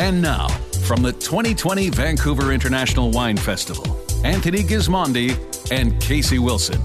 And 0.00 0.22
now, 0.22 0.48
from 0.86 1.02
the 1.02 1.12
2020 1.12 1.90
Vancouver 1.90 2.52
International 2.52 3.10
Wine 3.10 3.36
Festival, 3.36 4.00
Anthony 4.24 4.62
Gismondi 4.62 5.36
and 5.70 6.00
Casey 6.00 6.38
Wilson. 6.38 6.80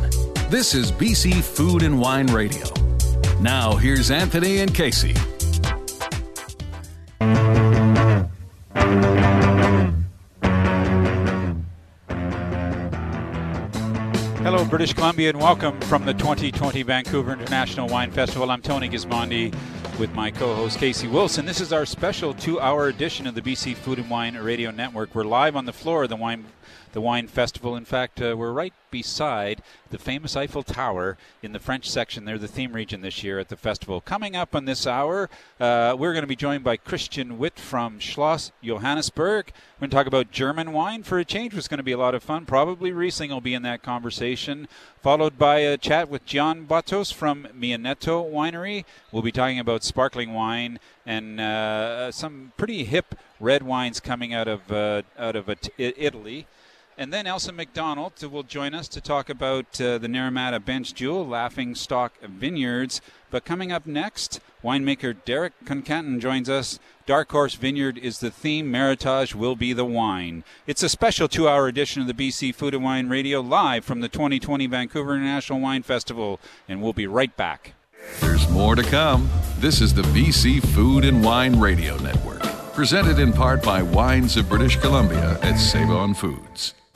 This 0.49 0.75
is 0.75 0.91
BC 0.91 1.41
Food 1.41 1.81
and 1.81 1.97
Wine 1.97 2.27
Radio. 2.27 2.67
Now, 3.39 3.77
here's 3.77 4.11
Anthony 4.11 4.59
and 4.59 4.75
Casey. 4.75 5.15
British 14.75 14.93
Columbia, 14.93 15.29
and 15.29 15.39
welcome 15.39 15.79
from 15.83 16.03
the 16.03 16.13
2020 16.13 16.83
Vancouver 16.83 17.31
International 17.31 17.87
Wine 17.87 18.11
Festival. 18.11 18.51
I'm 18.51 18.61
Tony 18.61 18.89
Gismondi 18.89 19.55
with 19.97 20.13
my 20.13 20.29
co-host 20.29 20.79
Casey 20.79 21.07
Wilson. 21.07 21.45
This 21.45 21.61
is 21.61 21.71
our 21.71 21.85
special 21.85 22.33
two-hour 22.33 22.89
edition 22.89 23.25
of 23.25 23.35
the 23.35 23.41
BC 23.41 23.77
Food 23.77 23.99
and 23.99 24.09
Wine 24.09 24.35
Radio 24.35 24.71
Network. 24.71 25.15
We're 25.15 25.23
live 25.23 25.55
on 25.55 25.63
the 25.63 25.71
floor 25.71 26.03
of 26.03 26.09
the 26.09 26.17
wine, 26.17 26.43
the 26.95 27.01
wine 27.01 27.27
festival. 27.27 27.75
In 27.75 27.83
fact, 27.83 28.21
uh, 28.21 28.35
we're 28.37 28.53
right 28.53 28.73
beside 28.89 29.61
the 29.89 29.97
famous 29.97 30.37
Eiffel 30.37 30.63
Tower 30.63 31.17
in 31.43 31.51
the 31.51 31.59
French 31.59 31.89
section. 31.89 32.23
They're 32.23 32.37
the 32.37 32.47
theme 32.47 32.71
region 32.71 33.01
this 33.01 33.21
year 33.21 33.37
at 33.37 33.49
the 33.49 33.57
festival. 33.57 33.99
Coming 33.99 34.37
up 34.37 34.55
on 34.55 34.63
this 34.63 34.87
hour, 34.87 35.29
uh, 35.59 35.93
we're 35.99 36.13
going 36.13 36.23
to 36.23 36.27
be 36.27 36.37
joined 36.37 36.63
by 36.63 36.77
Christian 36.77 37.37
Witt 37.37 37.59
from 37.59 37.99
Schloss 37.99 38.51
Johannisberg. 38.63 39.49
We're 39.75 39.81
going 39.81 39.89
to 39.89 39.95
talk 39.97 40.07
about 40.07 40.31
German 40.31 40.71
wine 40.71 41.03
for 41.03 41.19
a 41.19 41.25
change. 41.25 41.53
It's 41.53 41.67
going 41.67 41.79
to 41.79 41.83
be 41.83 41.91
a 41.91 41.97
lot 41.97 42.15
of 42.15 42.23
fun. 42.23 42.45
Probably 42.45 42.93
Riesling 42.93 43.29
will 43.29 43.41
be 43.41 43.53
in 43.53 43.63
that 43.63 43.83
conversation, 43.83 44.69
followed 45.01 45.37
by 45.37 45.57
a 45.59 45.77
chat 45.77 46.07
with 46.07 46.25
John 46.25 46.65
Batos 46.65 47.13
from 47.13 47.49
Mionetto 47.53 48.31
Winery. 48.31 48.85
We'll 49.11 49.21
be 49.21 49.33
talking 49.33 49.59
about 49.59 49.83
sparkling 49.83 50.33
wine 50.33 50.79
and 51.05 51.41
uh, 51.41 52.13
some 52.13 52.53
pretty 52.55 52.85
hip 52.85 53.15
red 53.41 53.63
wines 53.63 53.99
coming 53.99 54.33
out 54.33 54.47
of 54.47 54.71
uh, 54.71 55.01
out 55.19 55.35
of 55.35 55.49
Italy. 55.77 56.47
And 56.97 57.11
then 57.11 57.27
Elsa 57.27 57.51
McDonald 57.51 58.23
will 58.23 58.43
join 58.43 58.73
us 58.73 58.87
to 58.87 59.01
talk 59.01 59.29
about 59.29 59.81
uh, 59.81 59.97
the 59.97 60.07
Naramata 60.07 60.63
Bench 60.63 60.93
Jewel, 60.93 61.27
Laughing 61.27 61.75
Stock 61.75 62.13
Vineyards. 62.21 63.01
But 63.29 63.43
coming 63.43 63.69
up 63.69 63.85
next, 63.85 64.39
winemaker 64.63 65.13
Derek 65.25 65.53
Kontkanen 65.65 66.21
joins 66.21 66.49
us. 66.49 66.79
Dark 67.05 67.29
Horse 67.31 67.55
Vineyard 67.55 67.97
is 67.97 68.19
the 68.19 68.31
theme, 68.31 68.71
Meritage 68.71 69.35
will 69.35 69.57
be 69.57 69.73
the 69.73 69.83
wine. 69.83 70.45
It's 70.67 70.83
a 70.83 70.89
special 70.89 71.27
two 71.27 71.49
hour 71.49 71.67
edition 71.67 72.01
of 72.01 72.07
the 72.07 72.13
BC 72.13 72.55
Food 72.55 72.73
and 72.73 72.83
Wine 72.83 73.09
Radio 73.09 73.41
live 73.41 73.83
from 73.83 73.99
the 73.99 74.07
2020 74.07 74.65
Vancouver 74.67 75.15
International 75.15 75.59
Wine 75.59 75.83
Festival, 75.83 76.39
and 76.69 76.81
we'll 76.81 76.93
be 76.93 77.07
right 77.07 77.35
back. 77.35 77.73
There's 78.21 78.49
more 78.49 78.75
to 78.75 78.83
come. 78.83 79.29
This 79.59 79.81
is 79.81 79.93
the 79.93 80.03
BC 80.03 80.65
Food 80.73 81.03
and 81.03 81.23
Wine 81.23 81.59
Radio 81.59 81.97
Network, 81.97 82.41
presented 82.73 83.19
in 83.19 83.33
part 83.33 83.61
by 83.61 83.81
Wines 83.83 84.37
of 84.37 84.47
British 84.47 84.77
Columbia 84.77 85.37
at 85.41 85.57
Save 85.57 85.89
On 85.89 86.13
Foods. 86.13 86.73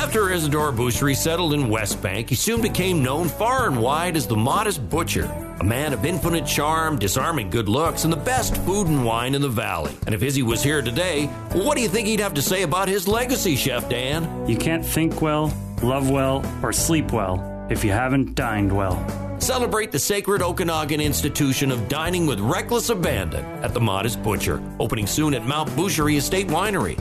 After 0.00 0.32
Isidore 0.32 0.72
Boucherie 0.72 1.14
settled 1.14 1.52
in 1.52 1.68
West 1.68 2.00
Bank, 2.00 2.30
he 2.30 2.34
soon 2.34 2.62
became 2.62 3.02
known 3.02 3.28
far 3.28 3.66
and 3.66 3.82
wide 3.82 4.16
as 4.16 4.26
the 4.26 4.34
Modest 4.34 4.88
Butcher, 4.88 5.26
a 5.60 5.62
man 5.62 5.92
of 5.92 6.06
infinite 6.06 6.46
charm, 6.46 6.98
disarming 6.98 7.50
good 7.50 7.68
looks, 7.68 8.04
and 8.04 8.12
the 8.12 8.16
best 8.16 8.56
food 8.64 8.86
and 8.86 9.04
wine 9.04 9.34
in 9.34 9.42
the 9.42 9.48
valley. 9.48 9.94
And 10.06 10.14
if 10.14 10.22
Izzy 10.22 10.42
was 10.42 10.62
here 10.62 10.80
today, 10.80 11.26
what 11.52 11.76
do 11.76 11.82
you 11.82 11.88
think 11.88 12.08
he'd 12.08 12.18
have 12.18 12.32
to 12.32 12.40
say 12.42 12.62
about 12.62 12.88
his 12.88 13.06
legacy, 13.06 13.56
Chef 13.56 13.90
Dan? 13.90 14.48
You 14.48 14.56
can't 14.56 14.84
think 14.84 15.20
well, 15.20 15.52
love 15.82 16.08
well, 16.08 16.42
or 16.62 16.72
sleep 16.72 17.12
well 17.12 17.66
if 17.70 17.84
you 17.84 17.92
haven't 17.92 18.34
dined 18.34 18.74
well. 18.74 18.96
Celebrate 19.38 19.92
the 19.92 19.98
sacred 19.98 20.40
Okanagan 20.40 21.02
institution 21.02 21.70
of 21.70 21.90
dining 21.90 22.26
with 22.26 22.40
reckless 22.40 22.88
abandon 22.88 23.44
at 23.62 23.74
the 23.74 23.80
Modest 23.80 24.22
Butcher, 24.22 24.62
opening 24.80 25.06
soon 25.06 25.34
at 25.34 25.44
Mount 25.44 25.68
Boucherie 25.70 26.16
Estate 26.16 26.48
Winery. 26.48 26.98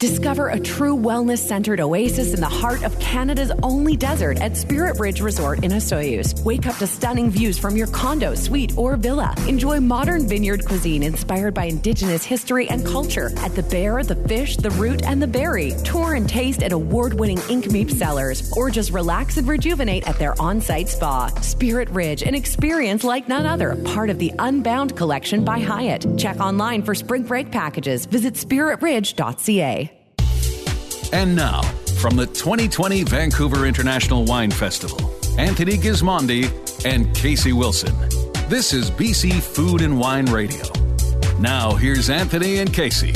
Discover 0.00 0.48
a 0.48 0.58
true 0.58 0.96
wellness 0.96 1.40
centered 1.40 1.78
oasis 1.78 2.32
in 2.32 2.40
the 2.40 2.48
heart 2.48 2.84
of 2.84 2.98
Canada's 3.00 3.52
only 3.62 3.98
desert 3.98 4.40
at 4.40 4.56
Spirit 4.56 4.98
Ridge 4.98 5.20
Resort 5.20 5.62
in 5.62 5.72
Osoyoos. 5.72 6.42
Wake 6.42 6.66
up 6.66 6.76
to 6.76 6.86
stunning 6.86 7.30
views 7.30 7.58
from 7.58 7.76
your 7.76 7.86
condo, 7.88 8.34
suite, 8.34 8.72
or 8.78 8.96
villa. 8.96 9.34
Enjoy 9.46 9.78
modern 9.78 10.26
vineyard 10.26 10.64
cuisine 10.64 11.02
inspired 11.02 11.52
by 11.52 11.64
Indigenous 11.64 12.24
history 12.24 12.66
and 12.70 12.86
culture 12.86 13.30
at 13.40 13.54
the 13.54 13.62
bear, 13.64 14.02
the 14.02 14.14
fish, 14.26 14.56
the 14.56 14.70
root, 14.70 15.02
and 15.02 15.20
the 15.20 15.26
berry. 15.26 15.74
Tour 15.84 16.14
and 16.14 16.26
taste 16.26 16.62
at 16.62 16.72
award 16.72 17.12
winning 17.12 17.40
Nk'Mip 17.50 17.90
cellars, 17.90 18.50
or 18.56 18.70
just 18.70 18.92
relax 18.92 19.36
and 19.36 19.46
rejuvenate 19.46 20.08
at 20.08 20.18
their 20.18 20.34
on 20.40 20.62
site 20.62 20.88
spa. 20.88 21.26
Spirit 21.42 21.90
Ridge, 21.90 22.22
an 22.22 22.34
experience 22.34 23.04
like 23.04 23.28
none 23.28 23.44
other, 23.44 23.76
part 23.84 24.08
of 24.08 24.18
the 24.18 24.32
Unbound 24.38 24.96
collection 24.96 25.44
by 25.44 25.58
Hyatt. 25.60 26.06
Check 26.16 26.40
online 26.40 26.82
for 26.84 26.94
spring 26.94 27.24
break 27.24 27.50
packages. 27.50 28.06
Visit 28.06 28.32
spiritridge.ca. 28.32 29.89
And 31.12 31.34
now, 31.34 31.62
from 32.00 32.16
the 32.16 32.26
2020 32.26 33.02
Vancouver 33.04 33.66
International 33.66 34.24
Wine 34.24 34.50
Festival, 34.50 35.10
Anthony 35.38 35.72
Gismondi 35.72 36.48
and 36.84 37.14
Casey 37.16 37.52
Wilson. 37.52 37.94
This 38.48 38.72
is 38.72 38.90
BC 38.90 39.40
Food 39.40 39.82
and 39.82 39.98
Wine 39.98 40.26
Radio. 40.26 40.64
Now, 41.40 41.74
here's 41.74 42.10
Anthony 42.10 42.58
and 42.58 42.72
Casey. 42.72 43.12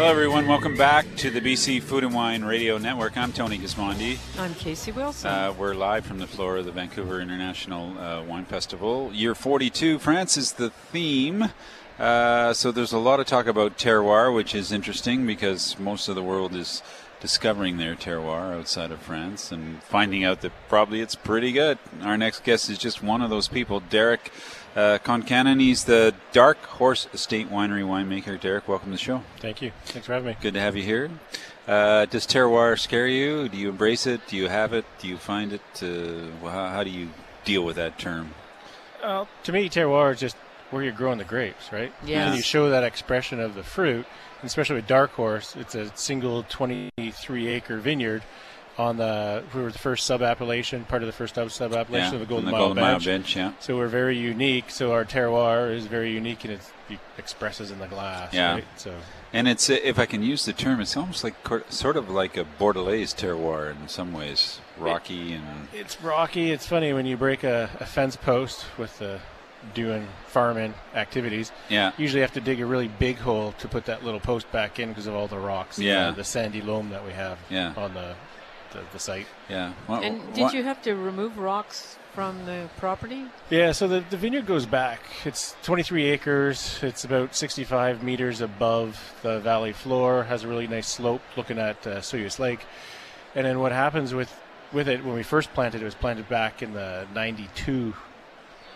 Hello, 0.00 0.10
everyone. 0.10 0.46
Welcome 0.46 0.78
back 0.78 1.04
to 1.16 1.28
the 1.28 1.42
BC 1.42 1.82
Food 1.82 2.04
and 2.04 2.14
Wine 2.14 2.42
Radio 2.42 2.78
Network. 2.78 3.18
I'm 3.18 3.34
Tony 3.34 3.58
Gismondi. 3.58 4.16
I'm 4.38 4.54
Casey 4.54 4.92
Wilson. 4.92 5.30
Uh, 5.30 5.52
we're 5.52 5.74
live 5.74 6.06
from 6.06 6.16
the 6.16 6.26
floor 6.26 6.56
of 6.56 6.64
the 6.64 6.72
Vancouver 6.72 7.20
International 7.20 7.98
uh, 7.98 8.22
Wine 8.22 8.46
Festival. 8.46 9.12
Year 9.12 9.34
42, 9.34 9.98
France 9.98 10.38
is 10.38 10.52
the 10.52 10.70
theme. 10.70 11.50
Uh, 11.98 12.54
so 12.54 12.72
there's 12.72 12.94
a 12.94 12.98
lot 12.98 13.20
of 13.20 13.26
talk 13.26 13.46
about 13.46 13.76
terroir, 13.76 14.34
which 14.34 14.54
is 14.54 14.72
interesting 14.72 15.26
because 15.26 15.78
most 15.78 16.08
of 16.08 16.14
the 16.14 16.22
world 16.22 16.54
is 16.54 16.82
discovering 17.20 17.76
their 17.76 17.94
terroir 17.94 18.58
outside 18.58 18.90
of 18.90 19.00
France 19.00 19.52
and 19.52 19.82
finding 19.82 20.24
out 20.24 20.40
that 20.40 20.52
probably 20.70 21.02
it's 21.02 21.14
pretty 21.14 21.52
good. 21.52 21.76
Our 22.00 22.16
next 22.16 22.42
guest 22.42 22.70
is 22.70 22.78
just 22.78 23.02
one 23.02 23.20
of 23.20 23.28
those 23.28 23.48
people, 23.48 23.80
Derek 23.80 24.32
uh, 24.76 24.98
Kontkanen. 25.04 25.60
He's 25.60 25.84
the 25.84 26.14
Dark 26.32 26.62
Horse 26.64 27.08
Estate 27.12 27.50
Winery 27.50 27.84
winemaker. 27.84 28.40
Derek, 28.40 28.68
welcome 28.68 28.88
to 28.88 28.92
the 28.92 28.98
show. 28.98 29.22
Thank 29.38 29.62
you. 29.62 29.72
Thanks 29.86 30.06
for 30.06 30.14
having 30.14 30.28
me. 30.28 30.36
Good 30.40 30.54
to 30.54 30.60
have 30.60 30.76
you 30.76 30.82
here. 30.82 31.10
Uh, 31.66 32.06
does 32.06 32.26
terroir 32.26 32.78
scare 32.78 33.06
you? 33.06 33.48
Do 33.48 33.56
you 33.56 33.68
embrace 33.68 34.06
it? 34.06 34.20
Do 34.26 34.36
you 34.36 34.48
have 34.48 34.72
it? 34.72 34.84
Do 34.98 35.08
you 35.08 35.16
find 35.16 35.52
it? 35.52 35.62
Uh, 35.82 36.48
how, 36.48 36.68
how, 36.68 36.84
do 36.84 36.90
you 36.90 37.10
deal 37.44 37.64
with 37.64 37.76
that 37.76 37.98
term? 37.98 38.34
Well, 39.02 39.28
to 39.44 39.52
me, 39.52 39.68
terroir 39.68 40.12
is 40.12 40.20
just 40.20 40.36
where 40.70 40.82
you're 40.82 40.92
growing 40.92 41.18
the 41.18 41.24
grapes, 41.24 41.72
right? 41.72 41.92
Yeah. 42.04 42.26
And 42.26 42.36
you 42.36 42.42
show 42.42 42.70
that 42.70 42.84
expression 42.84 43.40
of 43.40 43.54
the 43.54 43.62
fruit, 43.62 44.06
especially 44.42 44.76
with 44.76 44.86
Dark 44.86 45.12
Horse. 45.12 45.54
It's 45.56 45.74
a 45.74 45.94
single 45.96 46.44
23 46.44 47.46
acre 47.48 47.78
vineyard 47.78 48.22
on 48.78 48.96
the 48.96 49.42
we 49.54 49.62
were 49.62 49.72
the 49.72 49.78
first 49.78 50.06
sub 50.06 50.22
appellation, 50.22 50.84
part 50.84 51.02
of 51.02 51.06
the 51.06 51.12
first 51.12 51.34
sub 51.34 51.72
appellation 51.72 52.12
yeah, 52.12 52.14
of 52.14 52.20
the 52.20 52.26
Golden, 52.26 52.46
the 52.46 52.52
Mile, 52.52 52.60
Golden 52.60 52.76
bench. 52.76 53.06
Mile 53.06 53.18
bench. 53.18 53.36
Yeah. 53.36 53.52
So 53.60 53.76
we're 53.76 53.88
very 53.88 54.16
unique. 54.16 54.70
So 54.70 54.92
our 54.92 55.04
terroir 55.04 55.74
is 55.74 55.86
very 55.86 56.12
unique, 56.12 56.44
and 56.44 56.54
it 56.54 56.98
expresses 57.18 57.70
in 57.70 57.78
the 57.78 57.86
glass. 57.86 58.32
Yeah. 58.32 58.54
Right? 58.54 58.64
So. 58.76 58.94
And 59.32 59.46
it's 59.46 59.70
if 59.70 59.98
I 59.98 60.06
can 60.06 60.22
use 60.22 60.44
the 60.44 60.52
term, 60.52 60.80
it's 60.80 60.96
almost 60.96 61.22
like 61.22 61.34
sort 61.68 61.96
of 61.96 62.10
like 62.10 62.36
a 62.36 62.44
Bordelaise 62.58 63.14
terroir 63.14 63.70
in 63.70 63.88
some 63.88 64.12
ways, 64.12 64.60
rocky 64.78 65.34
and. 65.34 65.68
It's 65.72 66.00
rocky. 66.02 66.50
It's 66.50 66.66
funny 66.66 66.92
when 66.92 67.06
you 67.06 67.16
break 67.16 67.44
a, 67.44 67.70
a 67.78 67.86
fence 67.86 68.16
post 68.16 68.64
with 68.76 68.98
the 68.98 69.20
doing 69.74 70.06
farming 70.26 70.74
activities. 70.94 71.52
Yeah. 71.68 71.92
Usually 71.98 72.22
have 72.22 72.32
to 72.32 72.40
dig 72.40 72.60
a 72.60 72.66
really 72.66 72.88
big 72.88 73.18
hole 73.18 73.52
to 73.58 73.68
put 73.68 73.84
that 73.86 74.04
little 74.04 74.20
post 74.20 74.50
back 74.52 74.78
in 74.78 74.88
because 74.88 75.06
of 75.06 75.14
all 75.14 75.28
the 75.28 75.38
rocks. 75.38 75.78
Yeah. 75.78 76.10
The 76.10 76.24
sandy 76.24 76.62
loam 76.62 76.90
that 76.90 77.04
we 77.04 77.12
have 77.12 77.38
yeah. 77.50 77.74
on 77.76 77.94
the, 77.94 78.14
the, 78.72 78.80
the 78.92 78.98
site. 78.98 79.26
Yeah. 79.48 79.72
Well, 79.88 80.02
and 80.02 80.32
did 80.34 80.52
you 80.52 80.62
have 80.62 80.82
to 80.82 80.94
remove 80.94 81.38
rocks 81.38 81.96
from 82.14 82.44
the 82.46 82.68
property? 82.76 83.24
Yeah, 83.50 83.72
so 83.72 83.88
the, 83.88 84.04
the 84.10 84.16
vineyard 84.16 84.46
goes 84.46 84.66
back. 84.66 85.00
It's 85.24 85.54
23 85.62 86.06
acres. 86.06 86.78
It's 86.82 87.04
about 87.04 87.34
65 87.34 88.02
meters 88.02 88.40
above 88.40 89.14
the 89.22 89.40
valley 89.40 89.72
floor. 89.72 90.24
Has 90.24 90.44
a 90.44 90.48
really 90.48 90.66
nice 90.66 90.88
slope 90.88 91.22
looking 91.36 91.58
at 91.58 91.86
uh, 91.86 91.98
Osoyoos 91.98 92.38
Lake. 92.38 92.60
And 93.34 93.46
then 93.46 93.60
what 93.60 93.72
happens 93.72 94.14
with 94.14 94.34
with 94.72 94.88
it 94.88 95.04
when 95.04 95.14
we 95.14 95.22
first 95.22 95.52
planted 95.52 95.82
it 95.82 95.84
was 95.84 95.96
planted 95.96 96.28
back 96.28 96.62
in 96.62 96.72
the 96.74 97.04
92 97.12 97.92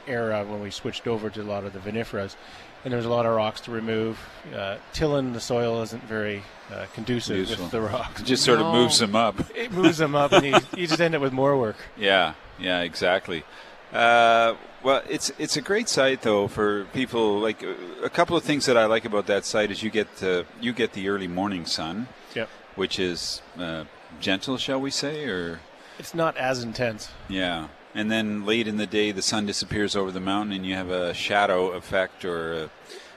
era 0.07 0.45
when 0.45 0.61
we 0.61 0.71
switched 0.71 1.07
over 1.07 1.31
to 1.31 1.41
a 1.41 1.45
lot 1.45 1.65
of 1.65 1.73
the 1.73 1.79
vinifera's 1.79 2.37
and 2.85 2.93
there's 2.93 3.05
a 3.07 3.11
lot 3.11 3.27
of 3.27 3.35
rocks 3.35 3.61
to 3.63 3.71
remove 3.71 4.19
uh, 4.55 4.77
tilling 4.93 5.33
the 5.33 5.41
soil 5.41 5.83
isn't 5.83 6.03
very 6.05 6.43
uh, 6.73 6.87
conducive 6.95 7.37
Useful. 7.37 7.65
with 7.65 7.73
the 7.73 7.81
rocks 7.81 8.21
It 8.21 8.25
just 8.25 8.45
sort 8.45 8.61
of 8.61 8.73
moves 8.73 8.99
them 8.99 9.17
up. 9.17 9.37
it 9.57 9.73
moves 9.73 9.99
them 9.99 10.15
up 10.15 10.33
and 10.33 10.47
you, 10.47 10.55
you 10.77 10.87
just 10.87 11.01
end 11.01 11.15
up 11.15 11.23
with 11.23 11.33
more 11.33 11.57
work 11.59 11.77
Yeah, 11.97 12.35
yeah, 12.59 12.81
exactly. 12.83 13.45
Uh, 13.93 14.55
well, 14.83 15.03
it's 15.09 15.31
it's 15.39 15.57
a 15.57 15.61
great 15.61 15.89
site 15.89 16.23
though 16.23 16.49
for 16.49 16.85
people. 16.93 17.39
Like 17.39 17.63
uh, 17.63 17.75
a 18.03 18.11
couple 18.11 18.37
of 18.37 18.43
things 18.43 18.67
that 18.67 18.77
I 18.77 18.87
like 18.87 19.05
about 19.05 19.27
that 19.29 19.45
site 19.45 19.71
is 19.71 19.83
you 19.83 19.91
get 19.91 20.23
uh, 20.23 20.43
you 20.61 20.73
get 20.73 20.93
the 20.93 21.09
early 21.09 21.29
morning 21.29 21.65
sun, 21.65 22.09
yep 22.35 22.49
which 22.75 22.99
is 22.99 23.41
uh, 23.59 23.85
gentle, 24.21 24.59
shall 24.59 24.81
we 24.81 24.91
say, 24.91 25.25
or 25.27 25.61
it's 25.99 26.13
not 26.15 26.37
as 26.37 26.63
intense 26.63 27.09
yeah. 27.29 27.69
And 27.95 28.11
then 28.11 28.45
late 28.45 28.67
in 28.67 28.77
the 28.77 28.87
day, 28.87 29.13
the 29.13 29.23
sun 29.23 29.47
disappears 29.47 29.95
over 29.95 30.11
the 30.11 30.21
mountain, 30.21 30.53
and 30.53 30.67
you 30.67 30.75
have 30.75 30.91
a 30.91 31.15
shadow 31.15 31.71
effect, 31.73 32.25
or 32.25 32.55
uh 32.55 32.69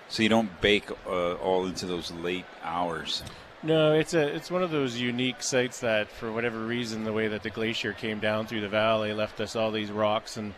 so 0.10 0.24
you 0.24 0.30
don't 0.30 0.62
bake 0.62 0.90
uh, 1.06 1.34
all 1.34 1.66
into 1.66 1.86
those 1.86 2.12
late 2.12 2.46
hours. 2.64 3.24
No, 3.64 3.94
it's 3.94 4.14
a 4.14 4.36
it's 4.36 4.52
one 4.52 4.64
of 4.64 4.72
those 4.72 5.00
unique 5.00 5.42
sites 5.42 5.80
that, 5.82 6.10
for 6.10 6.32
whatever 6.32 6.60
reason, 6.60 7.04
the 7.04 7.14
way 7.14 7.28
that 7.28 7.44
the 7.44 7.50
glacier 7.50 7.92
came 7.92 8.20
down 8.20 8.46
through 8.48 8.62
the 8.62 8.70
valley 8.70 9.14
left 9.14 9.42
us 9.42 9.56
all 9.56 9.72
these 9.72 9.92
rocks 9.92 10.38
and 10.38 10.54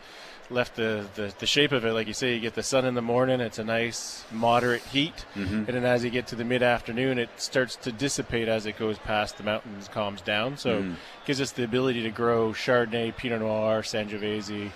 left 0.50 0.76
the, 0.76 1.06
the, 1.14 1.32
the 1.38 1.46
shape 1.46 1.72
of 1.72 1.84
it. 1.84 1.92
Like 1.92 2.06
you 2.06 2.14
say, 2.14 2.34
you 2.34 2.40
get 2.40 2.54
the 2.54 2.62
sun 2.62 2.84
in 2.84 2.94
the 2.94 3.02
morning; 3.02 3.40
it's 3.40 3.58
a 3.58 3.64
nice 3.64 4.24
moderate 4.32 4.82
heat, 4.82 5.24
and 5.34 5.66
then 5.66 5.84
as 5.84 6.04
you 6.04 6.10
get 6.10 6.26
to 6.28 6.36
the 6.36 6.44
mid 6.44 6.62
afternoon, 6.62 7.18
it 7.18 7.28
starts 7.36 7.76
to 7.76 7.92
dissipate 7.92 8.48
as 8.48 8.66
it 8.66 8.76
goes 8.78 8.98
past 8.98 9.36
the 9.38 9.44
mountains, 9.44 9.88
calms 9.88 10.20
down. 10.20 10.56
So, 10.56 10.78
it 10.78 10.84
gives 11.26 11.40
us 11.40 11.52
the 11.52 11.64
ability 11.64 12.02
to 12.02 12.10
grow 12.10 12.50
Chardonnay, 12.52 13.16
Pinot 13.16 13.40
Noir, 13.40 13.82
Sangiovese. 13.82 14.70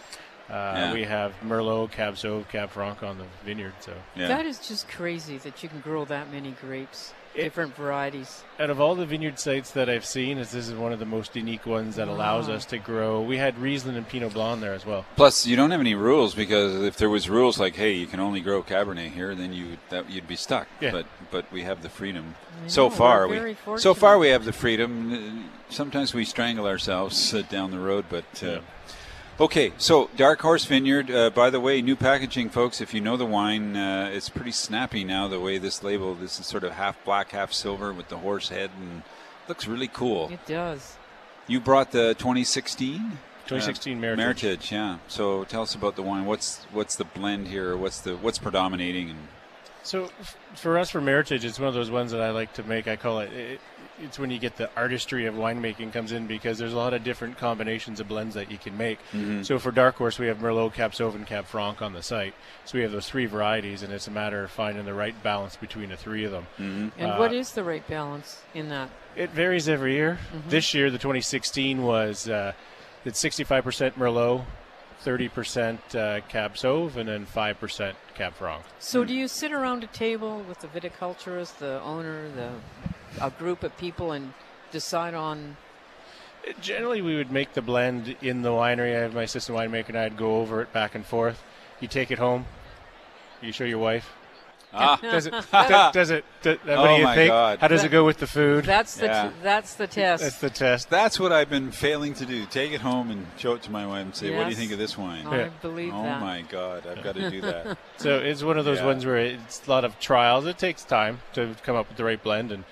Uh, 0.50 0.52
Yeah. 0.52 0.92
We 0.92 1.04
have 1.04 1.32
Merlot, 1.42 1.90
Cab 1.90 2.14
Sauv, 2.16 2.46
Cab 2.50 2.68
Franc 2.70 3.02
on 3.02 3.16
the 3.18 3.24
vineyard. 3.44 3.72
So, 3.80 3.94
Yeah. 4.14 4.28
That 4.28 4.44
is 4.46 4.58
just 4.58 4.88
crazy 4.88 5.38
that 5.38 5.62
you 5.62 5.68
can 5.70 5.80
grow 5.80 6.04
that 6.04 6.30
many 6.30 6.50
grapes, 6.60 7.14
different 7.34 7.74
varieties. 7.76 8.42
out 8.60 8.70
of 8.70 8.80
all 8.80 8.94
the 8.94 9.04
vineyard 9.04 9.38
sites 9.38 9.72
that 9.72 9.88
I've 9.90 10.04
seen, 10.04 10.38
is 10.38 10.52
this 10.52 10.68
is 10.68 10.74
one 10.74 10.92
of 10.92 11.00
the 11.00 11.04
most 11.06 11.34
unique 11.34 11.66
ones 11.66 11.96
that 11.96 12.06
allows 12.06 12.46
Wow. 12.48 12.54
us 12.54 12.64
to 12.66 12.78
grow. 12.78 13.20
We 13.20 13.36
had 13.36 13.58
Riesling 13.58 13.96
and 13.96 14.08
Pinot 14.08 14.32
Blanc 14.32 14.60
there 14.60 14.72
as 14.74 14.86
well. 14.86 15.04
Plus, 15.16 15.44
you 15.44 15.56
don't 15.56 15.72
have 15.72 15.80
any 15.80 15.94
rules 15.96 16.34
because 16.36 16.82
if 16.84 16.96
there 16.96 17.10
was 17.10 17.28
rules 17.28 17.58
like, 17.58 17.74
"Hey, 17.74 17.92
you 17.94 18.06
can 18.06 18.20
only 18.20 18.40
grow 18.40 18.62
Cabernet 18.62 19.10
here," 19.12 19.34
then 19.34 19.52
you 19.52 19.78
that 19.90 20.08
you'd 20.08 20.28
be 20.28 20.36
stuck. 20.36 20.68
Yeah. 20.80 20.92
But 20.92 21.06
but 21.32 21.50
we 21.52 21.62
have 21.62 21.82
the 21.82 21.88
freedom. 21.88 22.36
I 22.64 22.68
So 22.68 22.88
far, 22.90 23.26
we're 23.26 23.32
we 23.32 23.38
very 23.38 23.78
so 23.78 23.92
far 23.94 24.18
we 24.18 24.28
have 24.28 24.44
the 24.44 24.52
freedom. 24.52 25.12
Uh, 25.12 25.48
Sometimes 25.70 26.14
we 26.14 26.24
strangle 26.24 26.66
ourselves 26.66 27.34
uh, 27.34 27.42
down 27.42 27.70
the 27.72 27.80
road, 27.80 28.04
but. 28.08 28.24
Uh, 28.42 28.46
Yeah. 28.46 28.58
Okay, 29.40 29.72
so 29.78 30.10
Dark 30.16 30.40
Horse 30.42 30.64
Vineyard. 30.64 31.10
Uh, 31.10 31.28
by 31.28 31.50
the 31.50 31.58
way, 31.58 31.82
new 31.82 31.96
packaging, 31.96 32.50
folks. 32.50 32.80
If 32.80 32.94
you 32.94 33.00
know 33.00 33.16
the 33.16 33.26
wine, 33.26 33.76
uh, 33.76 34.10
it's 34.12 34.28
pretty 34.28 34.52
snappy 34.52 35.02
now. 35.02 35.26
The 35.26 35.40
way 35.40 35.58
this 35.58 35.82
label, 35.82 36.14
this 36.14 36.38
is 36.38 36.46
sort 36.46 36.62
of 36.62 36.72
half 36.72 37.04
black, 37.04 37.32
half 37.32 37.52
silver 37.52 37.92
with 37.92 38.08
the 38.10 38.18
horse 38.18 38.50
head, 38.50 38.70
and 38.80 39.02
looks 39.48 39.66
really 39.66 39.88
cool. 39.88 40.28
It 40.30 40.46
does. 40.46 40.96
You 41.48 41.58
brought 41.58 41.90
the 41.90 42.14
2016. 42.14 43.18
2016 43.46 44.00
Meritage. 44.00 44.16
Meritage, 44.16 44.70
yeah. 44.70 44.98
So 45.08 45.42
tell 45.44 45.62
us 45.62 45.74
about 45.74 45.96
the 45.96 46.02
wine. 46.02 46.26
What's 46.26 46.64
what's 46.70 46.94
the 46.94 47.04
blend 47.04 47.48
here? 47.48 47.76
What's 47.76 48.00
the 48.00 48.16
what's 48.16 48.38
predominating? 48.38 49.10
And 49.10 49.28
So 49.84 50.04
f- 50.20 50.36
for 50.54 50.78
us, 50.78 50.90
for 50.90 51.00
Meritage, 51.00 51.44
it's 51.44 51.58
one 51.58 51.68
of 51.68 51.74
those 51.74 51.90
ones 51.90 52.10
that 52.12 52.20
I 52.20 52.30
like 52.30 52.52
to 52.54 52.62
make. 52.64 52.88
I 52.88 52.96
call 52.96 53.20
it, 53.20 53.32
it 53.32 53.60
it's 54.02 54.18
when 54.18 54.30
you 54.32 54.40
get 54.40 54.56
the 54.56 54.68
artistry 54.76 55.26
of 55.26 55.34
winemaking 55.34 55.92
comes 55.92 56.10
in 56.10 56.26
because 56.26 56.58
there's 56.58 56.72
a 56.72 56.76
lot 56.76 56.94
of 56.94 57.04
different 57.04 57.38
combinations 57.38 58.00
of 58.00 58.08
blends 58.08 58.34
that 58.34 58.50
you 58.50 58.58
can 58.58 58.76
make. 58.76 58.98
So 59.44 59.58
for 59.60 59.70
Dark 59.70 59.94
Horse, 59.96 60.18
we 60.18 60.26
have 60.26 60.38
Merlot, 60.38 60.74
Cab 60.74 60.92
Sauv, 60.92 61.14
and 61.14 61.24
Cab 61.24 61.44
Franc 61.46 61.80
on 61.80 61.92
the 61.92 62.02
site. 62.02 62.34
So 62.64 62.76
we 62.76 62.82
have 62.82 62.90
those 62.90 63.08
three 63.08 63.26
varieties, 63.26 63.82
and 63.84 63.92
it's 63.92 64.08
a 64.08 64.10
matter 64.10 64.42
of 64.42 64.50
finding 64.50 64.84
the 64.84 64.94
right 64.94 65.14
balance 65.22 65.54
between 65.54 65.90
the 65.90 65.96
three 65.96 66.24
of 66.24 66.32
them. 66.32 66.46
And 66.58 66.92
Uh, 67.12 67.16
what 67.18 67.32
is 67.32 67.52
the 67.52 67.62
right 67.62 67.86
balance 67.86 68.42
in 68.52 68.68
that? 68.70 68.88
It 69.14 69.30
varies 69.30 69.68
every 69.68 69.94
year. 69.94 70.18
This 70.48 70.74
year, 70.74 70.90
the 70.90 70.98
2016 70.98 71.82
was 71.84 72.28
uh, 72.28 72.52
it's 73.04 73.22
65% 73.22 73.92
Merlot, 73.92 74.44
30% 75.04 75.94
uh, 75.94 76.20
Cab 76.28 76.54
Sauv, 76.54 76.96
and 76.96 77.08
then 77.08 77.26
5% 77.26 77.94
Cab 78.14 78.34
Franc. 78.34 78.64
So, 78.78 79.04
do 79.04 79.14
you 79.14 79.28
sit 79.28 79.52
around 79.52 79.84
a 79.84 79.88
table 79.88 80.42
with 80.48 80.60
the 80.60 80.68
viticulturist, 80.68 81.58
the 81.58 81.80
owner, 81.82 82.28
the 82.30 82.50
a 83.20 83.30
group 83.30 83.62
of 83.62 83.76
people, 83.76 84.12
and 84.12 84.32
decide 84.72 85.14
on? 85.14 85.56
Generally, 86.60 87.02
we 87.02 87.16
would 87.16 87.30
make 87.30 87.54
the 87.54 87.62
blend 87.62 88.16
in 88.20 88.42
the 88.42 88.50
winery. 88.50 88.96
I 88.96 89.00
have 89.00 89.14
my 89.14 89.22
assistant 89.22 89.56
winemaker 89.56 89.88
and 89.90 89.98
I'd 89.98 90.16
go 90.16 90.40
over 90.40 90.60
it 90.60 90.72
back 90.72 90.94
and 90.94 91.04
forth. 91.04 91.42
You 91.80 91.88
take 91.88 92.10
it 92.10 92.18
home. 92.18 92.44
You 93.40 93.52
show 93.52 93.64
your 93.64 93.78
wife. 93.78 94.12
Ah, 94.74 94.96
Does 95.02 95.26
it? 95.26 95.30
does, 95.52 95.92
does 95.92 96.10
it? 96.10 96.24
do- 96.42 96.58
what 96.64 96.68
Oh 96.78 96.86
do 96.88 96.94
you 96.98 97.04
my 97.04 97.14
think? 97.14 97.30
God. 97.30 97.58
How 97.60 97.68
does 97.68 97.84
it 97.84 97.90
go 97.90 98.04
with 98.04 98.18
the 98.18 98.26
food? 98.26 98.64
That's 98.64 98.96
the 98.96 99.06
Yeah. 99.06 99.30
that's 99.42 99.74
the 99.74 99.86
test. 99.86 100.22
That's 100.22 100.38
the 100.38 100.50
test. 100.50 100.90
that's 100.90 101.18
what 101.20 101.32
I've 101.32 101.50
been 101.50 101.70
failing 101.70 102.14
to 102.14 102.26
do. 102.26 102.44
Take 102.46 102.72
it 102.72 102.80
home 102.80 103.10
and 103.10 103.26
show 103.36 103.54
it 103.54 103.62
to 103.62 103.70
my 103.70 103.86
wife 103.86 104.02
and 104.04 104.14
say, 104.14 104.34
"What 104.36 104.44
do 104.44 104.50
you 104.50 104.56
think 104.56 104.72
of 104.72 104.78
this 104.78 104.96
wine?" 104.98 105.26
I 105.26 105.36
Yeah. 105.38 105.48
believe 105.62 105.92
Oh 105.94 106.02
that. 106.02 106.20
my 106.20 106.42
God, 106.42 106.86
I've 106.86 107.02
got 107.02 107.14
to 107.16 107.30
do 107.30 107.40
that. 107.42 107.78
So 107.96 108.18
it's 108.18 108.42
one 108.42 108.58
of 108.58 108.64
those 108.64 108.78
Yeah. 108.78 108.86
ones 108.86 109.06
where 109.06 109.18
it's 109.18 109.66
a 109.66 109.70
lot 109.70 109.84
of 109.84 109.98
trials. 110.00 110.46
It 110.46 110.58
takes 110.58 110.82
time 110.84 111.20
to 111.34 111.54
come 111.62 111.76
up 111.76 111.88
with 111.88 111.96
the 111.96 112.04
right 112.04 112.20
blend, 112.22 112.50
and, 112.50 112.64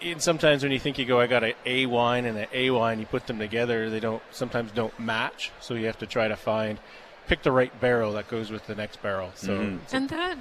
and 0.00 0.22
sometimes 0.22 0.62
when 0.62 0.70
you 0.70 0.78
think 0.78 0.98
you 0.98 1.04
go, 1.04 1.18
I 1.20 1.26
got 1.26 1.42
a 1.42 1.54
A 1.66 1.86
wine 1.86 2.24
and 2.26 2.38
an 2.38 2.46
A 2.52 2.70
wine, 2.70 3.00
you 3.00 3.06
put 3.06 3.26
them 3.26 3.38
together, 3.40 3.90
they 3.90 3.98
don't 4.00 4.22
sometimes 4.30 4.70
don't 4.70 4.96
match. 5.00 5.50
So 5.60 5.74
you 5.74 5.86
have 5.86 5.98
to 5.98 6.06
try 6.06 6.28
to 6.28 6.36
find, 6.36 6.78
pick 7.26 7.42
the 7.42 7.50
right 7.52 7.72
barrel 7.80 8.12
that 8.12 8.28
goes 8.28 8.50
with 8.52 8.66
the 8.68 8.74
next 8.76 9.02
barrel. 9.02 9.32
So 9.34 9.48
Mm-hmm. 9.58 9.76
it's 9.82 9.94
And 9.94 10.08
that 10.10 10.38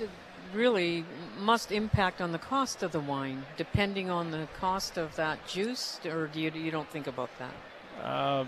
really 0.54 1.06
must 1.40 1.72
impact 1.72 2.22
on 2.22 2.32
the 2.32 2.38
cost 2.38 2.84
of 2.84 2.92
the 2.92 3.00
wine, 3.00 3.46
depending 3.58 4.10
on 4.10 4.32
the 4.32 4.48
cost 4.60 4.98
of 4.98 5.16
that 5.16 5.48
juice, 5.48 6.00
or 6.06 6.28
do 6.28 6.40
you 6.40 6.52
you 6.52 6.72
don't 6.72 6.90
think 6.90 7.08
about 7.08 7.30
that? 7.40 8.04
Uh, 8.04 8.46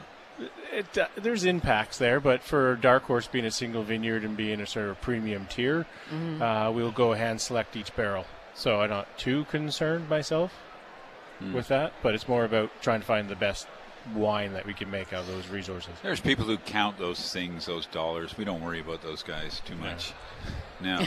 it, 0.71 0.97
uh, 0.97 1.07
there's 1.15 1.45
impacts 1.45 1.97
there, 1.97 2.19
but 2.19 2.41
for 2.41 2.75
Dark 2.75 3.03
Horse 3.03 3.27
being 3.27 3.45
a 3.45 3.51
single 3.51 3.83
vineyard 3.83 4.23
and 4.23 4.35
being 4.35 4.59
a 4.61 4.65
sort 4.65 4.89
of 4.89 4.99
premium 5.01 5.45
tier, 5.47 5.85
uh, 6.41 6.71
we'll 6.73 6.91
go 6.91 7.13
hand 7.13 7.39
select 7.39 7.75
each 7.75 7.95
barrel. 7.95 8.25
So 8.55 8.81
I'm 8.81 8.89
not 8.89 9.17
too 9.17 9.45
concerned 9.45 10.09
myself 10.09 10.53
with 11.53 11.67
that, 11.67 11.93
but 12.01 12.15
it's 12.15 12.27
more 12.27 12.45
about 12.45 12.69
trying 12.81 13.01
to 13.01 13.05
find 13.05 13.27
the 13.29 13.35
best 13.35 13.67
wine 14.13 14.53
that 14.53 14.65
we 14.65 14.73
can 14.73 14.89
make 14.91 15.13
out 15.13 15.21
of 15.21 15.27
those 15.27 15.47
resources. 15.47 15.91
There's 16.01 16.19
people 16.19 16.45
who 16.45 16.57
count 16.57 16.97
those 16.97 17.31
things, 17.31 17.65
those 17.65 17.85
dollars. 17.85 18.37
We 18.37 18.45
don't 18.45 18.61
worry 18.61 18.79
about 18.79 19.01
those 19.01 19.23
guys 19.23 19.61
too 19.65 19.75
much. 19.75 20.13
No. 20.81 21.05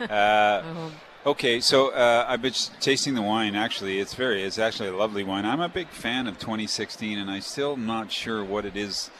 uh, 0.00 0.90
okay, 1.26 1.60
so 1.60 1.92
uh, 1.92 2.24
I've 2.28 2.42
been 2.42 2.54
tasting 2.80 3.14
the 3.14 3.22
wine. 3.22 3.54
Actually, 3.54 3.98
it's 3.98 4.14
very, 4.14 4.42
it's 4.42 4.58
actually 4.58 4.88
a 4.90 4.96
lovely 4.96 5.24
wine. 5.24 5.44
I'm 5.44 5.60
a 5.60 5.68
big 5.68 5.88
fan 5.88 6.26
of 6.26 6.38
2016, 6.38 7.18
and 7.18 7.30
I'm 7.30 7.40
still 7.40 7.76
not 7.76 8.12
sure 8.12 8.44
what 8.44 8.64
it 8.64 8.76
is, 8.76 9.10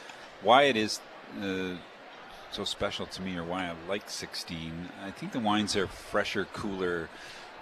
why 0.41 0.63
it 0.63 0.77
is 0.77 0.99
uh, 1.41 1.75
so 2.51 2.63
special 2.63 3.05
to 3.07 3.21
me, 3.21 3.35
or 3.37 3.43
why 3.43 3.65
I 3.65 3.75
like 3.87 4.09
16. 4.09 4.89
I 5.05 5.11
think 5.11 5.31
the 5.33 5.39
wines 5.39 5.75
are 5.75 5.87
fresher, 5.87 6.45
cooler, 6.45 7.09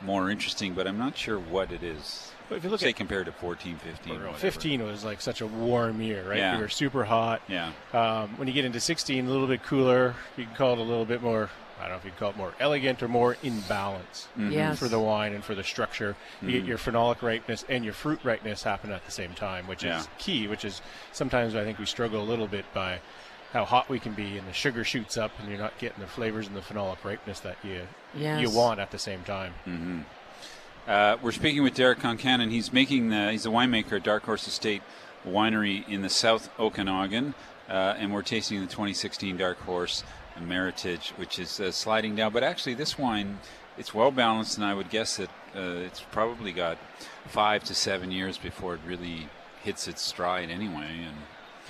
more 0.02 0.30
interesting, 0.30 0.74
but 0.74 0.88
I'm 0.88 0.98
not 0.98 1.18
sure 1.18 1.38
what 1.40 1.72
it 1.72 1.84
is. 1.84 2.32
But 2.48 2.56
if 2.58 2.64
you 2.64 2.70
look 2.72 2.80
Say 2.80 2.90
at 2.90 2.96
compared 2.96 3.28
to 3.28 3.32
14, 3.32 3.78
15, 3.78 4.14
whatever. 4.14 4.36
15 4.38 4.84
was 4.84 5.04
like 5.04 5.22
such 5.22 5.42
a 5.42 5.48
warm 5.48 6.02
year, 6.02 6.28
right? 6.28 6.40
Yeah. 6.40 6.56
We 6.56 6.64
were 6.64 6.70
super 6.70 7.04
hot. 7.04 7.42
Yeah. 7.48 7.72
Um, 7.94 8.30
when 8.38 8.48
you 8.48 8.54
get 8.54 8.66
into 8.66 8.80
16, 8.80 9.28
a 9.28 9.30
little 9.30 9.46
bit 9.48 9.62
cooler. 9.64 10.16
You 10.36 10.46
can 10.46 10.56
call 10.56 10.74
it 10.74 10.80
a 10.80 10.84
little 10.84 11.06
bit 11.06 11.22
more. 11.22 11.50
I 11.78 11.84
don't 11.84 11.92
know 11.92 11.98
if 11.98 12.06
you 12.06 12.10
can 12.12 12.20
call 12.20 12.30
it 12.32 12.38
more 12.38 12.54
elegant 12.60 13.02
or 13.04 13.08
more 13.08 13.38
in 13.44 13.62
balance 13.62 14.28
Yes. 14.38 14.80
for 14.80 14.90
the 14.90 15.00
wine 15.00 15.34
and 15.34 15.42
for 15.44 15.56
the 15.56 15.64
structure. 15.64 16.16
You 16.42 16.52
get 16.52 16.66
your 16.66 16.78
phenolic 16.78 17.22
ripeness 17.22 17.64
and 17.70 17.86
your 17.86 17.94
fruit 17.94 18.20
ripeness 18.24 18.64
happen 18.64 18.92
at 18.92 19.06
the 19.06 19.12
same 19.12 19.34
time, 19.34 19.66
which 19.68 19.84
Yeah. 19.84 20.00
is 20.00 20.08
key. 20.18 20.48
Which 20.48 20.66
is 20.66 20.82
sometimes 21.14 21.56
I 21.56 21.64
think 21.64 21.78
we 21.80 21.86
struggle 21.86 22.22
a 22.22 22.26
little 22.28 22.48
bit 22.48 22.66
by 22.74 23.00
how 23.54 23.66
hot 23.66 23.90
we 23.90 24.00
can 24.00 24.14
be, 24.14 24.38
and 24.38 24.48
the 24.48 24.54
sugar 24.54 24.84
shoots 24.84 25.18
up, 25.18 25.32
and 25.40 25.50
you're 25.50 25.58
not 25.58 25.78
getting 25.80 26.00
the 26.00 26.08
flavors 26.08 26.48
and 26.48 26.56
the 26.56 26.62
phenolic 26.62 27.04
ripeness 27.04 27.40
that 27.42 27.58
you 27.64 27.82
Yes. 28.16 28.42
you 28.42 28.50
want 28.50 28.80
at 28.80 28.92
the 28.92 29.00
same 29.00 29.24
time. 29.24 30.06
Uh, 30.88 31.18
we're 31.22 31.32
speaking 31.32 31.62
with 31.64 31.76
Derek 31.76 32.00
Kontkanen. 32.00 32.50
He's 32.52 32.74
making 32.74 33.10
the, 33.10 33.32
he's 33.32 33.46
a 33.46 33.50
winemaker 33.50 33.94
at 33.94 34.04
Dark 34.04 34.24
Horse 34.24 34.48
Estate 34.48 34.82
Winery 35.28 35.88
in 35.88 36.02
the 36.02 36.10
South 36.10 36.50
Okanagan, 36.60 37.36
uh, 37.70 37.96
and 37.98 38.14
we're 38.14 38.24
tasting 38.24 38.60
the 38.62 38.68
2016 38.68 39.38
Dark 39.38 39.60
Horse 39.62 40.04
Meritage, 40.40 41.10
which 41.18 41.38
is 41.38 41.60
uh, 41.60 41.72
sliding 41.72 42.16
down. 42.16 42.32
But 42.32 42.44
actually, 42.44 42.74
this 42.76 42.98
wine 42.98 43.40
it's 43.78 43.94
well 43.94 44.12
balanced, 44.12 44.58
and 44.58 44.66
I 44.66 44.74
would 44.74 44.90
guess 44.90 45.18
that 45.18 45.30
uh, 45.56 45.60
it's 45.86 46.02
probably 46.02 46.52
got 46.52 46.78
five 47.28 47.64
to 47.66 47.76
seven 47.76 48.12
years 48.12 48.38
before 48.38 48.76
it 48.76 48.82
really 48.86 49.30
hits 49.64 49.88
its 49.88 50.02
stride 50.02 50.50
anyway. 50.50 51.06
And 51.08 51.18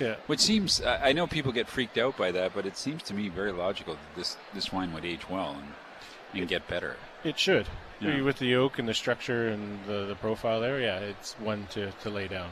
Yeah. 0.00 0.16
Which 0.26 0.40
seems, 0.40 0.82
I 0.82 1.12
know 1.12 1.26
people 1.26 1.52
get 1.52 1.68
freaked 1.68 1.98
out 1.98 2.16
by 2.16 2.32
that, 2.32 2.54
but 2.54 2.64
it 2.66 2.76
seems 2.76 3.02
to 3.04 3.14
me 3.14 3.28
very 3.28 3.52
logical 3.52 3.94
that 3.94 4.16
this, 4.16 4.36
this 4.54 4.72
wine 4.72 4.92
would 4.94 5.04
age 5.04 5.28
well 5.28 5.54
and, 5.58 5.72
and 6.40 6.48
get 6.48 6.66
better. 6.66 6.96
It 7.22 7.38
should. 7.38 7.66
Yeah. 8.00 8.22
With 8.22 8.38
the 8.38 8.54
oak 8.56 8.78
and 8.78 8.88
the 8.88 8.94
structure 8.94 9.48
and 9.48 9.84
the, 9.86 10.06
the 10.06 10.14
profile 10.14 10.60
there, 10.60 10.80
yeah, 10.80 11.00
it's 11.00 11.34
one 11.34 11.66
to, 11.72 11.90
to 12.02 12.08
lay 12.08 12.28
down. 12.28 12.48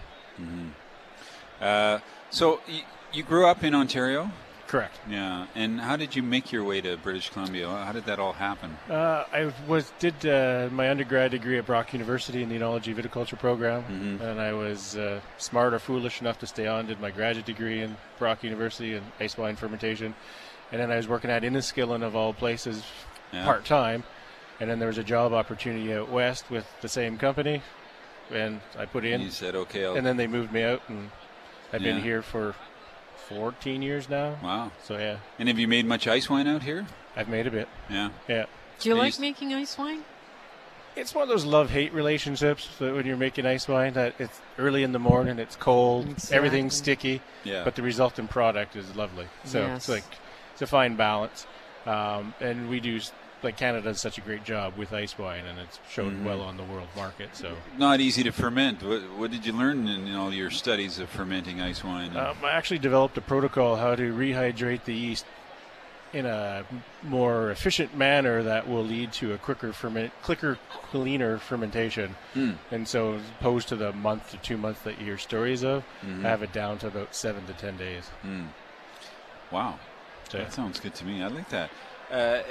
Uh, 1.60 2.00
so 2.30 2.60
y- 2.68 2.84
you 3.14 3.22
grew 3.22 3.46
up 3.46 3.64
in 3.64 3.74
Ontario? 3.74 4.30
Correct. 4.68 4.98
Yeah. 5.08 5.46
And 5.54 5.80
how 5.80 5.96
did 5.96 6.14
you 6.14 6.22
make 6.22 6.52
your 6.52 6.62
way 6.62 6.80
to 6.82 6.96
British 6.98 7.30
Columbia? 7.30 7.66
How 7.68 7.90
did 7.92 8.04
that 8.04 8.18
all 8.20 8.34
happen? 8.34 8.76
Uh, 8.88 9.24
I 9.32 9.50
was 9.66 9.90
did 9.98 10.24
uh, 10.26 10.68
my 10.70 10.90
undergrad 10.90 11.30
degree 11.30 11.58
at 11.58 11.64
Brock 11.66 11.92
University 11.94 12.42
in 12.42 12.50
the 12.50 12.56
enology 12.58 12.94
viticulture 12.94 13.38
program, 13.38 13.82
Mm-hmm. 13.84 14.22
and 14.22 14.38
I 14.40 14.52
was 14.52 14.94
uh, 14.96 15.20
smart 15.38 15.72
or 15.72 15.78
foolish 15.78 16.20
enough 16.20 16.38
to 16.40 16.46
stay 16.46 16.66
on. 16.66 16.86
Did 16.86 17.00
my 17.00 17.10
graduate 17.10 17.46
degree 17.46 17.80
in 17.80 17.96
Brock 18.18 18.44
University 18.44 18.94
in 18.94 19.02
ice 19.18 19.38
wine 19.38 19.56
fermentation, 19.56 20.14
and 20.70 20.80
then 20.80 20.90
I 20.92 20.96
was 20.96 21.08
working 21.08 21.30
at 21.30 21.42
Inniskillin 21.42 22.02
of 22.02 22.14
all 22.14 22.34
places, 22.34 22.82
Yeah. 23.32 23.44
part 23.46 23.64
time, 23.64 24.04
and 24.60 24.68
then 24.68 24.78
there 24.80 24.88
was 24.88 24.98
a 24.98 25.04
job 25.04 25.32
opportunity 25.32 25.94
out 25.94 26.10
west 26.10 26.50
with 26.50 26.66
the 26.82 26.88
same 26.90 27.16
company, 27.16 27.62
and 28.30 28.60
I 28.78 28.84
put 28.84 29.06
in, 29.06 29.22
You 29.22 29.30
said, 29.30 29.54
okay, 29.54 29.86
I'll, 29.86 29.94
and 29.96 30.04
then 30.06 30.18
they 30.18 30.26
moved 30.26 30.52
me 30.52 30.62
out, 30.62 30.82
and 30.88 31.10
I've 31.72 31.80
Yeah. 31.80 31.94
been 31.94 32.02
here 32.02 32.20
for 32.20 32.54
14 33.28 33.82
years 33.82 34.08
now. 34.08 34.36
wow. 34.42 34.70
So 34.84 34.96
yeah, 34.98 35.18
And 35.38 35.48
have 35.48 35.58
you 35.58 35.68
made 35.68 35.84
much 35.86 36.06
ice 36.06 36.30
wine 36.30 36.46
out 36.46 36.62
here? 36.62 36.86
I've 37.16 37.28
made 37.28 37.46
a 37.46 37.50
bit. 37.50 37.68
Yeah. 37.90 38.10
Yeah. 38.28 38.46
Do 38.80 38.88
you 38.88 38.94
I 38.94 38.98
like 38.98 39.06
used- 39.08 39.20
making 39.20 39.52
ice 39.54 39.76
wine? 39.76 40.04
It's 40.96 41.14
one 41.14 41.22
of 41.22 41.28
those 41.28 41.44
love-hate 41.44 41.92
relationships 41.92 42.68
that 42.78 42.92
when 42.92 43.06
you're 43.06 43.16
making 43.16 43.46
ice 43.46 43.68
wine, 43.68 43.92
that 43.92 44.14
it's 44.18 44.40
early 44.58 44.82
in 44.82 44.90
the 44.92 44.98
morning, 44.98 45.38
it's 45.38 45.54
cold, 45.54 46.08
Exactly. 46.08 46.36
everything's 46.36 46.74
sticky, 46.74 47.20
Yeah. 47.44 47.62
but 47.64 47.76
the 47.76 47.82
resulting 47.82 48.26
product 48.26 48.74
is 48.74 48.96
lovely. 48.96 49.26
So 49.44 49.60
Yes. 49.60 49.76
it's 49.76 49.88
like 49.88 50.04
it's 50.52 50.62
a 50.62 50.66
fine 50.66 50.96
balance, 50.96 51.46
um, 51.86 52.34
and 52.40 52.68
we 52.68 52.80
do 52.80 52.96
s- 52.96 53.12
like 53.42 53.56
Canada 53.56 53.84
does 53.84 54.00
such 54.00 54.18
a 54.18 54.20
great 54.20 54.44
job 54.44 54.76
with 54.76 54.92
ice 54.92 55.16
wine, 55.18 55.44
and 55.46 55.58
it's 55.58 55.78
shown 55.90 56.16
Mm-hmm. 56.16 56.24
well 56.24 56.40
on 56.40 56.56
the 56.56 56.64
world 56.64 56.88
market. 56.96 57.30
So 57.36 57.56
Not 57.76 58.00
easy 58.00 58.22
to 58.24 58.32
ferment. 58.32 58.82
What, 58.82 59.02
what 59.16 59.30
did 59.30 59.46
you 59.46 59.52
learn 59.52 59.86
in 59.88 60.14
all 60.14 60.32
your 60.32 60.50
studies 60.50 60.98
of 60.98 61.08
fermenting 61.08 61.60
ice 61.60 61.84
wine? 61.84 62.16
um, 62.16 62.36
I 62.44 62.50
actually 62.52 62.78
developed 62.80 63.16
a 63.18 63.20
protocol 63.20 63.76
how 63.76 63.94
to 63.94 64.12
rehydrate 64.12 64.84
the 64.84 64.94
yeast 64.94 65.24
in 66.10 66.24
a 66.24 66.64
more 67.02 67.50
efficient 67.50 67.94
manner 67.94 68.42
that 68.42 68.66
will 68.66 68.82
lead 68.82 69.12
to 69.12 69.34
a 69.34 69.38
quicker 69.38 69.74
ferment, 69.74 70.10
quicker, 70.22 70.58
cleaner 70.90 71.36
fermentation. 71.36 72.16
Hmm. 72.32 72.52
And 72.70 72.88
so, 72.88 73.14
as 73.14 73.22
opposed 73.38 73.68
to 73.68 73.76
the 73.76 73.92
month 73.92 74.30
to 74.30 74.38
two 74.38 74.56
months 74.56 74.80
that 74.82 74.98
you 74.98 75.04
hear 75.04 75.18
stories 75.18 75.62
of, 75.62 75.84
Mm-hmm. 76.04 76.24
I 76.24 76.28
have 76.30 76.42
it 76.42 76.52
down 76.52 76.78
to 76.78 76.86
about 76.86 77.14
seven 77.14 77.44
to 77.46 77.52
ten 77.52 77.76
days. 77.76 78.08
wow. 79.50 79.78
So, 80.30 80.38
That 80.38 80.52
sounds 80.52 80.80
good 80.80 80.94
to 80.96 81.04
me. 81.04 81.22
I 81.22 81.28
like 81.28 81.48
that. 81.50 81.70
Uh, 82.10 82.14
uh, 82.14 82.42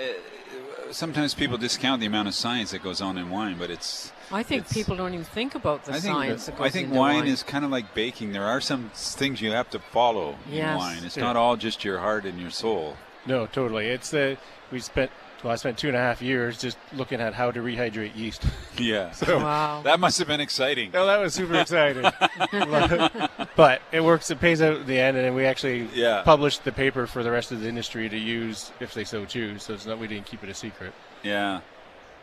sometimes 0.91 1.33
people 1.33 1.57
discount 1.57 1.99
the 1.99 2.05
amount 2.07 2.27
of 2.27 2.35
science 2.35 2.71
that 2.71 2.83
goes 2.83 3.01
on 3.01 3.17
in 3.17 3.29
wine, 3.29 3.57
but 3.57 3.69
it's. 3.69 4.11
I 4.31 4.43
think 4.43 4.61
It's- 4.61 4.73
people 4.73 4.95
don't 4.95 5.13
even 5.13 5.25
think 5.25 5.55
about 5.55 5.85
the 5.85 5.91
I 5.93 5.99
think 5.99 6.13
science 6.13 6.45
that 6.47 6.57
goes 6.57 6.67
I 6.67 6.69
think 6.69 6.87
into 6.89 6.99
wine, 6.99 7.27
is 7.27 7.43
kind 7.43 7.63
of 7.65 7.71
like 7.71 7.93
baking. 7.93 8.33
There 8.33 8.45
are 8.45 8.59
some 8.61 8.91
things 8.93 9.41
you 9.41 9.51
have 9.51 9.69
to 9.71 9.79
follow 9.79 10.35
in 10.51 10.75
wine. 10.75 11.03
It's 11.03 11.17
Yeah. 11.17 11.23
not 11.23 11.35
all 11.37 11.55
just 11.55 11.83
your 11.83 11.99
heart 11.99 12.25
and 12.25 12.39
your 12.39 12.51
soul. 12.51 12.97
no, 13.25 13.45
totally. 13.47 13.87
It's 13.87 14.09
the 14.11 14.37
we 14.71 14.79
spent. 14.79 15.11
Well, 15.44 15.53
I 15.53 15.56
spent 15.56 15.77
two 15.77 15.88
and 15.88 15.96
a 15.96 16.00
half 16.00 16.22
years 16.22 16.58
just 16.58 16.77
looking 16.94 17.22
at 17.22 17.34
how 17.36 17.51
to 17.51 17.60
rehydrate 17.60 18.15
yeast. 18.15 18.44
Yeah. 18.79 19.12
Wow. 19.27 19.82
that 19.86 20.00
must 20.00 20.20
have 20.20 20.27
been 20.27 20.39
exciting. 20.39 20.91
Oh, 20.94 21.08
that 21.08 21.17
was 21.17 21.34
super 21.34 21.56
exciting. 21.56 22.03
but 23.56 23.82
it 23.91 24.03
works. 24.03 24.29
It 24.29 24.39
pays 24.39 24.62
out 24.62 24.77
in 24.77 24.86
the 24.86 25.00
end, 25.00 25.17
and 25.17 25.25
then 25.25 25.34
we 25.34 25.46
actually 25.46 25.89
Yeah. 25.96 26.22
published 26.22 26.63
the 26.63 26.72
paper 26.72 27.08
for 27.08 27.24
the 27.24 27.32
rest 27.32 27.51
of 27.51 27.62
the 27.62 27.67
industry 27.67 28.08
to 28.08 28.17
use 28.17 28.72
if 28.79 28.94
they 28.94 29.03
so 29.03 29.25
choose. 29.25 29.63
So 29.63 29.74
it's 29.74 29.88
not 29.88 29.98
we 29.98 30.06
didn't 30.08 30.27
keep 30.27 30.44
it 30.44 30.50
a 30.50 30.53
secret. 30.53 30.94
Yeah. 31.24 31.62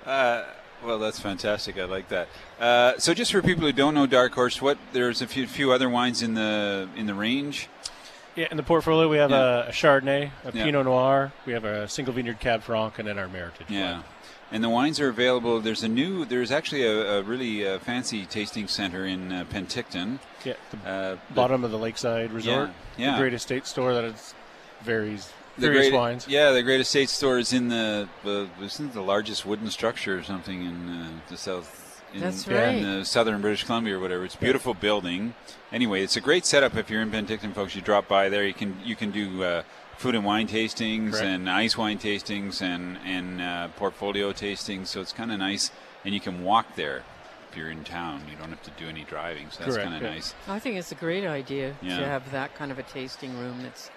Uh, 0.06 0.44
well, 0.84 0.98
that's 1.00 1.18
fantastic. 1.18 1.76
I 1.78 1.84
like 1.86 2.08
that. 2.10 2.28
Uh, 2.60 2.92
so, 2.98 3.14
just 3.14 3.32
for 3.32 3.42
people 3.42 3.64
who 3.64 3.72
don't 3.72 3.94
know 3.94 4.06
Dark 4.06 4.32
Horse, 4.34 4.60
what 4.62 4.78
there's 4.92 5.22
a 5.22 5.26
few, 5.26 5.46
few 5.46 5.72
other 5.72 5.88
wines 5.88 6.22
in 6.22 6.34
the 6.34 6.88
in 6.96 7.06
the 7.06 7.14
range. 7.14 7.68
Yeah, 8.36 8.48
in 8.50 8.56
the 8.56 8.62
portfolio 8.62 9.08
we 9.08 9.16
have 9.18 9.30
Yeah. 9.30 9.68
a, 9.68 9.72
Chardonnay, 9.72 10.30
a 10.44 10.52
Yeah. 10.52 10.64
Pinot 10.64 10.84
Noir, 10.86 11.32
we 11.46 11.52
have 11.52 11.64
a 11.64 11.88
single 11.88 12.12
vineyard 12.14 12.40
Cab 12.40 12.62
Franc, 12.62 12.98
and 12.98 13.06
then 13.08 13.18
our 13.18 13.28
Meritage. 13.28 13.68
Yeah. 13.68 13.90
blend. 13.90 14.04
And 14.52 14.62
the 14.62 14.68
wines 14.68 15.00
are 15.00 15.08
available. 15.08 15.60
There's 15.60 15.82
a 15.82 15.88
new. 15.88 16.24
There's 16.24 16.52
actually 16.52 16.84
a, 16.84 17.18
a 17.18 17.22
really 17.22 17.66
uh, 17.66 17.78
fancy 17.78 18.26
tasting 18.26 18.68
center 18.68 19.04
in 19.06 19.32
uh, 19.32 19.44
Penticton. 19.50 20.18
yeah. 20.44 20.52
The 20.84 20.88
Uh, 20.90 21.16
bottom 21.34 21.64
of 21.64 21.70
the 21.70 21.78
Lakeside 21.78 22.30
Resort. 22.32 22.70
Yeah, 22.96 23.06
yeah. 23.06 23.12
The 23.12 23.18
great 23.22 23.34
estate 23.34 23.66
store 23.66 23.94
that 23.94 24.04
is 24.04 24.34
varies 24.82 25.32
the 25.56 25.68
various 25.68 25.88
great, 25.88 25.94
wines. 25.98 26.28
Yeah, 26.28 26.50
the 26.50 26.62
Great 26.62 26.80
Estate 26.80 27.08
Store 27.08 27.38
is 27.38 27.52
in 27.52 27.68
the, 27.68 28.08
the 28.24 28.48
isn't 28.62 28.86
it 28.90 28.92
the 28.92 29.00
largest 29.02 29.46
wooden 29.46 29.70
structure 29.70 30.18
or 30.18 30.22
something 30.24 30.62
in 30.64 30.88
uh, 30.88 31.08
the 31.28 31.36
south. 31.36 31.83
In, 32.14 32.20
That's 32.20 32.46
right. 32.46 32.76
in 32.76 32.98
the 32.98 33.04
southern 33.04 33.40
British 33.40 33.64
Columbia 33.64 33.96
or 33.96 34.00
whatever. 34.00 34.24
It's 34.24 34.36
a 34.36 34.38
beautiful 34.38 34.72
building. 34.72 35.34
Anyway, 35.72 36.02
it's 36.02 36.16
a 36.16 36.20
great 36.20 36.46
setup 36.46 36.76
if 36.76 36.88
you're 36.88 37.02
in 37.02 37.10
Penticton, 37.10 37.52
folks. 37.52 37.74
You 37.74 37.82
drop 37.82 38.06
by 38.06 38.28
there. 38.28 38.44
You 38.46 38.54
can 38.54 38.76
you 38.84 38.94
can 38.94 39.10
do 39.10 39.42
uh, 39.42 39.62
food 39.96 40.14
and 40.14 40.24
wine 40.24 40.46
tastings 40.46 41.10
Correct. 41.12 41.24
and 41.26 41.50
ice 41.50 41.76
wine 41.76 41.98
tastings 41.98 42.62
and 42.62 42.98
and 43.04 43.42
uh, 43.42 43.68
portfolio 43.76 44.32
tastings. 44.32 44.86
So 44.86 45.00
it's 45.00 45.12
kind 45.12 45.32
of 45.32 45.38
nice, 45.40 45.72
and 46.04 46.14
you 46.14 46.20
can 46.20 46.44
walk 46.44 46.76
there 46.76 47.02
if 47.50 47.56
you're 47.56 47.70
in 47.70 47.82
town. 47.82 48.22
You 48.30 48.36
don't 48.36 48.50
have 48.50 48.62
to 48.62 48.70
do 48.82 48.88
any 48.88 49.02
driving. 49.04 49.50
So 49.50 49.64
that's 49.64 49.76
kind 49.76 49.94
of 49.96 50.02
yeah. 50.02 50.10
nice. 50.10 50.34
I 50.46 50.60
think 50.60 50.76
it's 50.76 50.92
a 50.92 50.96
great 50.96 51.24
idea 51.26 51.74
Yeah. 51.82 51.98
to 51.98 52.06
have 52.06 52.30
that 52.30 52.54
kind 52.54 52.70
of 52.70 52.78
a 52.78 52.84
tasting 52.84 53.36
room 53.38 53.62
that's 53.62 53.90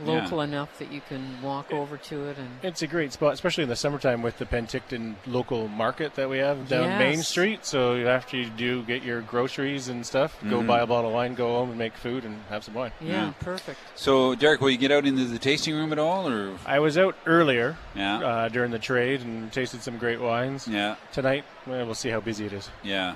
Yeah. 0.00 0.06
local 0.22 0.40
enough 0.40 0.78
that 0.78 0.90
you 0.90 1.00
can 1.08 1.40
walk 1.42 1.72
over 1.72 1.96
to 1.96 2.24
it 2.28 2.36
and 2.38 2.48
It's 2.62 2.82
a 2.82 2.86
great 2.86 3.12
spot, 3.12 3.32
especially 3.34 3.62
in 3.62 3.68
the 3.68 3.76
summertime 3.76 4.22
with 4.22 4.38
the 4.38 4.44
Penticton 4.46 5.14
local 5.26 5.68
market 5.68 6.14
that 6.16 6.28
we 6.28 6.38
have 6.38 6.68
down 6.68 6.84
Yes. 6.84 6.98
Main 6.98 7.22
Street. 7.22 7.64
So 7.64 7.96
after 8.06 8.36
you 8.36 8.46
do 8.50 8.82
get 8.82 9.02
your 9.04 9.20
groceries 9.20 9.88
and 9.88 10.04
stuff, 10.04 10.36
go 10.50 10.60
Mhm. 10.60 10.66
buy 10.66 10.80
a 10.80 10.86
bottle 10.86 11.10
of 11.10 11.14
wine, 11.14 11.34
go 11.34 11.48
home 11.54 11.68
and 11.70 11.78
make 11.78 11.94
food 11.96 12.24
and 12.24 12.40
have 12.50 12.64
some 12.64 12.74
wine. 12.74 12.90
yeah, 13.00 13.26
Yeah. 13.26 13.32
perfect. 13.40 13.78
So 13.94 14.34
Derek, 14.34 14.60
will 14.60 14.70
you 14.70 14.78
get 14.78 14.90
out 14.90 15.06
into 15.06 15.24
the 15.24 15.38
tasting 15.38 15.74
room 15.74 15.92
at 15.92 15.98
all, 15.98 16.28
or 16.28 16.54
I 16.66 16.80
was 16.80 16.98
out 16.98 17.14
earlier 17.26 17.76
yeah, 17.94 18.18
uh, 18.18 18.48
during 18.48 18.70
the 18.72 18.78
trade 18.80 19.20
and 19.20 19.52
tasted 19.52 19.82
some 19.82 19.98
great 19.98 20.20
wines. 20.20 20.66
yeah, 20.66 20.96
Tonight, 21.12 21.44
well, 21.66 21.84
we'll 21.86 21.94
see 21.94 22.10
how 22.10 22.20
busy 22.20 22.46
it 22.46 22.52
is. 22.52 22.68
yeah, 22.82 23.14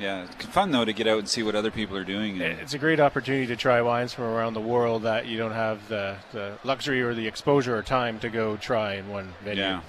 yeah? 0.00 0.24
It's 0.24 0.46
fun 0.46 0.70
though 0.70 0.84
to 0.84 0.92
get 0.92 1.06
out 1.06 1.18
and 1.18 1.28
see 1.28 1.42
what 1.42 1.54
other 1.54 1.70
people 1.70 1.96
are 1.96 2.04
doing. 2.04 2.40
and- 2.40 2.58
It's 2.60 2.74
a 2.74 2.78
great 2.78 3.00
opportunity 3.00 3.46
to 3.48 3.56
try 3.56 3.80
wines 3.82 4.12
from 4.12 4.24
around 4.24 4.54
the 4.54 4.60
world 4.60 5.02
that 5.02 5.26
you 5.26 5.36
don't 5.38 5.52
have 5.52 5.86
the, 5.88 6.16
the 6.32 6.58
luxury 6.64 7.02
or 7.02 7.14
the 7.14 7.26
exposure 7.26 7.76
or 7.76 7.82
time 7.82 8.18
to 8.20 8.28
go 8.28 8.56
try 8.56 8.94
in 8.94 9.08
one 9.08 9.34
venue. 9.44 9.62
Yeah. 9.62 9.80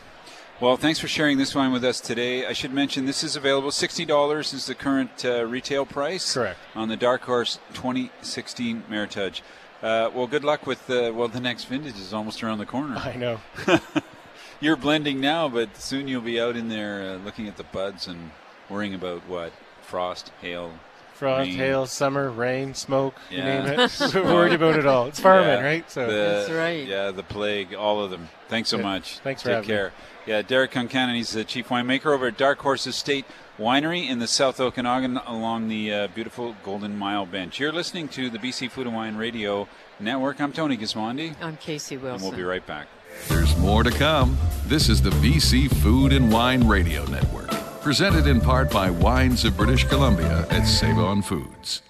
Well, 0.60 0.77
thanks 0.77 1.00
for 1.00 1.08
sharing 1.08 1.39
this 1.39 1.56
wine 1.56 1.72
with 1.72 1.84
us 1.84 2.00
today. 2.00 2.46
I 2.46 2.53
should 2.53 2.72
mention 2.72 3.06
this 3.08 3.24
is 3.24 3.36
available. 3.36 3.72
Sixty 3.72 4.06
dollars 4.06 4.53
is 4.53 4.68
the 4.68 4.75
current 4.75 5.25
uh, 5.25 5.44
retail 5.48 5.88
price. 5.88 6.36
Correct. 6.36 6.60
On 6.75 6.88
the 6.88 6.96
Dark 6.96 7.24
Horse 7.24 7.58
2016 7.74 8.84
Meritage. 8.88 9.41
Uh, 9.82 10.12
well, 10.13 10.27
good 10.27 10.44
luck 10.44 10.68
with 10.68 10.86
the 10.86 11.12
well. 11.15 11.27
The 11.27 11.39
next 11.39 11.63
vintage 11.63 11.96
is 11.98 12.13
almost 12.13 12.44
around 12.44 12.60
the 12.60 12.68
corner. 12.68 12.96
I 12.98 13.15
know. 13.15 13.39
You're 14.60 14.75
blending 14.75 15.20
now, 15.20 15.50
but 15.50 15.75
soon 15.77 16.08
you'll 16.08 16.22
be 16.22 16.39
out 16.39 16.56
in 16.56 16.70
there 16.70 17.01
uh, 17.01 17.15
looking 17.25 17.48
at 17.48 17.58
the 17.58 17.63
buds 17.63 18.08
and 18.08 18.30
worrying 18.70 18.94
about 18.94 19.27
what 19.27 19.51
frost, 19.92 20.32
hail. 20.42 20.72
Frost, 21.14 21.50
Rain. 21.50 21.58
hail, 21.58 21.86
summer, 21.86 22.32
rain, 22.32 22.74
smoke, 22.74 23.14
you 23.30 23.38
name 23.44 23.66
it. 23.68 23.92
We're 24.16 24.24
worried 24.24 24.54
about 24.54 24.78
it 24.80 24.88
all. 24.88 25.06
It's 25.06 25.20
farming, 25.20 25.50
Yeah, 25.50 25.62
right? 25.64 25.92
So 25.92 26.08
the- 26.08 26.14
That's 26.14 26.50
right. 26.50 26.88
Yeah, 26.88 27.12
the 27.12 27.22
plague, 27.24 27.76
all 27.76 28.02
of 28.04 28.10
them. 28.10 28.30
Thanks 28.50 28.70
so 28.70 28.78
Yeah. 28.78 28.84
much. 28.84 29.20
Thanks 29.20 29.44
for 29.44 29.50
Take 29.50 29.56
having 29.58 29.70
me. 29.70 29.76
care. 29.76 29.92
Yeah, 30.26 30.42
Derek 30.42 30.72
Kontkanen, 30.72 31.16
he's 31.16 31.32
the 31.32 31.44
chief 31.44 31.68
winemaker 31.70 32.08
over 32.08 32.28
at 32.28 32.38
Dark 32.38 32.60
Horse 32.60 32.88
Estate 32.88 33.26
Winery 33.60 34.08
in 34.10 34.18
the 34.20 34.28
South 34.28 34.60
Okanagan 34.60 35.18
along 35.28 35.68
the 35.68 35.94
uh, 35.94 36.08
beautiful 36.08 36.56
Golden 36.64 36.98
Mile 36.98 37.26
Bench. 37.28 37.60
You're 37.60 37.72
listening 37.72 38.08
to 38.10 38.30
the 38.32 38.40
BC 38.40 38.72
Food 38.72 38.88
and 38.88 38.96
Wine 38.96 39.18
Radio 39.18 39.68
Network. 40.00 40.40
I'm 40.42 40.54
Tony 40.54 40.78
Gismondi, 40.78 41.36
I'm 41.42 41.58
Casey 41.58 41.98
Wilson. 41.98 41.98
and 41.98 42.04
Wilson. 42.14 42.28
we'll 42.30 42.38
be 42.38 42.44
right 42.44 42.66
back. 42.66 42.88
There's 43.28 43.56
more 43.58 43.84
to 43.84 43.92
come. 43.92 44.38
This 44.66 44.90
is 44.90 45.02
the 45.04 45.12
BC 45.12 45.68
Food 45.84 46.14
and 46.14 46.32
Wine 46.32 46.68
Radio 46.68 47.04
Network, 47.06 47.52
presented 47.82 48.28
in 48.28 48.40
part 48.40 48.70
by 48.70 48.90
Wines 48.90 49.44
of 49.44 49.58
British 49.58 49.86
Columbia 49.86 50.46
at 50.50 50.66
Save 50.66 51.00
On 51.00 51.22
Foods. 51.22 51.82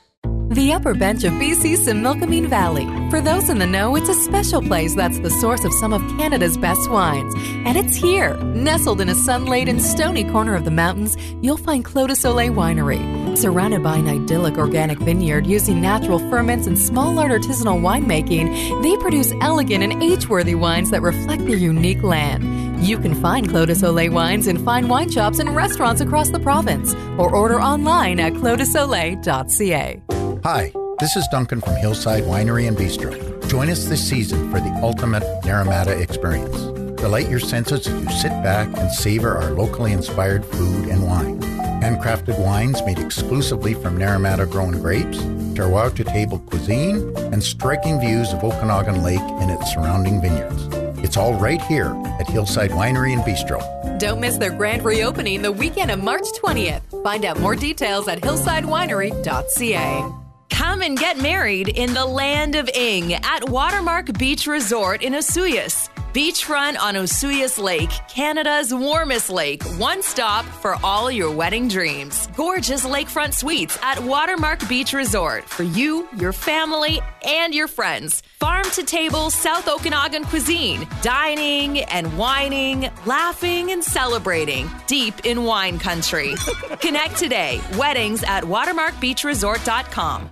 The 0.51 0.73
upper 0.73 0.93
bench 0.93 1.23
of 1.23 1.31
BC's 1.33 1.87
Similkameen 1.87 2.47
Valley. 2.47 2.85
For 3.09 3.21
those 3.21 3.49
in 3.49 3.59
the 3.59 3.65
know, 3.65 3.95
it's 3.95 4.09
a 4.09 4.13
special 4.13 4.61
place 4.61 4.95
that's 4.95 5.19
the 5.19 5.29
source 5.29 5.63
of 5.63 5.73
some 5.73 5.93
of 5.93 6.01
Canada's 6.17 6.57
best 6.57 6.89
wines. 6.89 7.33
And 7.65 7.77
it's 7.77 7.95
here, 7.95 8.35
nestled 8.37 8.99
in 8.99 9.07
a 9.07 9.15
sun-laden, 9.15 9.79
stony 9.79 10.25
corner 10.25 10.55
of 10.55 10.65
the 10.65 10.71
mountains, 10.71 11.15
you'll 11.41 11.55
find 11.55 11.85
Clos 11.85 12.07
de 12.07 12.15
Soleil 12.15 12.51
Winery. 12.51 13.37
Surrounded 13.37 13.81
by 13.81 13.95
an 13.97 14.09
idyllic 14.09 14.57
organic 14.57 14.99
vineyard 14.99 15.47
using 15.47 15.79
natural 15.79 16.19
ferments 16.29 16.67
and 16.67 16.77
small 16.77 17.17
art 17.17 17.31
artisanal 17.31 17.79
winemaking, 17.79 18.83
they 18.83 18.97
produce 18.97 19.33
elegant 19.39 19.83
and 19.83 20.03
age-worthy 20.03 20.55
wines 20.55 20.91
that 20.91 21.01
reflect 21.01 21.45
their 21.45 21.55
unique 21.55 22.03
land. 22.03 22.70
You 22.81 22.97
can 22.97 23.13
find 23.13 23.47
Clos 23.47 23.79
Soleil 23.79 24.11
wines 24.11 24.47
in 24.47 24.65
fine 24.65 24.87
wine 24.87 25.09
shops 25.11 25.37
and 25.37 25.55
restaurants 25.55 26.01
across 26.01 26.29
the 26.29 26.39
province, 26.39 26.95
or 27.15 27.33
order 27.33 27.61
online 27.61 28.19
at 28.19 28.33
closdesoleil.ca. 28.33 30.01
Hi, 30.43 30.73
This 30.99 31.15
is 31.15 31.27
Duncan 31.31 31.61
from 31.61 31.75
Hillside 31.75 32.23
Winery 32.23 32.67
and 32.67 32.75
Bistro. 32.75 33.13
Join 33.47 33.69
us 33.69 33.85
this 33.85 34.07
season 34.07 34.51
for 34.51 34.59
the 34.59 34.71
ultimate 34.81 35.21
Naramata 35.43 35.99
experience. 36.01 36.57
Delight 36.99 37.29
your 37.29 37.39
senses 37.39 37.87
as 37.87 38.03
you 38.03 38.09
sit 38.09 38.31
back 38.43 38.67
and 38.77 38.91
savor 38.91 39.37
our 39.37 39.51
locally 39.51 39.91
inspired 39.91 40.43
food 40.43 40.87
and 40.87 41.05
wine. 41.05 41.39
Handcrafted 41.81 42.39
wines 42.39 42.81
made 42.83 42.97
exclusively 42.97 43.75
from 43.75 43.97
Naramata 43.97 44.49
grown 44.49 44.81
grapes, 44.81 45.19
terroir 45.53 45.93
to 45.95 46.03
table 46.03 46.39
cuisine, 46.39 47.15
and 47.31 47.43
striking 47.43 47.99
views 47.99 48.33
of 48.33 48.43
Okanagan 48.43 49.03
Lake 49.03 49.19
and 49.19 49.51
its 49.51 49.71
surrounding 49.71 50.19
vineyards. 50.19 50.67
It's 51.11 51.17
all 51.17 51.33
right 51.33 51.61
here 51.63 51.93
at 52.21 52.29
Hillside 52.29 52.71
Winery 52.71 53.11
and 53.11 53.21
Bistro. 53.23 53.59
Don't 53.99 54.21
miss 54.21 54.37
their 54.37 54.49
grand 54.49 54.85
reopening 54.85 55.41
the 55.41 55.51
weekend 55.51 55.91
of 55.91 56.01
March 56.01 56.23
20th. 56.41 57.03
Find 57.03 57.25
out 57.25 57.37
more 57.37 57.53
details 57.53 58.07
at 58.07 58.21
hillsidewinery.ca. 58.21 60.05
Come 60.49 60.81
and 60.81 60.97
get 60.97 61.17
married 61.17 61.67
in 61.67 61.93
the 61.93 62.05
land 62.05 62.55
of 62.55 62.69
Ing 62.69 63.13
at 63.13 63.49
Watermark 63.49 64.17
Beach 64.17 64.47
Resort 64.47 65.01
in 65.01 65.11
Osoyoos. 65.11 65.89
Beachfront 66.13 66.77
on 66.77 66.95
Osoyoos 66.95 67.57
Lake, 67.57 67.89
Canada's 68.09 68.73
warmest 68.73 69.29
lake. 69.29 69.63
One 69.79 70.03
stop 70.03 70.43
for 70.43 70.75
all 70.83 71.09
your 71.09 71.31
wedding 71.31 71.69
dreams. 71.69 72.27
Gorgeous 72.35 72.85
lakefront 72.85 73.33
suites 73.33 73.79
at 73.81 73.97
Watermark 74.03 74.67
Beach 74.67 74.91
Resort 74.91 75.45
for 75.47 75.63
you, 75.63 76.09
your 76.17 76.33
family, 76.33 76.99
and 77.23 77.55
your 77.55 77.69
friends. 77.69 78.23
Farm 78.41 78.65
to 78.73 78.83
table 78.83 79.29
South 79.29 79.69
Okanagan 79.69 80.25
cuisine. 80.25 80.85
Dining 81.01 81.79
and 81.79 82.17
wining, 82.17 82.89
laughing 83.05 83.71
and 83.71 83.81
celebrating. 83.81 84.69
Deep 84.87 85.13
in 85.23 85.45
wine 85.45 85.79
country. 85.79 86.35
Connect 86.81 87.15
today. 87.15 87.61
Weddings 87.77 88.21
at 88.23 88.43
watermarkbeachresort.com. 88.43 90.29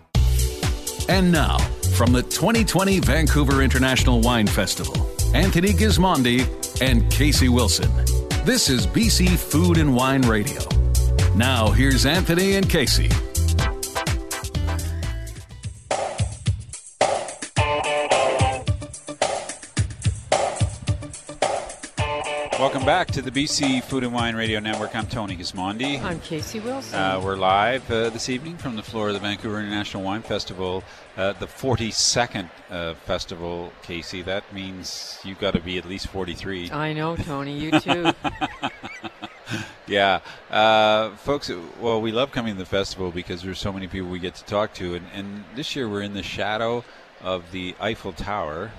And 1.08 1.32
now, 1.32 1.58
from 1.96 2.12
the 2.12 2.24
2020 2.24 3.00
Vancouver 3.00 3.62
International 3.62 4.20
Wine 4.20 4.46
Festival, 4.46 5.10
Anthony 5.34 5.74
Gismondi 5.74 6.42
and 6.82 7.10
Casey 7.12 7.50
Wilson. 7.50 7.92
This 8.46 8.70
is 8.70 8.88
BC 8.88 9.38
Food 9.38 9.78
and 9.78 9.96
Wine 9.96 10.24
Radio. 10.24 10.62
Now, 11.36 11.70
here's 11.70 12.06
Anthony 12.08 12.56
and 12.56 12.68
Casey. 12.68 13.10
Back 22.90 23.12
to 23.12 23.22
the 23.22 23.30
BC 23.30 23.84
Food 23.84 24.04
and 24.04 24.12
Wine 24.12 24.36
Radio 24.36 24.60
Network. 24.60 24.96
I'm 24.96 25.06
Tony 25.06 25.38
Gismondi. 25.38 26.02
I'm 26.02 26.20
Casey 26.22 26.60
Wilson. 26.60 27.00
Uh, 27.00 27.22
we're 27.24 27.36
live 27.36 27.84
uh, 27.92 28.10
this 28.10 28.30
evening 28.30 28.58
from 28.58 28.76
the 28.76 28.82
floor 28.82 29.10
of 29.10 29.14
the 29.14 29.20
Vancouver 29.20 29.60
International 29.60 30.02
Wine 30.02 30.24
Festival, 30.24 30.84
uh, 31.16 31.34
the 31.34 31.46
42nd 31.46 32.50
uh, 32.72 32.96
festival, 32.96 33.72
Casey. 33.84 34.24
That 34.24 34.52
means 34.52 35.20
you've 35.24 35.38
got 35.38 35.54
to 35.54 35.60
be 35.60 35.78
at 35.78 35.86
least 35.86 36.08
43. 36.08 36.72
I 36.72 36.94
know, 36.94 37.16
Tony. 37.16 37.60
You 37.60 37.80
too. 37.80 38.12
yeah. 39.88 40.22
Uh, 40.50 41.12
folks, 41.12 41.52
well, 41.80 42.02
we 42.02 42.12
love 42.12 42.32
coming 42.32 42.56
to 42.56 42.60
the 42.60 42.66
festival 42.66 43.12
because 43.12 43.44
there's 43.44 43.60
so 43.60 43.72
many 43.72 43.86
people 43.86 44.10
we 44.10 44.18
get 44.18 44.34
to 44.34 44.46
talk 44.46 44.74
to. 44.74 44.96
And, 44.96 45.06
and 45.14 45.44
this 45.56 45.76
year 45.76 45.88
we're 45.88 46.02
in 46.02 46.16
the 46.16 46.24
shadow 46.24 46.84
of 47.22 47.52
the 47.52 47.76
Eiffel 47.80 48.14
Tower, 48.14 48.72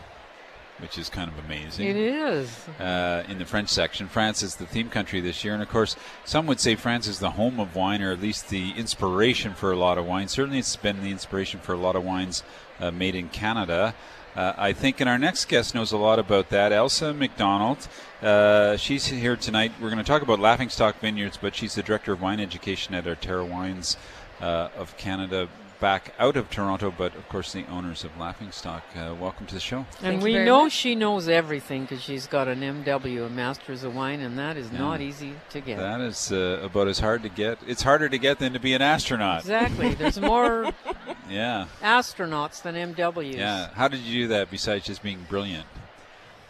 which 0.80 0.98
is 0.98 1.08
kind 1.08 1.30
of 1.30 1.44
amazing. 1.44 1.86
It 1.86 1.96
is. 1.96 2.68
Uh, 2.78 3.24
in 3.28 3.38
the 3.38 3.44
French 3.44 3.68
section. 3.68 4.08
France 4.08 4.42
is 4.42 4.56
the 4.56 4.66
theme 4.66 4.88
country 4.88 5.20
this 5.20 5.44
year. 5.44 5.54
And 5.54 5.62
of 5.62 5.68
course, 5.68 5.96
some 6.24 6.46
would 6.46 6.60
say 6.60 6.74
France 6.74 7.06
is 7.06 7.18
the 7.18 7.32
home 7.32 7.60
of 7.60 7.74
wine, 7.74 8.02
or 8.02 8.12
at 8.12 8.20
least 8.20 8.48
the 8.48 8.72
inspiration 8.72 9.54
for 9.54 9.72
a 9.72 9.76
lot 9.76 9.98
of 9.98 10.06
wine. 10.06 10.28
Certainly, 10.28 10.58
it's 10.58 10.76
been 10.76 11.02
the 11.02 11.10
inspiration 11.10 11.60
for 11.60 11.72
a 11.72 11.78
lot 11.78 11.96
of 11.96 12.04
wines 12.04 12.42
uh, 12.78 12.90
made 12.90 13.14
in 13.14 13.28
Canada. 13.28 13.94
Uh, 14.36 14.52
I 14.56 14.72
think, 14.72 15.00
and 15.00 15.08
our 15.08 15.18
next 15.18 15.46
guest 15.46 15.74
knows 15.74 15.90
a 15.90 15.96
lot 15.96 16.20
about 16.20 16.50
that. 16.50 16.72
Elsa 16.72 17.12
McDonald. 17.12 17.88
Uh, 18.22 18.76
she's 18.76 19.06
here 19.06 19.36
tonight. 19.36 19.72
We're 19.80 19.90
going 19.90 19.98
to 19.98 20.04
talk 20.04 20.22
about 20.22 20.38
Laughingstock 20.38 21.00
Vineyards, 21.00 21.36
but 21.36 21.56
she's 21.56 21.74
the 21.74 21.82
director 21.82 22.12
of 22.12 22.22
wine 22.22 22.38
education 22.38 22.94
at 22.94 23.04
Arterra 23.04 23.48
Wines 23.48 23.96
uh, 24.40 24.68
of 24.76 24.96
Canada 24.96 25.48
back 25.80 26.14
out 26.18 26.36
of 26.36 26.50
Toronto, 26.50 26.92
but 26.96 27.14
of 27.16 27.28
course 27.28 27.52
the 27.52 27.66
owners 27.66 28.04
of 28.04 28.16
Laughingstock. 28.18 28.82
Uh, 28.94 29.14
welcome 29.18 29.46
to 29.46 29.54
the 29.54 29.60
show. 29.60 29.86
And 30.02 30.22
we 30.22 30.34
know 30.34 30.64
much. 30.64 30.72
she 30.72 30.94
knows 30.94 31.28
everything 31.28 31.82
because 31.82 32.02
she's 32.02 32.26
got 32.26 32.46
an 32.48 32.60
MW, 32.60 33.26
a 33.26 33.30
Masters 33.30 33.82
of 33.82 33.94
Wine, 33.94 34.20
and 34.20 34.38
that 34.38 34.56
is 34.56 34.70
yeah. 34.70 34.78
not 34.78 35.00
easy 35.00 35.34
to 35.50 35.60
get. 35.60 35.78
That 35.78 36.00
is 36.00 36.30
uh, 36.30 36.60
about 36.62 36.88
as 36.88 37.00
hard 37.00 37.22
to 37.22 37.28
get. 37.28 37.58
It's 37.66 37.82
harder 37.82 38.08
to 38.08 38.18
get 38.18 38.38
than 38.38 38.52
to 38.52 38.60
be 38.60 38.74
an 38.74 38.82
astronaut. 38.82 39.40
Exactly. 39.40 39.94
There's 39.94 40.20
more 40.20 40.70
yeah 41.30 41.66
astronauts 41.80 42.62
than 42.62 42.74
MWs. 42.94 43.34
Yeah. 43.34 43.70
How 43.74 43.88
did 43.88 44.00
you 44.00 44.22
do 44.22 44.28
that 44.28 44.50
besides 44.50 44.84
just 44.84 45.02
being 45.02 45.26
brilliant? 45.28 45.66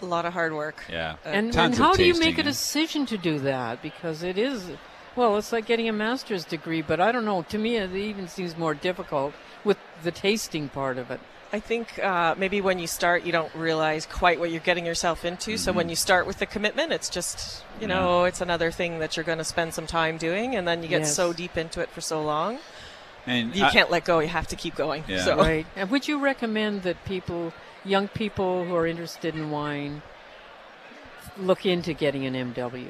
A 0.03 0.07
lot 0.07 0.25
of 0.25 0.33
hard 0.33 0.55
work. 0.55 0.85
Yeah. 0.89 1.17
Uh, 1.25 1.29
and, 1.29 1.57
and 1.57 1.75
how 1.75 1.93
do 1.93 2.05
you 2.05 2.19
make 2.19 2.39
a 2.39 2.43
decision 2.43 3.07
to 3.07 3.19
do 3.19 3.39
that? 3.41 3.83
Because 3.83 4.23
it 4.23 4.39
is 4.39 4.71
well, 5.17 5.37
it's 5.37 5.53
like 5.53 5.67
getting 5.67 5.89
a 5.89 5.93
master's 5.93 6.45
degree, 6.45 6.83
but 6.83 7.01
I 7.01 7.13
don't 7.13 7.25
know. 7.25 7.43
To 7.43 7.59
me, 7.59 7.77
it 7.77 7.95
even 7.95 8.29
seems 8.29 8.57
more 8.57 8.75
difficult 8.75 9.35
with 9.65 9.79
the 10.03 10.11
tasting 10.11 10.69
part 10.69 10.99
of 10.99 11.11
it. 11.11 11.21
I 11.53 11.59
think 11.59 11.99
uh, 11.99 12.37
maybe 12.39 12.61
when 12.61 12.79
you 12.79 12.87
start, 12.87 13.25
you 13.25 13.33
don't 13.33 13.53
realize 13.55 14.07
quite 14.07 14.39
what 14.39 14.53
you're 14.53 14.61
getting 14.61 14.87
yourself 14.87 15.25
into. 15.25 15.53
Mm-hmm. 15.53 15.59
So 15.59 15.73
when 15.73 15.89
you 15.89 15.97
start 15.97 16.27
with 16.27 16.39
the 16.39 16.47
commitment, 16.47 16.93
it's 16.93 17.11
just, 17.11 17.65
you 17.81 17.89
know, 17.89 18.23
yeah. 18.23 18.29
it's 18.29 18.41
another 18.41 18.71
thing 18.71 19.01
that 19.01 19.17
you're 19.17 19.25
going 19.25 19.39
to 19.39 19.45
spend 19.45 19.75
some 19.75 19.87
time 19.87 20.17
doing, 20.17 20.55
and 20.55 20.67
then 20.67 20.83
you 20.83 20.89
get 20.89 21.01
yes. 21.01 21.15
so 21.15 21.33
deep 21.33 21.57
into 21.57 21.81
it 21.81 21.91
for 21.91 22.01
so 22.01 22.23
long. 22.23 22.59
And 23.27 23.55
you 23.55 23.65
I, 23.65 23.71
can't 23.71 23.91
let 23.91 24.05
go. 24.05 24.21
You 24.21 24.29
have 24.29 24.47
to 24.49 24.57
keep 24.57 24.77
going. 24.77 25.05
Yeah. 25.09 25.25
So. 25.25 25.37
Right. 25.37 25.67
And 25.75 25.91
would 25.91 26.07
you 26.07 26.21
recommend 26.21 26.85
that 26.85 27.05
people, 27.05 27.53
young 27.85 28.07
people 28.09 28.65
who 28.65 28.75
are 28.77 28.87
interested 28.87 29.35
in 29.35 29.51
wine, 29.51 30.03
look 31.37 31.67
into 31.67 31.95
getting 31.95 32.25
an 32.27 32.55
MW? 32.55 32.89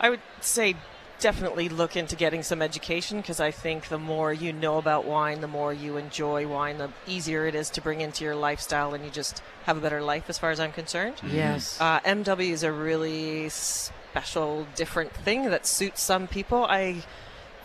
I 0.00 0.10
would 0.10 0.20
say 0.40 0.74
definitely 1.24 1.70
look 1.70 1.96
into 1.96 2.14
getting 2.14 2.42
some 2.42 2.60
education 2.60 3.16
because 3.16 3.40
I 3.40 3.50
think 3.50 3.88
the 3.88 3.98
more 3.98 4.30
you 4.30 4.52
know 4.52 4.76
about 4.76 5.06
wine, 5.06 5.40
the 5.40 5.48
more 5.48 5.72
you 5.72 5.96
enjoy 5.96 6.46
wine, 6.46 6.76
the 6.76 6.90
easier 7.06 7.46
it 7.46 7.54
is 7.54 7.70
to 7.70 7.80
bring 7.80 8.02
into 8.02 8.24
your 8.24 8.36
lifestyle, 8.36 8.92
and 8.92 9.02
you 9.02 9.10
just 9.10 9.42
have 9.64 9.78
a 9.78 9.80
better 9.80 10.02
life, 10.02 10.28
as 10.28 10.36
far 10.36 10.50
as 10.50 10.60
I'm 10.60 10.72
concerned. 10.72 11.14
Yes. 11.26 11.80
Uh, 11.80 11.98
MW 12.00 12.50
is 12.50 12.62
a 12.62 12.70
really 12.70 13.48
special, 13.48 14.66
different 14.76 15.14
thing 15.14 15.44
that 15.44 15.66
suits 15.66 16.02
some 16.02 16.26
people. 16.26 16.66
I 16.66 17.02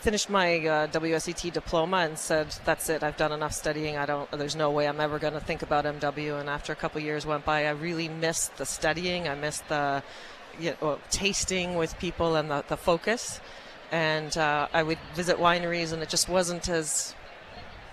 finished 0.00 0.30
my 0.30 0.56
uh, 0.66 0.86
WSET 0.86 1.52
diploma 1.52 1.98
and 1.98 2.18
said, 2.18 2.56
"That's 2.64 2.88
it. 2.88 3.02
I've 3.02 3.18
done 3.18 3.30
enough 3.30 3.52
studying. 3.52 3.98
I 3.98 4.06
don't. 4.06 4.30
There's 4.30 4.56
no 4.56 4.70
way 4.70 4.88
I'm 4.88 5.00
ever 5.00 5.18
going 5.18 5.34
to 5.34 5.40
think 5.40 5.60
about 5.60 5.84
MW." 5.84 6.40
And 6.40 6.48
after 6.48 6.72
a 6.72 6.76
couple 6.76 7.02
years 7.02 7.26
went 7.26 7.44
by, 7.44 7.66
I 7.66 7.72
really 7.72 8.08
missed 8.08 8.56
the 8.56 8.64
studying. 8.64 9.28
I 9.28 9.34
missed 9.34 9.68
the 9.68 10.02
you 10.60 10.74
know, 10.80 10.98
tasting 11.10 11.74
with 11.74 11.98
people 11.98 12.36
and 12.36 12.50
the, 12.50 12.64
the 12.68 12.76
focus. 12.76 13.40
And 13.92 14.36
uh, 14.38 14.68
I 14.72 14.82
would 14.82 14.98
visit 15.14 15.38
wineries, 15.38 15.92
and 15.92 16.02
it 16.02 16.08
just 16.08 16.28
wasn't 16.28 16.68
as 16.68 17.14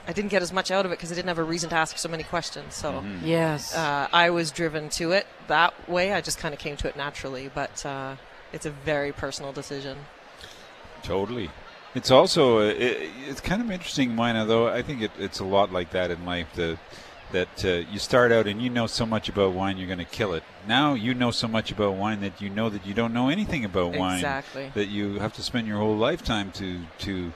I 0.08 0.14
didn't 0.14 0.32
get 0.32 0.42
as 0.42 0.54
much 0.54 0.72
out 0.72 0.86
of 0.86 0.92
it 0.92 0.96
because 0.96 1.12
I 1.12 1.16
didn't 1.16 1.28
have 1.28 1.38
a 1.38 1.44
reason 1.44 1.70
to 1.72 1.76
ask 1.76 1.98
so 1.98 2.08
many 2.08 2.24
questions. 2.24 2.76
So 2.76 2.94
mm-hmm. 2.94 3.26
yes, 3.26 3.76
uh, 3.76 4.08
I 4.14 4.30
was 4.30 4.52
driven 4.52 4.90
to 4.92 5.12
it 5.12 5.28
that 5.48 5.90
way. 5.90 6.14
I 6.14 6.22
just 6.22 6.38
kind 6.38 6.54
of 6.54 6.60
came 6.60 6.78
to 6.78 6.88
it 6.88 6.96
naturally, 6.96 7.52
but 7.54 7.86
uh, 7.86 8.16
it's 8.54 8.66
a 8.66 8.70
very 8.70 9.12
personal 9.12 9.52
decision. 9.52 9.98
Totally. 11.04 11.50
It's 11.94 12.10
also 12.10 12.60
uh, 12.60 12.64
it, 12.64 13.10
it's 13.28 13.42
kind 13.42 13.62
of 13.62 13.70
interesting 13.70 14.16
wine, 14.16 14.48
Though 14.48 14.70
I 14.70 14.82
think 14.82 15.02
it, 15.02 15.12
it's 15.20 15.40
a 15.40 15.46
lot 15.46 15.74
like 15.74 15.92
that 15.92 16.10
in 16.10 16.26
life. 16.26 16.48
The 16.56 16.78
that 17.32 17.66
uh, 17.66 17.90
you 17.92 18.00
start 18.00 18.32
out 18.32 18.48
and 18.48 18.62
you 18.62 18.70
know 18.70 18.88
so 18.88 19.06
much 19.06 19.28
about 19.30 19.54
wine 19.54 19.78
you're 19.78 19.88
going 19.88 20.00
to 20.00 20.06
kill 20.06 20.34
it. 20.34 20.44
Now 20.68 20.94
you 20.94 21.14
know 21.14 21.32
so 21.32 21.48
much 21.48 21.72
about 21.72 21.96
wine 21.96 22.22
that 22.22 22.42
you 22.42 22.50
know 22.50 22.70
that 22.70 22.86
you 22.86 22.94
don't 22.94 23.14
know 23.14 23.30
anything 23.30 23.66
about 23.66 23.96
wine. 23.96 24.16
Exactly. 24.16 24.72
That 24.74 24.88
you 24.88 25.20
have 25.20 25.34
to 25.34 25.44
spend 25.44 25.68
your 25.68 25.78
whole 25.78 25.98
lifetime 25.98 26.52
to 26.54 26.82
to 27.00 27.34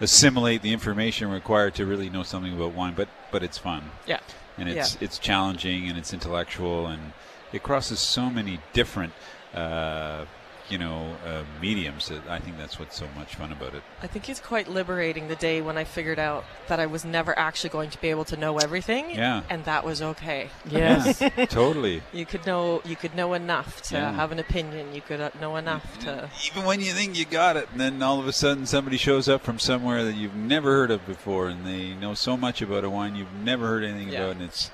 assimilate 0.00 0.62
the 0.62 0.72
information 0.72 1.30
required 1.30 1.74
to 1.74 1.86
really 1.86 2.10
know 2.10 2.22
something 2.22 2.52
about 2.52 2.74
wine. 2.74 2.94
But 2.96 3.08
but 3.30 3.42
it's 3.42 3.58
fun. 3.58 3.90
Yeah. 4.06 4.20
And 4.56 4.68
it's 4.68 4.94
yeah. 4.94 5.04
it's 5.04 5.18
challenging 5.18 5.88
and 5.88 5.96
it's 5.96 6.12
intellectual 6.12 6.86
and 6.86 7.12
it 7.52 7.62
crosses 7.62 8.00
so 8.00 8.30
many 8.30 8.60
different. 8.72 9.12
Uh, 9.54 10.24
you 10.70 10.78
know, 10.78 11.16
uh, 11.26 11.42
mediums. 11.60 12.10
I 12.28 12.38
think 12.38 12.58
that's 12.58 12.78
what's 12.78 12.96
so 12.96 13.06
much 13.16 13.34
fun 13.36 13.52
about 13.52 13.74
it. 13.74 13.82
I 14.02 14.06
think 14.06 14.28
it's 14.28 14.40
quite 14.40 14.68
liberating 14.68 15.28
the 15.28 15.36
day 15.36 15.60
when 15.60 15.76
I 15.76 15.84
figured 15.84 16.18
out 16.18 16.44
that 16.68 16.80
I 16.80 16.86
was 16.86 17.04
never 17.04 17.38
actually 17.38 17.70
going 17.70 17.90
to 17.90 18.00
be 18.00 18.08
able 18.08 18.24
to 18.26 18.36
know 18.36 18.58
everything. 18.58 19.10
Yeah. 19.10 19.42
And 19.48 19.64
that 19.64 19.84
was 19.84 20.02
okay. 20.02 20.50
Yes. 20.68 21.20
Yeah, 21.20 21.28
totally. 21.46 22.02
You 22.12 22.26
could 22.26 22.46
know 22.46 22.82
you 22.84 22.96
could 22.96 23.14
know 23.14 23.34
enough 23.34 23.82
to 23.82 23.94
yeah. 23.94 24.12
have 24.12 24.32
an 24.32 24.38
opinion. 24.38 24.94
You 24.94 25.00
could 25.00 25.20
uh, 25.20 25.30
know 25.40 25.56
enough 25.56 25.98
to 26.00 26.28
even 26.46 26.64
when 26.64 26.80
you 26.80 26.92
think 26.92 27.18
you 27.18 27.24
got 27.24 27.56
it, 27.56 27.68
and 27.72 27.80
then 27.80 28.02
all 28.02 28.20
of 28.20 28.26
a 28.26 28.32
sudden 28.32 28.66
somebody 28.66 28.96
shows 28.96 29.28
up 29.28 29.42
from 29.42 29.58
somewhere 29.58 30.04
that 30.04 30.14
you've 30.14 30.34
never 30.34 30.72
heard 30.72 30.90
of 30.90 31.06
before, 31.06 31.48
and 31.48 31.66
they 31.66 31.94
know 31.94 32.14
so 32.14 32.36
much 32.36 32.62
about 32.62 32.84
a 32.84 32.90
wine 32.90 33.16
you've 33.16 33.32
never 33.32 33.66
heard 33.66 33.84
anything 33.84 34.08
yeah. 34.08 34.20
about, 34.20 34.36
and 34.36 34.42
it's 34.42 34.70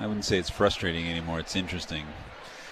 I 0.00 0.06
wouldn't 0.06 0.24
say 0.24 0.38
it's 0.38 0.50
frustrating 0.50 1.06
anymore. 1.06 1.38
It's 1.38 1.54
interesting. 1.54 2.06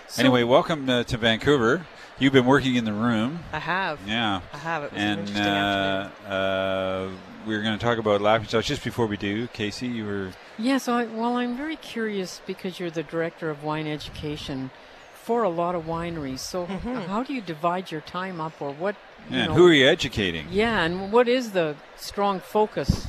So, 0.09 0.23
anyway, 0.23 0.45
welcome 0.45 0.89
uh, 0.89 1.03
to 1.05 1.17
Vancouver. 1.17 1.85
You've 2.19 2.33
been 2.33 2.47
working 2.47 2.77
in 2.77 2.85
the 2.85 2.93
room. 2.93 3.41
I 3.53 3.59
have. 3.59 3.99
Yeah. 4.07 4.41
I 4.53 4.59
have. 4.59 4.85
It 4.85 4.93
was 4.93 5.03
and 5.03 5.29
an 5.31 5.37
uh, 5.37 6.11
uh, 6.29 7.11
we're 7.47 7.63
going 7.63 7.79
to 7.79 7.85
talk 7.85 7.99
about 7.99 8.21
Laughing 8.21 8.47
Stock. 8.49 8.65
Just 8.65 8.85
before 8.85 9.07
we 9.07 9.17
do, 9.17 9.49
Casey, 9.49 9.89
you 9.89 10.07
were. 10.07 10.31
Yes, 10.59 10.89
I, 10.89 11.05
well, 11.07 11.37
I'm 11.37 11.57
very 11.57 11.77
curious 11.77 12.41
because 12.47 12.79
you're 12.81 12.91
the 12.91 13.03
director 13.03 13.51
of 13.51 13.65
wine 13.65 13.87
education 13.87 14.71
for 15.15 15.43
a 15.43 15.49
lot 15.51 15.75
of 15.75 15.85
wineries. 15.87 16.39
So, 16.39 16.67
Mm-hmm. 16.67 16.95
how 17.11 17.23
do 17.25 17.35
you 17.35 17.41
divide 17.43 17.91
your 17.91 18.01
time 18.03 18.41
up, 18.41 18.61
or 18.63 18.73
what? 18.73 18.95
you 19.29 19.37
And 19.39 19.49
know- 19.49 19.55
who 19.55 19.67
are 19.67 19.73
you 19.73 19.87
educating? 19.89 20.47
Yeah, 20.51 20.83
and 20.83 21.13
what 21.13 21.27
is 21.29 21.51
the 21.53 21.75
strong 21.97 22.39
focus 22.41 23.09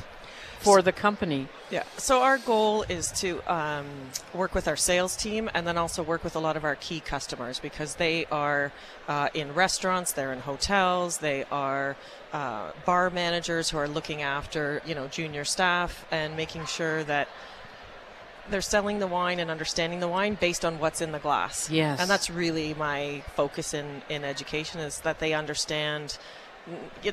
for 0.58 0.82
the 0.82 0.92
company? 0.92 1.48
Yeah. 1.70 1.84
So 1.96 2.22
our 2.22 2.38
goal 2.38 2.82
is 2.88 3.10
to 3.20 3.40
um, 3.52 3.86
work 4.34 4.54
with 4.54 4.68
our 4.68 4.76
sales 4.76 5.16
team 5.16 5.50
and 5.54 5.66
then 5.66 5.76
also 5.76 6.02
work 6.02 6.24
with 6.24 6.36
a 6.36 6.38
lot 6.38 6.56
of 6.56 6.64
our 6.64 6.76
key 6.76 7.00
customers 7.00 7.58
because 7.58 7.96
they 7.96 8.26
are 8.26 8.72
uh, 9.06 9.28
in 9.34 9.54
restaurants, 9.54 10.12
they're 10.12 10.32
in 10.32 10.40
hotels, 10.40 11.18
they 11.18 11.44
are 11.50 11.96
uh, 12.32 12.70
bar 12.84 13.10
managers 13.10 13.70
who 13.70 13.78
are 13.78 13.88
looking 13.88 14.22
after 14.22 14.82
you 14.84 14.94
know 14.94 15.08
junior 15.08 15.44
staff 15.44 16.06
and 16.10 16.36
making 16.36 16.66
sure 16.66 17.04
that 17.04 17.28
they're 18.50 18.60
selling 18.60 18.98
the 18.98 19.06
wine 19.06 19.40
and 19.40 19.50
understanding 19.50 20.00
the 20.00 20.08
wine 20.08 20.36
based 20.40 20.64
on 20.64 20.78
what's 20.78 21.00
in 21.00 21.12
the 21.12 21.18
glass. 21.18 21.70
Yes. 21.70 22.00
And 22.00 22.08
that's 22.08 22.30
really 22.30 22.74
my 22.74 23.22
focus 23.34 23.74
in, 23.74 24.02
in 24.08 24.24
education 24.24 24.80
is 24.80 25.00
that 25.00 25.18
they 25.18 25.34
understand. 25.34 26.18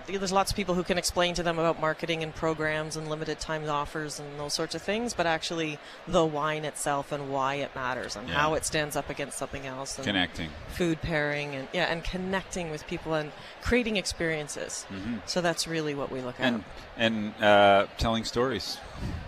There's 0.08 0.32
lots 0.32 0.52
of 0.52 0.56
people 0.58 0.76
who 0.76 0.84
can 0.84 0.98
explain 0.98 1.36
to 1.36 1.44
them 1.44 1.60
about 1.60 1.80
marketing 1.80 2.24
and 2.24 2.34
programs 2.34 2.96
and 2.96 3.10
limited 3.10 3.40
time 3.40 3.70
offers 3.70 4.20
and 4.20 4.40
those 4.40 4.54
sorts 4.54 4.76
of 4.76 4.82
things, 4.82 5.14
but 5.14 5.26
actually 5.26 5.80
the 6.08 6.26
wine 6.26 6.66
itself 6.66 7.12
and 7.12 7.32
why 7.32 7.56
it 7.56 7.74
matters 7.76 8.16
and 8.16 8.28
Yeah. 8.28 8.36
how 8.36 8.54
it 8.56 8.66
stands 8.66 8.96
up 8.96 9.10
against 9.10 9.38
something 9.38 9.66
else. 9.66 9.98
And 9.98 10.06
Connecting. 10.06 10.50
Food 10.70 11.02
pairing 11.02 11.56
and 11.56 11.68
yeah, 11.74 11.86
and 11.86 12.04
connecting 12.04 12.70
with 12.72 12.86
people 12.88 13.14
and 13.14 13.32
creating 13.62 13.98
experiences. 13.98 14.86
Mhm. 14.92 15.22
So 15.26 15.42
that's 15.42 15.68
really 15.68 15.96
what 15.96 16.12
we 16.12 16.22
look 16.22 16.40
at. 16.40 16.46
And 16.46 16.64
and 16.98 17.34
uh, 17.42 17.88
telling 17.98 18.24
stories. 18.24 18.78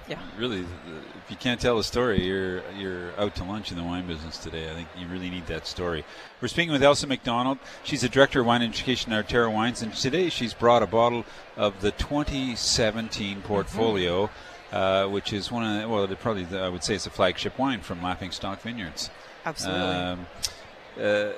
Yeah. 0.07 0.19
Really, 0.37 0.61
if 0.61 1.31
you 1.31 1.35
can't 1.35 1.59
tell 1.59 1.77
a 1.79 1.83
story, 1.83 2.25
you're 2.25 2.61
you're 2.71 3.11
out 3.19 3.35
to 3.35 3.43
lunch 3.43 3.71
in 3.71 3.77
the 3.77 3.83
wine 3.83 4.07
business 4.07 4.37
today. 4.37 4.71
I 4.71 4.73
think 4.73 4.87
you 4.97 5.07
really 5.07 5.29
need 5.29 5.47
that 5.47 5.67
story. 5.67 6.05
We're 6.41 6.47
speaking 6.47 6.71
with 6.71 6.81
Elsa 6.81 7.07
McDonald. 7.07 7.57
She's 7.83 8.01
the 8.01 8.09
director 8.09 8.39
of 8.39 8.45
wine 8.45 8.61
education 8.61 9.11
at 9.11 9.27
Arterra 9.27 9.53
Wines, 9.53 9.81
and 9.81 9.93
today 9.93 10.29
she's 10.29 10.53
brought 10.53 10.81
a 10.81 10.87
bottle 10.87 11.25
of 11.57 11.81
the 11.81 11.91
2017 11.91 13.41
portfolio, 13.41 14.29
uh, 14.71 15.07
which 15.07 15.33
is 15.33 15.51
one 15.51 15.63
of 15.65 15.81
the, 15.81 15.89
well, 15.89 16.07
probably 16.15 16.47
I 16.57 16.69
would 16.69 16.85
say 16.85 16.95
it's 16.95 17.07
a 17.07 17.09
flagship 17.09 17.59
wine 17.59 17.81
from 17.81 18.01
Laughing 18.01 18.31
Stock 18.31 18.61
Vineyards. 18.61 19.09
Absolutely. 19.45 19.81
Um, 19.81 20.27
uh, 21.01 21.31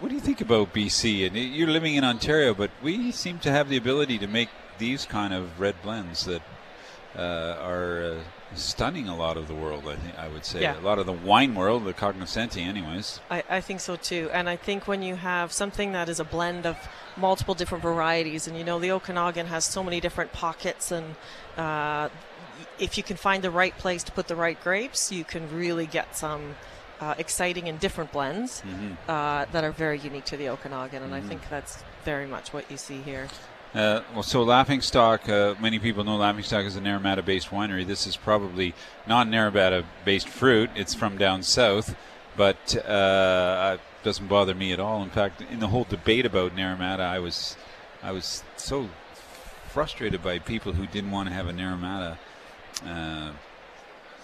what 0.00 0.08
do 0.08 0.14
you 0.14 0.20
think 0.20 0.40
about 0.40 0.74
BC? 0.74 1.26
And 1.26 1.36
you're 1.36 1.68
living 1.68 1.94
in 1.94 2.04
Ontario, 2.04 2.54
but 2.54 2.70
we 2.82 3.12
seem 3.12 3.38
to 3.40 3.50
have 3.50 3.68
the 3.68 3.76
ability 3.76 4.18
to 4.18 4.26
make 4.26 4.48
these 4.78 5.04
kind 5.06 5.32
of 5.34 5.58
red 5.60 5.74
blends 5.82 6.24
that 6.24 6.42
uh, 7.16 7.56
are 7.60 8.02
uh, 8.02 8.14
stunning 8.54 9.08
a 9.08 9.16
lot 9.16 9.36
of 9.36 9.48
the 9.48 9.54
world. 9.54 9.84
I 9.88 9.96
think 9.96 10.18
I 10.18 10.28
would 10.28 10.44
say 10.44 10.62
Yeah. 10.62 10.78
a 10.78 10.80
lot 10.80 10.98
of 10.98 11.06
the 11.06 11.12
wine 11.12 11.54
world, 11.54 11.84
the 11.84 11.92
cognoscenti, 11.92 12.62
anyways. 12.62 13.20
I, 13.30 13.42
I 13.48 13.60
think 13.60 13.80
so 13.80 13.96
too. 13.96 14.30
And 14.32 14.48
I 14.48 14.56
think 14.56 14.86
when 14.86 15.02
you 15.02 15.16
have 15.16 15.52
something 15.52 15.92
that 15.92 16.08
is 16.08 16.20
a 16.20 16.24
blend 16.24 16.64
of 16.66 16.76
multiple 17.16 17.54
different 17.54 17.82
varieties, 17.82 18.46
and 18.46 18.56
you 18.56 18.64
know, 18.64 18.78
the 18.78 18.92
Okanagan 18.92 19.46
has 19.46 19.64
so 19.64 19.82
many 19.82 20.00
different 20.00 20.32
pockets, 20.32 20.92
and 20.92 21.16
uh, 21.56 22.08
if 22.78 22.96
you 22.96 23.02
can 23.02 23.16
find 23.16 23.42
the 23.42 23.50
right 23.50 23.76
place 23.78 24.02
to 24.04 24.12
put 24.12 24.28
the 24.28 24.36
right 24.36 24.60
grapes, 24.62 25.10
you 25.12 25.24
can 25.24 25.50
really 25.54 25.86
get 25.86 26.16
some. 26.16 26.54
Uh, 27.00 27.14
exciting 27.16 27.68
and 27.68 27.78
different 27.78 28.10
blends 28.10 28.60
Mhm. 28.66 28.96
uh, 29.08 29.44
that 29.52 29.62
are 29.62 29.70
very 29.70 30.00
unique 30.00 30.24
to 30.24 30.36
the 30.36 30.48
Okanagan, 30.48 31.00
and 31.04 31.14
I 31.14 31.20
Mhm. 31.20 31.28
think 31.28 31.48
that's 31.48 31.84
very 32.04 32.26
much 32.26 32.52
what 32.52 32.68
you 32.68 32.76
see 32.76 33.00
here. 33.02 33.28
Uh, 33.74 34.00
well, 34.14 34.22
so 34.22 34.42
Laughing 34.42 34.80
Stock, 34.80 35.28
uh, 35.28 35.54
many 35.60 35.78
people 35.78 36.02
know 36.02 36.16
Laughing 36.16 36.42
Stock 36.42 36.64
is 36.64 36.76
a 36.76 36.80
Naramata-based 36.80 37.50
winery. 37.50 37.86
This 37.86 38.06
is 38.06 38.16
probably 38.16 38.74
not 39.06 39.26
Naramata-based 39.26 40.28
fruit. 40.28 40.70
It's 40.74 40.94
from 40.94 41.18
down 41.18 41.42
south, 41.42 41.94
but 42.36 42.74
uh, 42.86 43.76
it 43.78 44.04
doesn't 44.04 44.26
bother 44.26 44.54
me 44.54 44.72
at 44.72 44.80
all. 44.80 45.02
In 45.02 45.10
fact, 45.10 45.42
in 45.42 45.60
the 45.60 45.66
whole 45.68 45.84
debate 45.84 46.24
about 46.24 46.56
Naramata, 46.56 47.00
I 47.00 47.18
was, 47.18 47.56
I 48.02 48.10
was 48.12 48.42
so 48.56 48.88
frustrated 49.68 50.22
by 50.22 50.38
people 50.38 50.72
who 50.72 50.86
didn't 50.86 51.10
want 51.10 51.28
to 51.28 51.34
have 51.34 51.46
a 51.46 51.52
Naramata 51.52 52.16
uh, 52.86 53.32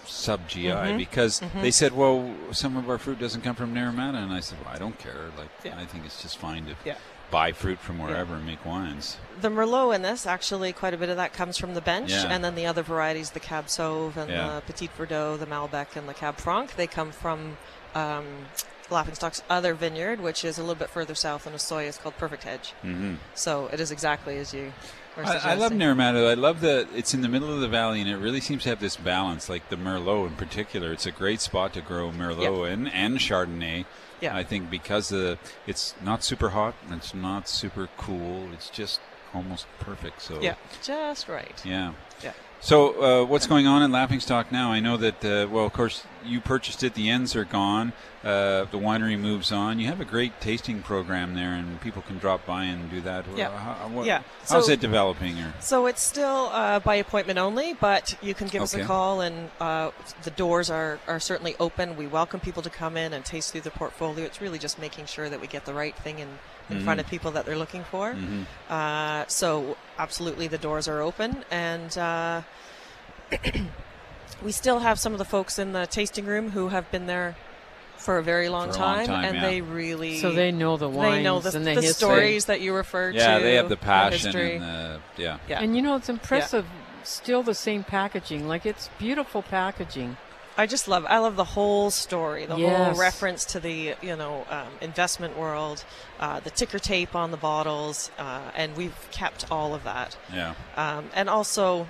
sub 0.05 0.47
GI 0.47 0.69
Mhm. 0.69 0.97
because 0.97 1.39
Mhm. 1.41 1.61
they 1.61 1.71
said, 1.71 1.91
"Well, 1.93 2.33
some 2.51 2.77
of 2.77 2.89
our 2.89 2.97
fruit 2.97 3.19
doesn't 3.19 3.41
come 3.41 3.55
from 3.55 3.73
Naramata," 3.75 4.15
and 4.23 4.31
I 4.33 4.39
said, 4.39 4.57
"Well, 4.63 4.73
I 4.73 4.77
don't 4.79 4.97
care. 4.97 5.31
Like, 5.37 5.49
Yeah. 5.63 5.77
I 5.77 5.85
think 5.85 6.05
it's 6.05 6.21
just 6.21 6.37
fine 6.37 6.65
to 6.65 6.75
Yeah. 6.85 6.95
Buy 7.35 7.51
fruit 7.51 7.79
from 7.79 7.99
wherever 7.99 8.35
and 8.35 8.45
make 8.45 8.63
wines." 8.65 9.17
The 9.41 9.49
Merlot 9.49 9.93
in 9.95 10.01
this, 10.01 10.25
actually, 10.25 10.71
quite 10.71 10.93
a 10.93 10.97
bit 10.97 11.09
of 11.09 11.17
that 11.17 11.33
comes 11.33 11.57
from 11.57 11.73
the 11.73 11.81
bench, 11.81 12.11
Yeah. 12.11 12.27
and 12.33 12.43
then 12.43 12.55
the 12.55 12.65
other 12.65 12.81
varieties, 12.83 13.31
the 13.31 13.41
Cab 13.41 13.65
Sauv 13.67 14.15
and 14.15 14.29
Yeah. 14.31 14.55
the 14.55 14.61
Petit 14.61 14.89
Verdot, 14.97 15.39
the 15.39 15.45
Malbec, 15.45 15.95
and 15.97 16.07
the 16.07 16.13
Cab 16.13 16.37
Franc, 16.37 16.75
they 16.75 16.87
come 16.87 17.11
from 17.11 17.57
um, 17.93 18.25
Laughing 18.89 19.15
Stock's 19.15 19.41
other 19.49 19.73
vineyard, 19.73 20.19
which 20.19 20.43
is 20.45 20.57
a 20.57 20.61
little 20.61 20.75
bit 20.75 20.89
further 20.89 21.15
south 21.15 21.47
in 21.47 21.53
Osoyoos. 21.53 21.87
It's 21.87 21.97
called 21.97 22.17
Perfect 22.17 22.43
Hedge. 22.43 22.73
Mhm. 22.83 23.17
So 23.33 23.67
it 23.73 23.79
is 23.79 23.89
exactly 23.91 24.37
as 24.37 24.53
you 24.53 24.73
I, 25.17 25.51
I 25.51 25.53
love 25.55 25.71
Naramata. 25.71 26.29
I 26.29 26.33
love 26.33 26.61
that 26.61 26.87
it's 26.95 27.13
in 27.13 27.21
the 27.21 27.29
middle 27.29 27.53
of 27.53 27.61
the 27.61 27.67
valley, 27.67 28.01
and 28.01 28.09
it 28.09 28.17
really 28.17 28.41
seems 28.41 28.63
to 28.63 28.69
have 28.69 28.79
this 28.79 28.95
balance. 28.97 29.49
Like 29.49 29.69
the 29.69 29.75
Merlot 29.77 30.27
in 30.27 30.35
particular, 30.35 30.91
it's 30.91 31.05
a 31.05 31.11
great 31.11 31.41
spot 31.41 31.73
to 31.73 31.81
grow 31.81 32.11
Merlot 32.11 32.71
and 32.71 32.91
and 32.91 33.17
Chardonnay. 33.17 33.85
Yeah. 34.21 34.35
I 34.35 34.43
think 34.43 34.69
because 34.69 35.09
the 35.09 35.37
it's 35.67 35.93
not 36.01 36.23
super 36.23 36.49
hot 36.49 36.75
and 36.85 36.95
it's 36.95 37.13
not 37.13 37.47
super 37.47 37.89
cool. 37.97 38.49
It's 38.53 38.69
just 38.69 38.99
almost 39.33 39.67
perfect. 39.79 40.21
So 40.21 40.41
Yeah, 40.41 40.55
just 40.81 41.27
right. 41.27 41.61
yeah. 41.65 41.93
Yeah. 42.23 42.33
So, 42.65 43.21
uh, 43.21 43.25
what's 43.25 43.45
going 43.45 43.67
on 43.67 43.83
in 43.83 43.91
Laughing 43.91 44.19
Stock 44.19 44.51
now? 44.51 44.71
I 44.71 44.79
know 44.79 44.97
that, 44.97 45.23
uh, 45.23 45.47
well, 45.51 45.65
of 45.67 45.73
course, 45.73 46.01
you 46.25 46.41
purchased 46.41 46.81
it. 46.81 46.95
The 46.95 47.11
ends 47.11 47.35
are 47.35 47.45
gone. 47.45 47.93
Uh, 48.23 48.65
the 48.71 48.79
winery 48.79 49.19
moves 49.19 49.51
on. 49.51 49.77
You 49.77 49.85
have 49.85 50.01
a 50.01 50.05
great 50.05 50.41
tasting 50.41 50.81
program 50.81 51.35
there, 51.35 51.53
and 51.53 51.79
people 51.79 52.01
can 52.01 52.17
drop 52.17 52.43
by 52.47 52.63
and 52.63 52.89
do 52.89 53.01
that. 53.01 53.25
Yeah. 53.35 53.55
How, 53.55 53.87
what- 53.89 54.07
Yeah. 54.07 54.23
How's 54.49 54.67
it 54.67 54.79
developing? 54.79 55.37
Or 55.37 55.53
So 55.59 55.85
it's 55.85 56.01
still 56.01 56.49
uh, 56.51 56.79
by 56.79 56.95
appointment 56.95 57.37
only, 57.37 57.75
but 57.75 58.17
you 58.23 58.33
can 58.33 58.47
give 58.47 58.63
us 58.63 58.73
a 58.73 58.77
call, 58.87 59.21
and 59.21 59.51
uh, 59.59 59.91
the 60.23 60.31
doors 60.31 60.71
are, 60.71 60.97
are 61.07 61.19
certainly 61.19 61.55
open. 61.59 61.95
We 61.95 62.07
welcome 62.07 62.39
people 62.39 62.63
to 62.63 62.71
come 62.71 62.97
in 62.97 63.13
and 63.13 63.23
taste 63.23 63.51
through 63.51 63.61
the 63.61 63.69
portfolio. 63.69 64.25
It's 64.25 64.41
really 64.41 64.57
just 64.57 64.79
making 64.79 65.05
sure 65.05 65.29
that 65.29 65.39
we 65.39 65.45
get 65.45 65.65
the 65.65 65.73
right 65.75 65.95
thing 65.95 66.17
in, 66.17 66.39
in 66.69 66.83
front 66.83 66.99
Mhm. 66.99 67.03
of 67.03 67.09
people 67.09 67.31
that 67.31 67.45
they're 67.45 67.57
looking 67.57 67.83
for. 67.83 68.13
Mhm. 68.13 68.45
Uh, 68.69 69.25
so 69.27 69.77
absolutely, 69.99 70.47
the 70.47 70.57
doors 70.57 70.87
are 70.87 71.01
open, 71.01 71.43
and 71.51 71.97
uh, 71.97 72.41
we 74.43 74.51
still 74.51 74.79
have 74.79 74.99
some 74.99 75.13
of 75.13 75.19
the 75.19 75.25
folks 75.25 75.57
in 75.59 75.73
the 75.73 75.85
tasting 75.87 76.25
room 76.25 76.51
who 76.51 76.69
have 76.69 76.89
been 76.91 77.07
there 77.07 77.35
for 77.97 78.17
a 78.17 78.23
very 78.23 78.49
long, 78.49 78.71
For 78.71 78.77
a 78.77 78.81
long 78.81 78.95
time, 78.97 79.07
time, 79.07 79.25
and 79.25 79.35
yeah. 79.37 79.41
they 79.49 79.61
really 79.61 80.19
So 80.19 80.31
they 80.31 80.51
know 80.51 80.75
the 80.77 80.89
wines 80.89 81.15
they 81.15 81.23
know 81.23 81.39
the, 81.39 81.55
and 81.57 81.65
the 81.65 81.75
the 81.75 81.81
stories 81.87 82.45
that 82.45 82.61
you 82.61 82.73
referred 82.75 83.13
to. 83.13 83.17
yeah, 83.19 83.39
they 83.39 83.55
have 83.55 83.69
the 83.69 83.77
passion 83.77 84.27
history. 84.33 84.55
and 84.57 84.63
the 84.63 84.99
yeah. 85.17 85.37
Yeah. 85.47 85.61
And 85.61 85.75
you 85.75 85.81
know, 85.81 85.95
it's 85.95 86.09
impressive. 86.09 86.65
Still 87.03 87.41
the 87.43 87.53
same 87.55 87.83
packaging. 87.83 88.47
Like 88.47 88.65
it's 88.65 88.89
beautiful 88.99 89.41
packaging. 89.43 90.17
I 90.57 90.65
just 90.67 90.87
love 90.87 91.05
I 91.09 91.17
love 91.17 91.35
the 91.35 91.43
whole 91.43 91.91
story, 91.91 92.45
the 92.45 92.55
Yes. 92.57 92.91
whole 92.93 92.99
reference 93.01 93.43
to 93.45 93.59
the 93.59 93.95
you 94.01 94.15
know 94.15 94.45
um, 94.49 94.67
investment 94.81 95.37
world, 95.37 95.83
uh, 96.19 96.39
the 96.39 96.49
ticker 96.49 96.79
tape 96.79 97.13
on 97.15 97.31
the 97.31 97.37
bottles, 97.37 98.09
uh, 98.17 98.51
and 98.55 98.75
we've 98.77 98.95
kept 99.11 99.51
all 99.51 99.75
of 99.75 99.83
that. 99.83 100.15
Yeah. 100.33 100.53
Um, 100.77 101.09
and 101.13 101.29
also 101.29 101.87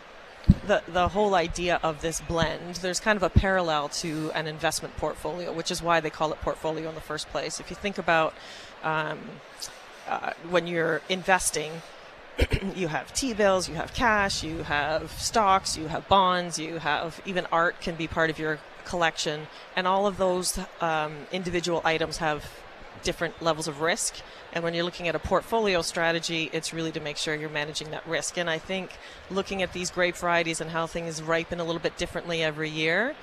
the 0.65 0.82
the 0.88 1.10
whole 1.10 1.36
idea 1.36 1.80
of 1.84 2.01
this 2.01 2.21
blend. 2.21 2.75
There's 2.78 2.99
kind 2.99 3.17
of 3.17 3.23
a 3.23 3.30
parallel 3.30 3.89
to 3.89 4.32
an 4.34 4.47
investment 4.47 4.97
portfolio, 4.97 5.51
which 5.51 5.69
is 5.69 5.82
why 5.82 5.99
they 5.99 6.10
call 6.10 6.32
it 6.34 6.41
portfolio 6.41 6.89
in 6.89 6.95
the 6.95 7.01
first 7.01 7.30
place. 7.30 7.60
If 7.60 7.69
you 7.69 7.75
think 7.75 7.97
about 7.97 8.34
um, 8.84 9.19
uh, 10.08 10.34
when 10.49 10.65
you're 10.67 11.01
investing. 11.10 11.82
you 12.75 12.87
have 12.87 13.13
T-bills, 13.13 13.69
you 13.69 13.75
have 13.75 13.93
cash, 13.93 14.43
you 14.43 14.63
have 14.63 15.11
stocks, 15.13 15.77
you 15.77 15.87
have 15.87 16.07
bonds, 16.07 16.59
you 16.59 16.79
have 16.79 17.21
even 17.25 17.45
art 17.51 17.79
can 17.81 17.95
be 17.95 18.07
part 18.07 18.29
of 18.29 18.39
your 18.39 18.59
collection, 18.83 19.47
and 19.75 19.87
all 19.87 20.05
of 20.07 20.17
those 20.17 20.59
um, 20.81 21.13
individual 21.31 21.81
items 21.83 22.17
have 22.17 22.45
different 23.03 23.41
levels 23.41 23.67
of 23.67 23.81
risk. 23.81 24.15
And 24.51 24.63
when 24.63 24.73
you're 24.73 24.83
looking 24.83 25.07
at 25.07 25.15
a 25.15 25.19
portfolio 25.19 25.81
strategy, 25.81 26.49
it's 26.51 26.73
really 26.73 26.91
to 26.93 26.99
make 26.99 27.17
sure 27.17 27.35
you're 27.35 27.49
managing 27.49 27.91
that 27.91 28.05
risk. 28.07 28.37
And 28.37 28.49
I 28.49 28.57
think 28.57 28.91
looking 29.29 29.61
at 29.61 29.73
these 29.73 29.91
grape 29.91 30.15
varieties 30.15 30.59
and 30.59 30.71
how 30.71 30.87
things 30.87 31.21
ripen 31.21 31.59
a 31.59 31.63
little 31.63 31.81
bit 31.81 31.97
differently 31.97 32.43
every 32.43 32.69
year, 32.69 33.15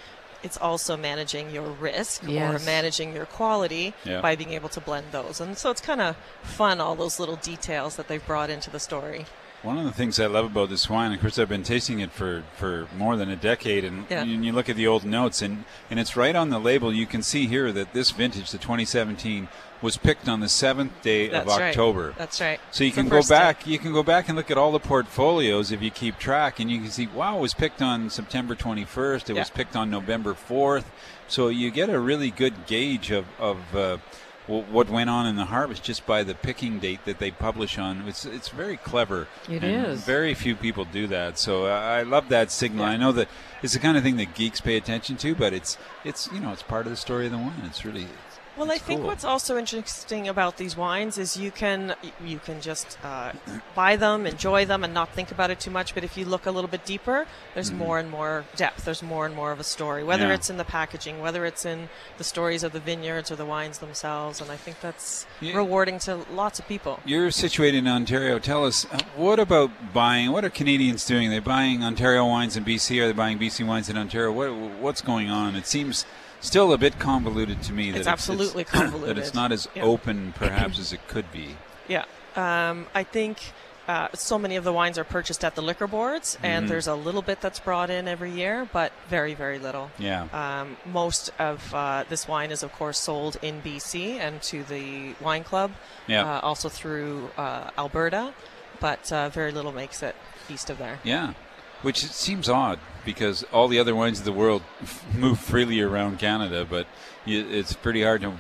it's 0.43 0.57
also 0.57 0.97
managing 0.97 1.51
your 1.51 1.65
risk 1.65 2.25
or 2.25 2.59
managing 2.61 3.15
your 3.15 3.27
quality 3.27 3.95
Yeah. 4.05 4.21
by 4.21 4.37
being 4.37 4.53
able 4.53 4.69
to 4.71 4.81
blend 4.81 5.07
those. 5.13 5.41
And 5.41 5.57
so 5.57 5.71
it's 5.71 5.81
kind 5.81 6.01
of 6.01 6.17
fun, 6.43 6.81
all 6.81 6.95
those 6.97 7.21
little 7.21 7.37
details 7.37 7.97
that 7.97 8.09
they've 8.09 8.27
brought 8.27 8.51
into 8.51 8.71
the 8.71 8.81
story. 8.81 9.27
One 9.63 9.79
of 9.79 9.85
the 9.85 9.93
things 9.93 10.19
I 10.19 10.27
love 10.27 10.47
about 10.47 10.71
this 10.71 10.91
wine, 10.91 11.13
of 11.13 11.21
course, 11.21 11.39
I've 11.39 11.49
been 11.49 11.63
tasting 11.63 12.01
it 12.01 12.11
for, 12.11 12.43
for 12.57 12.89
more 12.97 13.17
than 13.17 13.31
a 13.31 13.37
decade, 13.37 13.85
and 13.85 14.07
Yeah. 14.11 14.25
you, 14.25 14.41
you 14.43 14.53
look 14.53 14.69
at 14.69 14.75
the 14.75 14.89
old 14.89 15.05
notes, 15.05 15.41
and, 15.41 15.65
and 15.89 16.01
it's 16.01 16.17
right 16.17 16.35
on 16.35 16.51
the 16.51 16.59
label. 16.59 16.93
You 16.93 17.07
can 17.07 17.23
see 17.23 17.47
here 17.47 17.71
that 17.71 17.93
this 17.93 18.11
vintage, 18.11 18.51
the 18.51 18.59
2017, 18.59 19.47
was 19.81 19.97
picked 19.97 20.29
on 20.29 20.41
the 20.41 20.49
seventh 20.49 21.01
day 21.03 21.27
of 21.27 21.33
That's 21.33 21.47
right. 21.49 21.69
October. 21.69 22.13
That's 22.19 22.41
right. 22.41 22.59
So 22.73 22.83
you 22.83 22.89
It's 22.89 22.97
can 22.97 23.09
go 23.09 23.23
back. 23.23 23.65
You 23.65 23.79
can 23.79 23.93
go 23.93 24.03
back 24.03 24.29
and 24.29 24.37
look 24.37 24.51
at 24.51 24.59
all 24.59 24.73
the 24.73 24.81
portfolios 24.81 25.71
if 25.71 25.81
you 25.81 25.93
keep 25.93 26.19
track, 26.19 26.59
and 26.59 26.69
you 26.69 26.81
can 26.81 26.91
see, 26.91 27.07
wow, 27.07 27.39
it 27.39 27.41
was 27.41 27.55
picked 27.55 27.81
on 27.81 28.11
September 28.11 28.57
21st. 28.57 29.31
It 29.31 29.35
was 29.35 29.51
picked 29.51 29.77
on 29.77 29.91
November 29.91 30.35
4th. 30.35 30.85
So 31.29 31.49
you 31.49 31.71
get 31.71 31.89
a 31.89 32.01
really 32.01 32.33
good 32.33 32.67
gauge 32.67 33.13
of 33.13 33.27
of 33.39 33.77
uh, 33.77 33.99
what 34.47 34.91
went 34.91 35.09
on 35.09 35.27
in 35.27 35.37
the 35.37 35.47
harvest 35.47 35.83
just 35.83 36.05
by 36.05 36.23
the 36.25 36.35
picking 36.35 36.79
date 36.79 37.05
that 37.05 37.19
they 37.19 37.31
publish 37.31 37.79
on. 37.79 38.05
It's 38.09 38.25
it's 38.25 38.49
very 38.49 38.77
clever. 38.77 39.29
It 39.49 39.63
and 39.63 39.87
is. 39.87 40.05
Very 40.05 40.35
few 40.35 40.57
people 40.57 40.85
do 40.85 41.07
that. 41.09 41.39
So 41.39 41.67
I 41.67 42.01
I 42.01 42.03
love 42.03 42.29
that 42.31 42.51
signal. 42.51 42.85
I 42.85 42.97
know 42.97 43.13
that 43.13 43.29
it's 43.63 43.75
the 43.75 43.79
kind 43.79 43.97
of 43.97 44.03
thing 44.03 44.17
that 44.17 44.35
geeks 44.35 44.61
pay 44.61 44.77
attention 44.77 45.17
to, 45.19 45.35
but 45.35 45.53
it's 45.53 45.79
it's 46.05 46.29
you 46.33 46.41
know 46.41 46.53
it's 46.53 46.63
part 46.63 46.87
of 46.87 46.91
the 46.91 46.97
story 46.97 47.27
of 47.27 47.33
the 47.33 47.39
wine. 47.39 47.63
It's 47.65 47.85
really 47.85 48.07
Well, 48.55 48.71
I 48.71 48.77
think 48.77 49.01
cool. 49.01 49.07
what's 49.09 49.25
also 49.25 49.57
interesting 49.57 50.29
about 50.29 50.59
these 50.59 50.77
wines 50.77 51.17
is 51.17 51.39
you 51.39 51.51
can 51.51 51.95
you 52.23 52.39
can 52.39 52.61
just 52.61 52.99
uh, 53.03 53.33
buy 53.75 53.97
them, 53.97 54.27
enjoy 54.27 54.67
them, 54.67 54.85
and 54.85 54.93
not 54.93 55.09
think 55.11 55.31
about 55.31 55.51
it 55.51 55.59
too 55.59 55.71
much. 55.71 55.95
But 55.95 56.05
if 56.05 56.19
you 56.19 56.27
look 56.27 56.45
a 56.45 56.51
little 56.51 56.69
bit 56.69 56.85
deeper, 56.85 57.27
there's 57.55 57.71
Mhm. 57.71 57.77
more 57.79 57.99
and 57.99 58.11
more 58.11 58.45
depth. 58.57 58.85
There's 58.85 59.03
more 59.03 59.25
and 59.25 59.35
more 59.35 59.53
of 59.53 59.59
a 59.61 59.65
story, 59.65 60.05
whether 60.05 60.27
Yeah. 60.29 60.35
it's 60.35 60.51
in 60.51 60.59
the 60.59 60.65
packaging, 60.65 61.21
whether 61.23 61.47
it's 61.47 61.65
in 61.65 61.89
the 62.19 62.25
stories 62.25 62.63
of 62.63 62.73
the 62.73 62.81
vineyards 62.81 63.31
or 63.31 63.37
the 63.37 63.47
wines 63.47 63.79
themselves. 63.79 64.41
And 64.43 64.51
I 64.51 64.57
think 64.57 64.81
that's 64.81 65.25
Yeah. 65.41 65.57
rewarding 65.57 65.99
to 66.01 66.17
lots 66.31 66.59
of 66.59 66.69
people. 66.69 67.01
You're 67.07 67.31
situated 67.31 67.79
in 67.79 67.89
Ontario. 67.89 68.39
Tell 68.39 68.67
us, 68.67 68.87
uh, 68.93 68.99
what 69.17 69.41
about 69.41 69.71
buying? 69.95 70.31
What 70.31 70.45
are 70.45 70.51
Canadians 70.51 71.07
doing? 71.07 71.31
They're 71.31 71.41
buying 71.41 71.83
Ontario 71.83 72.27
wines 72.27 72.57
in 72.57 72.65
BC. 72.65 73.01
Are 73.01 73.07
they 73.07 73.13
buying 73.15 73.39
BC 73.39 73.65
wines 73.65 73.89
in 73.89 73.97
Ontario? 73.97 74.31
What, 74.31 74.53
what's 74.53 75.01
going 75.01 75.31
on? 75.31 75.57
It 75.57 75.67
seems 75.67 76.05
still 76.43 76.73
a 76.75 76.79
bit 76.79 76.99
convoluted 76.99 77.63
to 77.63 77.73
me. 77.73 77.91
That 77.91 78.01
It's 78.01 78.07
absolutely 78.09 78.65
that 78.73 78.73
convoluted. 78.73 79.17
it's 79.19 79.33
not 79.35 79.51
as 79.53 79.67
Yeah. 79.75 79.85
open, 79.85 80.33
perhaps, 80.37 80.79
as 80.79 80.93
it 80.93 81.09
could 81.09 81.33
be. 81.33 81.57
Yeah. 81.89 82.05
Um, 82.37 82.87
I 82.95 83.03
think 83.05 83.53
uh, 83.89 84.09
so 84.15 84.39
many 84.39 84.55
of 84.57 84.63
the 84.63 84.73
wines 84.73 84.97
are 84.97 85.05
purchased 85.05 85.45
at 85.45 85.55
the 85.57 85.61
liquor 85.63 85.87
boards, 85.89 86.39
and 86.43 86.67
Mhm. 86.67 86.69
there's 86.69 86.87
a 86.87 86.95
little 86.95 87.21
bit 87.23 87.41
that's 87.41 87.59
brought 87.59 87.91
in 87.91 88.07
every 88.07 88.31
year, 88.31 88.69
but 88.73 88.93
very, 89.09 89.35
very 89.35 89.59
little. 89.59 89.91
Yeah. 89.99 90.27
Um, 90.33 90.77
most 90.87 91.31
of 91.39 91.75
uh, 91.75 92.05
this 92.09 92.29
wine 92.29 92.53
is, 92.53 92.63
of 92.63 92.73
course, 92.73 92.99
sold 92.99 93.39
in 93.43 93.61
BC 93.61 94.19
and 94.21 94.41
to 94.43 94.63
the 94.63 95.15
wine 95.21 95.43
club, 95.43 95.73
Yeah. 96.07 96.23
uh, 96.37 96.41
also 96.41 96.69
through 96.69 97.31
uh, 97.37 97.71
Alberta, 97.77 98.33
but 98.79 99.11
uh, 99.13 99.29
very 99.31 99.51
little 99.51 99.73
makes 99.73 100.01
it 100.03 100.15
east 100.49 100.71
of 100.71 100.79
there. 100.79 101.01
Yeah, 101.03 101.33
which 101.83 102.03
it 102.05 102.11
seems 102.11 102.49
odd 102.49 102.79
because 103.05 103.43
all 103.53 103.69
the 103.69 103.79
other 103.79 103.95
wines 103.95 104.19
of 104.19 104.25
the 104.25 104.33
world 104.33 104.63
move 105.17 105.39
freely 105.39 105.81
around 105.81 106.19
Canada, 106.19 106.67
but 106.69 106.87
it's 107.27 107.73
pretty 107.73 108.03
hard 108.03 108.21
to, 108.23 108.33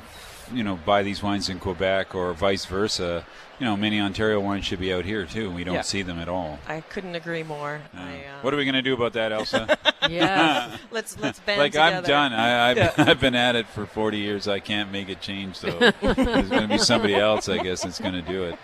you 0.52 0.62
know, 0.64 0.78
buy 0.84 1.02
these 1.02 1.22
wines 1.22 1.48
in 1.48 1.58
Quebec 1.58 2.14
or 2.14 2.32
vice 2.32 2.64
versa. 2.64 3.24
You 3.58 3.66
know, 3.66 3.76
many 3.76 4.00
Ontario 4.00 4.40
wines 4.40 4.64
should 4.64 4.80
be 4.80 4.92
out 4.92 5.04
here 5.04 5.24
too. 5.24 5.48
We 5.50 5.62
don't 5.62 5.74
Yeah. 5.74 5.82
see 5.82 6.02
them 6.02 6.18
at 6.18 6.28
all. 6.28 6.58
I 6.66 6.80
couldn't 6.80 7.14
agree 7.14 7.44
more. 7.44 7.80
I, 7.94 8.00
uh, 8.24 8.40
What 8.40 8.52
are 8.52 8.56
we 8.56 8.64
going 8.64 8.74
to 8.74 8.82
do 8.82 8.94
about 8.94 9.12
that, 9.12 9.30
Elsa? 9.32 9.78
Yes. 10.10 10.80
Let's- 10.90 11.16
let's 11.20 11.38
band 11.38 11.60
like 11.60 11.76
I'm 11.76 12.02
done. 12.02 12.32
I, 12.32 12.70
I've, 12.70 12.76
Yeah. 12.76 12.92
I've 12.98 13.20
been 13.20 13.36
at 13.36 13.54
it 13.54 13.68
for 13.68 13.86
40 13.86 14.18
years. 14.18 14.48
I 14.48 14.58
can't 14.58 14.90
make 14.90 15.08
a 15.08 15.14
change, 15.14 15.54
so 15.54 15.78
there's 15.78 16.48
going 16.48 16.62
to 16.62 16.66
be 16.68 16.78
somebody 16.78 17.14
else, 17.14 17.48
I 17.48 17.58
guess, 17.58 17.82
that's 17.84 18.00
going 18.00 18.14
to 18.14 18.22
do 18.22 18.42
it. 18.42 18.58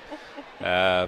Uh, 0.61 1.07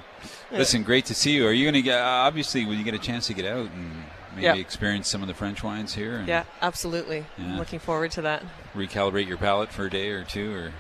listen, 0.53 0.83
great 0.83 1.07
to 1.07 1.15
see 1.15 1.33
you. 1.33 1.47
Are 1.47 1.53
you 1.53 1.65
going 1.65 1.75
to 1.75 1.83
get 1.83 2.01
obviously 2.01 2.65
when 2.65 2.79
you 2.79 2.85
get 2.85 2.95
a 2.95 2.99
chance 2.99 3.27
to 3.29 3.35
get 3.35 3.47
out 3.47 3.71
and 3.71 4.05
maybe 4.37 4.61
experience 4.61 5.09
some 5.09 5.23
of 5.23 5.29
the 5.29 5.35
French 5.35 5.63
wines 5.63 5.95
here? 5.95 6.17
And 6.17 6.29
Yeah, 6.29 6.45
absolutely. 6.63 7.27
Yeah. 7.37 7.59
Looking 7.59 7.79
forward 7.81 8.13
to 8.13 8.23
that. 8.23 8.45
recalibrate 8.75 9.27
your 9.27 9.39
palate 9.39 9.73
for 9.73 9.87
a 9.87 9.91
day 9.91 10.11
or 10.11 10.25
two, 10.25 10.55
or 10.55 10.73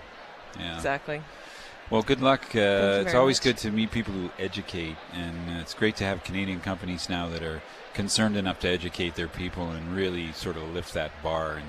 yeah. 0.58 0.76
Exactly. 0.76 1.22
Well, 1.90 2.02
good 2.02 2.20
luck. 2.20 2.42
Uh, 2.54 3.02
it's 3.04 3.14
always 3.14 3.38
much. 3.38 3.44
good 3.44 3.56
to 3.58 3.72
meet 3.72 3.90
people 3.90 4.14
who 4.14 4.30
educate, 4.38 4.96
and 5.12 5.50
uh, 5.50 5.60
it's 5.60 5.74
great 5.74 5.96
to 5.96 6.04
have 6.04 6.22
Canadian 6.22 6.60
companies 6.60 7.08
now 7.08 7.28
that 7.28 7.42
are 7.42 7.60
concerned 7.94 8.36
enough 8.36 8.60
to 8.60 8.68
educate 8.68 9.16
their 9.16 9.26
people 9.26 9.70
and 9.70 9.96
really 9.96 10.30
sort 10.32 10.56
of 10.56 10.62
lift 10.72 10.94
that 10.94 11.10
bar 11.20 11.54
and 11.54 11.66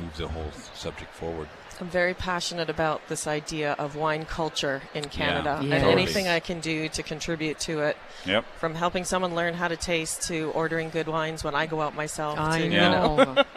move 0.00 0.16
the 0.16 0.26
whole 0.26 0.50
subject 0.74 1.14
forward. 1.14 1.48
I'm 1.80 1.88
very 1.88 2.14
passionate 2.14 2.70
about 2.70 3.08
this 3.08 3.26
idea 3.26 3.72
of 3.72 3.96
wine 3.96 4.24
culture 4.24 4.82
in 4.94 5.04
Canada 5.08 5.58
Yeah, 5.62 5.74
and 5.74 5.84
totally. 5.84 5.92
anything 5.92 6.28
I 6.28 6.40
can 6.40 6.60
do 6.60 6.88
to 6.90 7.02
contribute 7.02 7.58
to 7.60 7.80
it. 7.80 7.96
Yep. 8.26 8.44
From 8.58 8.74
helping 8.74 9.04
someone 9.04 9.34
learn 9.34 9.54
how 9.54 9.68
to 9.68 9.76
taste 9.76 10.22
to 10.28 10.50
ordering 10.52 10.90
good 10.90 11.08
wines 11.08 11.42
when 11.42 11.54
I 11.54 11.66
go 11.66 11.80
out 11.80 11.94
myself. 11.94 12.38
I 12.38 12.58
to, 12.60 12.64
you 12.64 12.70
know. 12.80 13.44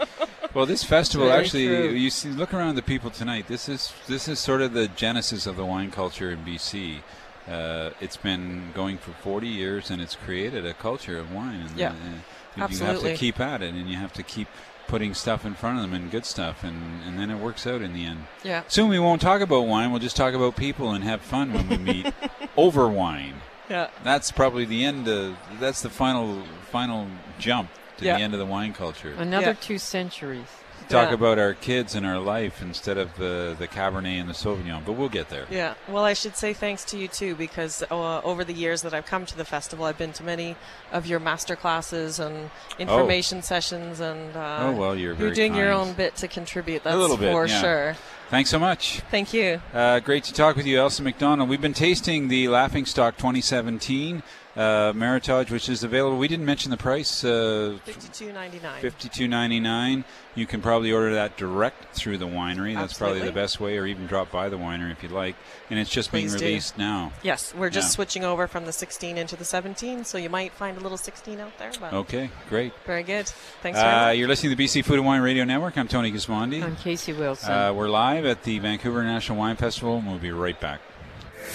Well, 0.53 0.65
this 0.65 0.83
festival 0.83 1.27
Very 1.27 1.39
actually, 1.43 1.67
true. 1.67 1.89
you 1.91 2.09
see, 2.09 2.29
look 2.29 2.51
around 2.51 2.75
the 2.75 2.81
people 2.81 3.11
tonight. 3.11 3.47
This 3.47 3.69
is 3.69 3.93
this 4.07 4.27
is 4.27 4.39
sort 4.39 4.61
of 4.61 4.73
the 4.73 4.87
genesis 4.87 5.45
of 5.45 5.55
the 5.55 5.65
wine 5.65 5.91
culture 5.91 6.31
in 6.31 6.39
BC. 6.39 7.01
Uh, 7.47 7.91
it's 8.01 8.17
been 8.17 8.71
going 8.73 8.97
for 8.97 9.11
40 9.11 9.47
years, 9.47 9.91
and 9.91 10.01
it's 10.01 10.15
created 10.15 10.65
a 10.65 10.73
culture 10.73 11.17
of 11.19 11.31
wine. 11.31 11.61
And, 11.69 11.77
Yeah, 11.77 11.89
uh, 11.91 12.67
you 12.69 12.79
have 12.85 13.01
to 13.01 13.15
keep 13.15 13.39
at 13.39 13.61
it, 13.61 13.73
and 13.75 13.87
you 13.87 13.97
have 13.97 14.13
to 14.13 14.23
keep 14.23 14.47
putting 14.87 15.13
stuff 15.13 15.45
in 15.45 15.53
front 15.53 15.77
of 15.77 15.83
them 15.83 15.93
and 15.93 16.09
good 16.09 16.25
stuff, 16.25 16.63
and, 16.63 17.03
and 17.05 17.19
then 17.19 17.29
it 17.29 17.37
works 17.37 17.67
out 17.67 17.81
in 17.81 17.93
the 17.93 18.05
end. 18.05 18.25
Yeah. 18.43 18.63
Soon 18.67 18.89
we 18.89 18.99
won't 18.99 19.21
talk 19.21 19.41
about 19.41 19.67
wine. 19.67 19.91
We'll 19.91 19.99
just 19.99 20.15
talk 20.15 20.33
about 20.33 20.55
people 20.55 20.91
and 20.91 21.03
have 21.03 21.21
fun 21.21 21.53
when 21.53 21.69
we 21.69 21.77
meet 21.77 22.13
over 22.57 22.87
wine. 22.87 23.35
Yeah. 23.69 23.89
That's 24.03 24.31
probably 24.31 24.65
the 24.65 24.83
end. 24.85 25.07
Of, 25.07 25.35
that's 25.59 25.81
the 25.81 25.89
final 25.89 26.43
final 26.71 27.07
jump 27.37 27.69
to 27.97 28.05
Yeah. 28.05 28.17
the 28.17 28.23
end 28.23 28.33
of 28.33 28.39
the 28.39 28.45
wine 28.45 28.73
culture 28.73 29.13
Another 29.17 29.53
two 29.53 29.77
centuries. 29.77 30.47
Talk 30.89 31.09
Yeah. 31.09 31.15
about 31.15 31.39
our 31.39 31.53
kids 31.53 31.95
and 31.95 32.05
our 32.05 32.19
life 32.19 32.61
instead 32.61 32.97
of 32.97 33.09
uh, 33.19 33.53
the 33.55 33.67
Cabernet 33.67 34.19
and 34.19 34.29
the 34.29 34.33
Sauvignon, 34.33 34.85
but 34.85 34.93
we'll 34.93 35.09
get 35.09 35.29
there. 35.29 35.45
Yeah, 35.49 35.73
well, 35.87 36.03
I 36.03 36.13
should 36.13 36.35
say 36.35 36.53
thanks 36.53 36.83
to 36.85 36.97
you 36.97 37.07
too, 37.07 37.35
because 37.35 37.83
uh, 37.91 38.21
over 38.21 38.43
the 38.43 38.53
years 38.53 38.81
that 38.83 38.93
I've 38.93 39.05
come 39.05 39.25
to 39.25 39.37
the 39.37 39.45
festival, 39.45 39.85
I've 39.85 39.97
been 39.97 40.13
to 40.13 40.23
many 40.23 40.55
of 40.91 41.05
your 41.05 41.19
master 41.19 41.55
classes 41.55 42.19
and 42.19 42.49
information 42.79 43.41
sessions, 43.41 43.99
and 43.99 44.35
uh, 44.35 44.59
Oh, 44.61 44.71
well, 44.71 44.95
you're 44.95 45.13
very 45.13 45.33
doing 45.33 45.55
your 45.55 45.71
own 45.71 45.93
bit 45.93 46.15
to 46.17 46.27
contribute. 46.27 46.83
That's 46.83 46.95
a 46.95 46.99
little 46.99 47.17
bit, 47.17 47.31
for 47.31 47.45
yeah. 47.47 47.61
sure. 47.61 47.95
Thanks 48.29 48.49
so 48.49 48.59
much. 48.59 48.99
Thank 49.09 49.33
you. 49.33 49.61
Uh, 49.73 49.99
great 49.99 50.25
to 50.25 50.33
talk 50.33 50.57
with 50.57 50.65
you, 50.65 50.79
Elsa 50.79 51.01
McDonald. 51.01 51.47
We've 51.49 51.61
been 51.61 51.73
tasting 51.73 52.27
the 52.27 52.49
Laughing 52.49 52.85
Stock 52.85 53.15
2017 53.15 54.21
uh, 54.57 54.91
Meritage, 54.93 55.51
which 55.51 55.69
is 55.69 55.83
available. 55.83 56.17
We 56.17 56.27
didn't 56.27 56.45
mention 56.45 56.71
the 56.71 56.77
price. 56.77 57.23
Uh, 57.23 57.77
Fifty-two 57.85 58.33
ninety-nine. 58.33 58.81
Fifty-two 58.81 59.27
ninety-nine. 59.27 60.03
You 60.33 60.45
can 60.47 60.61
probably 60.61 60.91
order 60.91 61.13
that 61.13 61.37
direct 61.37 61.95
through 61.95 62.17
the 62.17 62.25
winery. 62.27 62.73
That's 62.73 62.97
probably 62.97 63.19
the 63.21 63.31
best 63.31 63.59
way, 63.59 63.77
or 63.77 63.85
even 63.85 64.07
drop 64.07 64.31
by 64.31 64.49
the 64.49 64.57
winery 64.57 64.91
if 64.91 65.01
you'd 65.03 65.11
like. 65.11 65.35
And 65.69 65.79
it's 65.79 65.89
just 65.89 66.09
Please 66.09 66.31
being 66.33 66.39
do. 66.39 66.45
released 66.45 66.77
now. 66.77 67.11
Yes, 67.23 67.53
we're 67.55 67.69
just 67.69 67.87
Yeah. 67.89 67.95
switching 67.95 68.23
over 68.23 68.47
from 68.47 68.65
the 68.65 68.71
16 68.71 69.17
into 69.17 69.35
the 69.35 69.45
17, 69.45 70.03
so 70.05 70.17
you 70.17 70.29
might 70.29 70.53
find 70.53 70.77
a 70.77 70.79
little 70.79 70.97
16 70.97 71.39
out 71.39 71.57
there. 71.59 71.71
But 71.79 71.93
Okay, 71.93 72.29
great. 72.49 72.73
Very 72.85 73.03
good. 73.03 73.27
Thanks 73.63 73.77
Uh, 73.79 73.83
much. 74.07 74.17
you're 74.17 74.27
listening 74.27 74.51
to 74.51 74.55
the 74.55 74.63
BC 74.63 74.81
Food 74.83 74.97
and 74.97 75.05
Wine 75.05 75.21
Radio 75.21 75.43
Network. 75.43 75.77
I'm 75.77 75.87
Tony 75.87 76.11
Gismondi. 76.11 76.63
I'm 76.63 76.75
Casey 76.75 77.13
Wilson. 77.13 77.51
Uh, 77.51 77.73
we're 77.73 77.89
live 77.89 78.25
at 78.25 78.43
the 78.43 78.59
Vancouver 78.59 79.03
National 79.03 79.37
Wine 79.37 79.55
Festival, 79.55 79.97
and 79.97 80.07
we'll 80.07 80.19
be 80.19 80.31
right 80.31 80.59
back. 80.59 80.81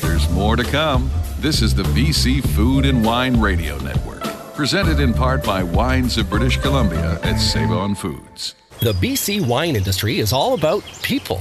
There's 0.01 0.29
more 0.31 0.57
to 0.57 0.65
come. 0.65 1.11
This 1.39 1.63
is 1.63 1.75
the 1.75 1.83
BC 1.85 2.47
Food 2.55 2.87
and 2.87 3.05
Wine 3.05 3.41
Radio 3.41 3.79
Network, 3.79 4.23
presented 4.55 5.01
in 5.01 5.13
part 5.13 5.45
by 5.45 5.63
Wines 5.63 6.19
of 6.19 6.31
British 6.31 6.57
Columbia 6.57 7.19
at 7.23 7.39
Save 7.39 7.71
On 7.71 7.95
Foods. 7.95 8.55
The 8.81 8.93
BC 8.95 9.47
wine 9.47 9.77
industry 9.77 10.19
is 10.19 10.33
all 10.33 10.55
about 10.55 10.83
people. 11.03 11.41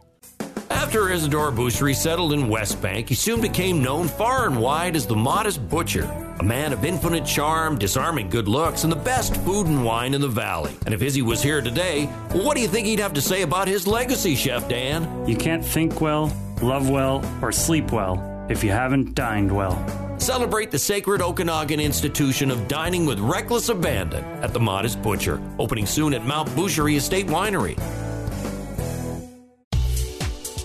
After 0.91 1.09
Isidore 1.09 1.53
Boucherie 1.53 1.95
settled 1.95 2.33
in 2.33 2.49
West 2.49 2.81
Bank, 2.81 3.07
he 3.07 3.15
soon 3.15 3.39
became 3.39 3.81
known 3.81 4.09
far 4.09 4.45
and 4.45 4.59
wide 4.59 4.97
as 4.97 5.07
the 5.07 5.15
modest 5.15 5.65
butcher. 5.69 6.03
A 6.39 6.43
man 6.43 6.73
of 6.73 6.83
infinite 6.83 7.25
charm, 7.25 7.79
disarming 7.79 8.29
good 8.29 8.49
looks, 8.49 8.83
and 8.83 8.91
the 8.91 8.97
best 8.97 9.37
food 9.37 9.67
and 9.67 9.85
wine 9.85 10.13
in 10.13 10.19
the 10.19 10.27
valley. 10.27 10.75
And 10.85 10.93
if 10.93 11.01
Izzy 11.01 11.21
was 11.21 11.41
here 11.41 11.61
today, 11.61 12.07
what 12.33 12.57
do 12.57 12.61
you 12.61 12.67
think 12.67 12.87
he'd 12.87 12.99
have 12.99 13.13
to 13.13 13.21
say 13.21 13.43
about 13.43 13.69
his 13.69 13.87
legacy, 13.87 14.35
Chef 14.35 14.67
Dan? 14.67 15.25
You 15.25 15.37
can't 15.37 15.63
think 15.63 16.01
well, 16.01 16.25
love 16.61 16.89
well, 16.89 17.23
or 17.41 17.53
sleep 17.53 17.93
well 17.93 18.45
if 18.49 18.61
you 18.61 18.71
haven't 18.71 19.15
dined 19.15 19.49
well. 19.49 19.79
Celebrate 20.19 20.71
the 20.71 20.79
sacred 20.79 21.21
Okanagan 21.21 21.79
institution 21.79 22.51
of 22.51 22.67
dining 22.67 23.05
with 23.05 23.17
reckless 23.17 23.69
abandon 23.69 24.25
at 24.43 24.51
the 24.51 24.59
Modest 24.59 25.01
Butcher, 25.01 25.41
opening 25.57 25.85
soon 25.85 26.13
at 26.13 26.25
Mount 26.25 26.49
Boucherie 26.49 26.97
Estate 26.97 27.27
Winery. 27.27 27.79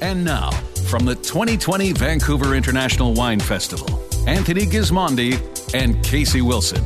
And 0.02 0.24
now, 0.24 0.50
from 0.90 1.04
the 1.06 1.14
2020 1.14 1.92
Vancouver 1.92 2.54
International 2.54 3.14
Wine 3.14 3.40
Festival, 3.40 4.02
Anthony 4.26 4.66
Gismondi 4.66 5.40
and 5.74 6.02
Casey 6.04 6.42
Wilson. 6.42 6.84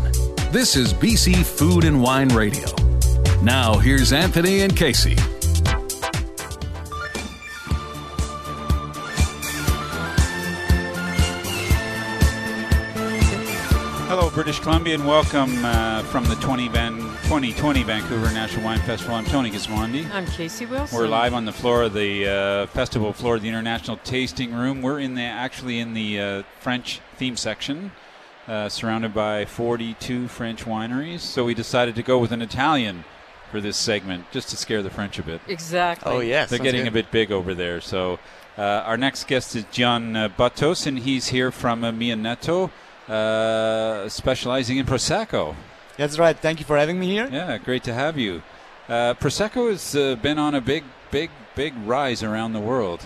This 0.52 0.76
is 0.76 0.94
BC 0.94 1.44
Food 1.44 1.84
and 1.84 2.00
Wine 2.00 2.28
Radio. 2.28 2.68
Now, 3.42 3.78
here's 3.78 4.12
Anthony 4.12 4.60
and 4.60 4.76
Casey. 4.76 5.16
British 14.40 14.60
Columbia, 14.60 14.94
and 14.94 15.06
welcome 15.06 15.62
uh, 15.66 16.02
from 16.04 16.24
the 16.24 16.34
20 16.36 16.68
Van, 16.68 16.96
2020 17.24 17.82
Vancouver 17.82 18.32
National 18.32 18.64
Wine 18.64 18.80
Festival. 18.80 19.14
I'm 19.14 19.26
Tony 19.26 19.50
Gismondi. 19.50 20.10
I'm 20.10 20.24
Casey 20.24 20.64
Wilson. 20.64 20.96
We're 20.96 21.08
live 21.08 21.34
on 21.34 21.44
the 21.44 21.52
floor 21.52 21.82
of 21.82 21.92
the 21.92 22.26
uh, 22.26 22.66
festival 22.68 23.12
floor 23.12 23.36
of 23.36 23.42
the 23.42 23.50
International 23.50 23.98
Tasting 23.98 24.54
Room. 24.54 24.80
We're 24.80 24.98
in 24.98 25.14
the 25.14 25.24
actually 25.24 25.78
in 25.78 25.92
the 25.92 26.18
uh, 26.18 26.42
French 26.58 27.02
theme 27.16 27.36
section, 27.36 27.92
uh, 28.48 28.70
surrounded 28.70 29.12
by 29.12 29.44
42 29.44 30.28
French 30.28 30.64
wineries. 30.64 31.20
So 31.20 31.44
we 31.44 31.52
decided 31.52 31.94
to 31.96 32.02
go 32.02 32.16
with 32.16 32.32
an 32.32 32.40
Italian 32.40 33.04
for 33.50 33.60
this 33.60 33.76
segment, 33.76 34.24
just 34.32 34.48
to 34.48 34.56
scare 34.56 34.82
the 34.82 34.88
French 34.88 35.18
a 35.18 35.22
bit. 35.22 35.42
Exactly. 35.48 36.10
Oh 36.10 36.20
yes, 36.20 36.48
They're 36.48 36.58
getting 36.58 36.86
a 36.86 36.90
bit 36.90 37.10
big 37.10 37.30
over 37.30 37.52
there. 37.52 37.82
So 37.82 38.18
uh, 38.56 38.62
our 38.62 38.96
next 38.96 39.26
guest 39.26 39.54
is 39.54 39.66
Gian 39.70 40.16
uh, 40.16 40.30
Battos, 40.30 40.86
and 40.86 41.00
he's 41.00 41.28
here 41.28 41.50
from 41.50 41.84
uh, 41.84 41.92
Mionetto, 41.92 42.70
uh, 43.10 44.08
specializing 44.08 44.78
in 44.78 44.86
Prosecco. 44.86 45.54
That's 45.96 46.18
right. 46.18 46.36
Thank 46.36 46.60
you 46.60 46.64
for 46.64 46.78
having 46.78 46.98
me 46.98 47.08
here. 47.08 47.28
Yeah, 47.30 47.58
great 47.58 47.84
to 47.84 47.92
have 47.92 48.16
you. 48.16 48.42
Uh, 48.88 49.14
Prosecco 49.14 49.70
has 49.70 49.94
uh, 49.94 50.16
been 50.16 50.38
on 50.38 50.54
a 50.54 50.60
big, 50.60 50.84
big, 51.10 51.30
big 51.54 51.74
rise 51.84 52.22
around 52.22 52.52
the 52.52 52.60
world. 52.60 53.02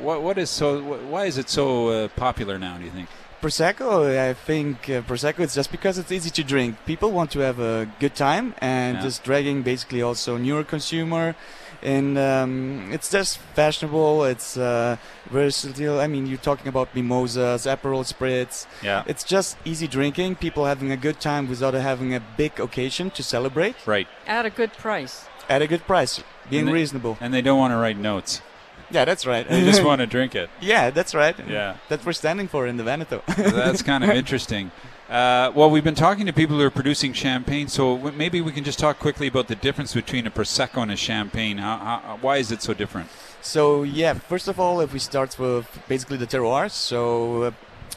What, 0.00 0.22
what 0.22 0.38
is 0.38 0.50
so? 0.50 0.80
Why 0.80 1.26
is 1.26 1.38
it 1.38 1.48
so 1.48 1.88
uh, 1.88 2.08
popular 2.08 2.58
now? 2.58 2.78
Do 2.78 2.84
you 2.84 2.90
think? 2.90 3.08
Prosecco, 3.40 4.18
I 4.18 4.34
think 4.34 4.90
uh, 4.90 5.02
Prosecco 5.02 5.40
it's 5.40 5.54
just 5.54 5.70
because 5.70 5.96
it's 5.98 6.10
easy 6.10 6.30
to 6.30 6.42
drink. 6.42 6.76
People 6.86 7.12
want 7.12 7.30
to 7.32 7.38
have 7.40 7.60
a 7.60 7.88
good 8.00 8.14
time 8.16 8.54
and 8.60 8.96
Yeah. 8.96 9.02
just 9.02 9.22
dragging 9.22 9.62
basically 9.62 10.02
also 10.02 10.36
newer 10.36 10.64
consumer. 10.64 11.34
And 11.80 12.18
um, 12.18 12.90
it's 12.92 13.08
just 13.08 13.38
fashionable. 13.54 14.24
It's 14.24 14.56
uh, 14.56 14.96
versatile. 15.30 16.00
I 16.00 16.08
mean, 16.08 16.26
you're 16.26 16.36
talking 16.50 16.66
about 16.66 16.92
mimosas, 16.96 17.66
Aperol 17.66 18.02
spritz. 18.04 18.66
Yeah. 18.82 19.04
It's 19.06 19.22
just 19.22 19.56
easy 19.64 19.86
drinking. 19.86 20.34
People 20.36 20.64
having 20.64 20.90
a 20.90 20.96
good 20.96 21.20
time 21.20 21.48
without 21.48 21.74
having 21.74 22.12
a 22.16 22.20
big 22.36 22.58
occasion 22.58 23.10
to 23.12 23.22
celebrate 23.22 23.76
Right. 23.86 24.08
At 24.26 24.44
a 24.46 24.50
good 24.50 24.72
price. 24.72 25.26
at 25.48 25.62
a 25.62 25.68
good 25.68 25.86
price, 25.86 26.20
being 26.50 26.62
And 26.62 26.68
they- 26.70 26.72
reasonable. 26.72 27.16
And 27.20 27.32
they 27.32 27.40
don't 27.42 27.58
want 27.58 27.70
to 27.72 27.76
write 27.76 27.96
notes. 27.96 28.42
Yeah, 28.90 29.04
that's 29.04 29.26
right. 29.26 29.46
They 29.48 29.62
just 29.64 29.84
want 29.88 30.00
to 30.00 30.06
drink 30.06 30.34
it. 30.34 30.48
Yeah, 30.60 30.90
that's 30.90 31.14
right. 31.14 31.36
Yeah. 31.48 31.76
That's 31.88 32.00
what 32.02 32.06
we're 32.06 32.12
standing 32.14 32.48
for 32.48 32.66
in 32.66 32.76
the 32.76 32.84
Veneto. 32.84 33.22
That's 33.36 33.82
kind 33.82 34.02
of 34.04 34.10
interesting. 34.22 34.70
Uh, 35.08 35.50
well, 35.54 35.70
we've 35.70 35.84
been 35.84 35.94
talking 35.94 36.26
to 36.26 36.32
people 36.34 36.56
who 36.56 36.62
are 36.62 36.70
producing 36.70 37.14
champagne, 37.14 37.66
so 37.68 37.96
w- 37.96 38.14
maybe 38.16 38.42
we 38.42 38.52
can 38.52 38.62
just 38.62 38.78
talk 38.78 38.98
quickly 38.98 39.26
about 39.26 39.48
the 39.48 39.54
difference 39.54 39.94
between 39.94 40.26
a 40.26 40.30
prosecco 40.30 40.82
and 40.82 40.90
a 40.92 40.96
champagne. 40.96 41.56
How, 41.56 41.78
how, 41.78 42.18
why 42.20 42.36
is 42.36 42.52
it 42.52 42.60
so 42.60 42.74
different? 42.74 43.08
So 43.40 43.84
yeah, 43.84 44.12
first 44.12 44.48
of 44.48 44.60
all, 44.60 44.80
if 44.82 44.92
we 44.92 44.98
start 44.98 45.38
with 45.38 45.66
basically 45.88 46.18
the 46.18 46.26
terroir, 46.26 46.70
so 46.70 47.44
uh, 47.44 47.50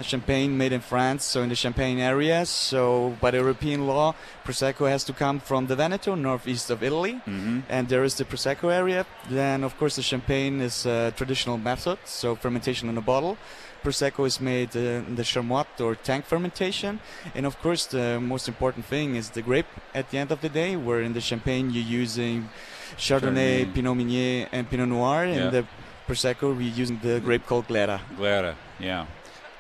champagne 0.04 0.58
made 0.58 0.72
in 0.74 0.82
France, 0.82 1.24
so 1.26 1.42
in 1.42 1.50
the 1.50 1.56
Champagne 1.56 2.00
area. 2.00 2.46
So 2.46 3.16
by 3.22 3.32
the 3.32 3.38
European 3.38 3.86
law, 3.88 4.14
prosecco 4.46 4.90
has 4.90 5.04
to 5.06 5.14
come 5.14 5.40
from 5.40 5.68
the 5.68 5.76
Veneto, 5.76 6.16
northeast 6.16 6.70
of 6.70 6.84
Italy, 6.84 7.20
Mhm. 7.28 7.64
and 7.70 7.88
there 7.90 8.04
is 8.04 8.16
the 8.16 8.26
prosecco 8.26 8.72
area. 8.72 9.06
Then 9.30 9.64
of 9.64 9.78
course 9.78 9.96
the 9.96 10.02
champagne 10.04 10.62
is 10.62 10.86
a 10.86 11.12
traditional 11.16 11.58
method, 11.58 11.98
so 12.06 12.36
fermentation 12.36 12.90
in 12.90 12.98
a 12.98 13.02
bottle. 13.02 13.38
Prosecco 13.84 14.26
is 14.28 14.40
made 14.40 14.76
uh, 14.76 15.08
in 15.10 15.16
the 15.16 15.24
Charmat 15.24 15.66
or 15.80 15.96
tank 15.96 16.26
fermentation, 16.26 17.00
and 17.36 17.46
of 17.48 17.60
course 17.62 17.86
the 17.88 18.20
most 18.20 18.48
important 18.48 18.86
thing 18.86 19.16
is 19.16 19.32
the 19.32 19.42
grape. 19.42 19.66
At 19.96 20.12
the 20.12 20.18
end 20.20 20.32
of 20.32 20.42
the 20.42 20.50
day, 20.50 20.76
where 20.76 21.02
in 21.02 21.14
the 21.14 21.22
champagne 21.22 21.72
you're 21.72 21.84
using 22.04 22.50
Chardonnay, 22.98 23.66
Chardonnay. 23.66 23.74
Pinot 23.74 23.96
Meunier, 23.98 24.48
and 24.52 24.70
Pinot 24.70 24.88
Noir. 24.90 25.26
Yeah. 25.26 25.34
In 25.46 25.52
the 25.52 25.66
Prosecco, 26.08 26.54
we're 26.56 26.62
using 26.82 27.00
the 27.02 27.20
grape 27.22 27.46
called 27.48 27.68
Glera. 27.68 28.00
Glera, 28.20 28.54
yeah. 28.80 29.06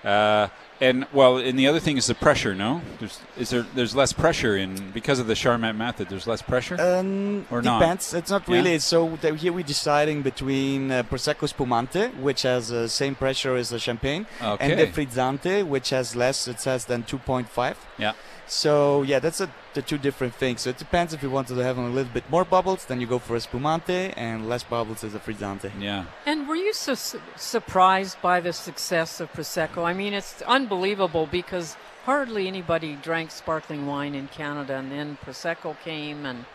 Uh, 0.03 0.47
and 0.79 1.05
well, 1.13 1.37
and 1.37 1.59
the 1.59 1.67
other 1.67 1.79
thing 1.79 1.95
is 1.97 2.07
the 2.07 2.15
pressure. 2.15 2.55
No, 2.55 2.81
there's 2.99 3.19
is 3.37 3.51
there 3.51 3.65
there's 3.75 3.95
less 3.95 4.13
pressure 4.13 4.57
in 4.57 4.89
because 4.91 5.19
of 5.19 5.27
the 5.27 5.35
Charmat 5.35 5.75
method. 5.75 6.09
There's 6.09 6.25
less 6.25 6.41
pressure, 6.41 6.75
Um, 6.81 7.45
or 7.51 7.61
not? 7.61 7.79
depends. 7.79 8.13
It's 8.15 8.31
not 8.31 8.47
Yeah? 8.47 8.55
really. 8.55 8.79
So 8.79 9.15
th- 9.17 9.39
here 9.39 9.53
we're 9.53 9.63
deciding 9.63 10.23
between 10.23 10.91
uh, 10.91 11.03
Prosecco 11.03 11.47
Spumante, 11.47 12.07
which 12.19 12.41
has 12.41 12.69
the 12.69 12.89
same 12.89 13.13
pressure 13.13 13.55
as 13.55 13.69
the 13.69 13.77
champagne, 13.77 14.25
and 14.39 14.79
the 14.79 14.87
Frizzante, 14.87 15.63
which 15.67 15.91
has 15.91 16.15
less. 16.15 16.47
It 16.47 16.63
has 16.63 16.85
than 16.85 17.03
2.5. 17.03 17.75
Yeah. 17.99 18.13
So 18.47 19.03
yeah, 19.03 19.19
that's 19.19 19.39
a, 19.39 19.49
the 19.73 19.81
two 19.81 19.97
different 19.97 20.35
things. 20.35 20.61
So 20.61 20.69
it 20.71 20.77
depends 20.77 21.13
if 21.13 21.23
you 21.23 21.29
want 21.29 21.47
to 21.47 21.55
have 21.55 21.77
a 21.77 21.81
little 21.81 22.11
bit 22.11 22.29
more 22.29 22.45
bubbles, 22.45 22.85
then 22.85 22.99
you 23.01 23.07
go 23.07 23.19
for 23.19 23.35
a 23.35 23.39
Spumante, 23.39 24.13
and 24.15 24.47
less 24.49 24.63
bubbles 24.63 25.03
is 25.03 25.15
a 25.15 25.19
Frizzante. 25.19 25.71
Yeah. 25.79 26.05
And 26.25 26.47
were 26.47 26.55
you 26.55 26.73
so 26.73 26.95
su- 26.95 27.21
surprised 27.35 28.21
by 28.21 28.39
the 28.39 28.53
success 28.53 29.19
of 29.19 29.31
Prosecco? 29.33 29.83
I 29.83 29.93
mean, 29.93 30.13
it's 30.13 30.41
unbelievable 30.43 31.27
because 31.27 31.75
hardly 32.05 32.47
anybody 32.47 32.95
drank 32.95 33.31
sparkling 33.31 33.85
wine 33.85 34.15
in 34.15 34.27
Canada, 34.27 34.75
and 34.75 34.91
then 34.91 35.17
Prosecco 35.23 35.75
came, 35.83 36.25
and 36.25 36.45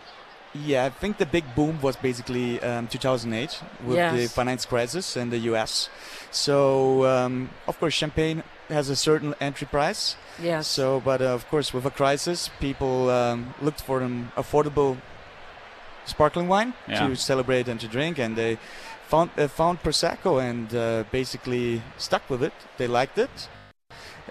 Yeah, 0.64 0.84
I 0.86 0.90
think 0.90 1.18
the 1.18 1.26
big 1.26 1.44
boom 1.54 1.80
was 1.82 1.96
basically 1.96 2.60
um, 2.62 2.86
2008 2.88 3.60
with 3.84 3.96
the 4.16 4.26
finance 4.28 4.64
crisis 4.64 5.16
in 5.16 5.30
the 5.30 5.38
US. 5.52 5.88
So, 6.30 7.04
um, 7.06 7.50
of 7.66 7.78
course, 7.78 7.94
champagne 7.94 8.42
has 8.68 8.88
a 8.90 8.96
certain 8.96 9.34
entry 9.40 9.66
price. 9.66 10.16
Yes. 10.42 10.66
So, 10.66 11.00
but 11.00 11.20
uh, 11.20 11.26
of 11.34 11.48
course, 11.48 11.72
with 11.74 11.86
a 11.86 11.90
crisis, 11.90 12.50
people 12.60 13.10
um, 13.10 13.54
looked 13.60 13.80
for 13.82 14.00
an 14.00 14.30
affordable 14.36 14.96
sparkling 16.04 16.48
wine 16.48 16.74
Yeah. 16.88 17.06
to 17.08 17.16
celebrate 17.16 17.68
and 17.68 17.80
to 17.80 17.88
drink, 17.88 18.18
and 18.18 18.36
they 18.36 18.58
found 19.08 19.30
uh, 19.38 19.48
found 19.48 19.82
prosecco 19.82 20.40
and 20.40 20.74
uh, 20.74 21.04
basically 21.10 21.82
stuck 21.98 22.28
with 22.30 22.42
it. 22.42 22.52
They 22.76 22.86
liked 22.86 23.18
it. 23.18 23.48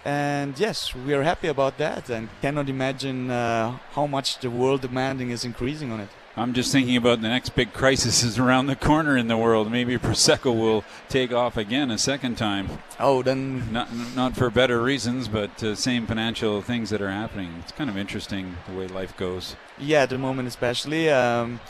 And 0.06 0.58
yes, 0.60 0.94
we 0.94 1.16
are 1.16 1.24
happy 1.24 1.48
about 1.48 1.80
that, 1.80 2.10
and 2.12 2.30
cannot 2.40 2.70
imagine 2.70 3.32
uh, 3.32 3.80
how 3.94 4.06
much 4.06 4.38
the 4.38 4.52
world 4.52 4.82
demanding 4.82 5.32
is 5.32 5.44
increasing 5.44 5.92
on 5.92 6.00
it. 6.00 6.10
I'm 6.38 6.54
just 6.54 6.72
thinking 6.72 6.98
about 6.98 7.22
the 7.22 7.30
next 7.30 7.56
big 7.56 7.72
crisis 7.72 8.22
is 8.22 8.38
around 8.38 8.68
the 8.68 8.76
corner 8.76 9.18
in 9.18 9.28
the 9.30 9.38
world. 9.38 9.72
Maybe 9.72 9.98
Prosecco 9.98 10.54
will 10.54 10.84
take 11.08 11.32
off 11.32 11.56
again 11.56 11.90
a 11.90 11.98
second 11.98 12.38
time. 12.38 12.70
Oh, 13.00 13.24
then 13.24 13.72
not 13.72 13.88
not 14.16 14.36
for 14.36 14.50
better 14.50 14.82
reasons, 14.84 15.28
but 15.28 15.64
uh, 15.64 15.76
same 15.76 16.06
financial 16.06 16.62
things 16.62 16.90
that 16.90 17.02
are 17.02 17.10
happening. 17.10 17.54
It's 17.64 17.72
kind 17.72 17.90
of 17.90 17.98
interesting 17.98 18.58
the 18.68 18.78
way 18.78 18.88
life 18.88 19.16
goes. 19.16 19.56
Yeah, 19.80 20.04
at 20.04 20.10
the 20.10 20.18
moment 20.18 20.50
especially. 20.50 21.10
Um, 21.10 21.62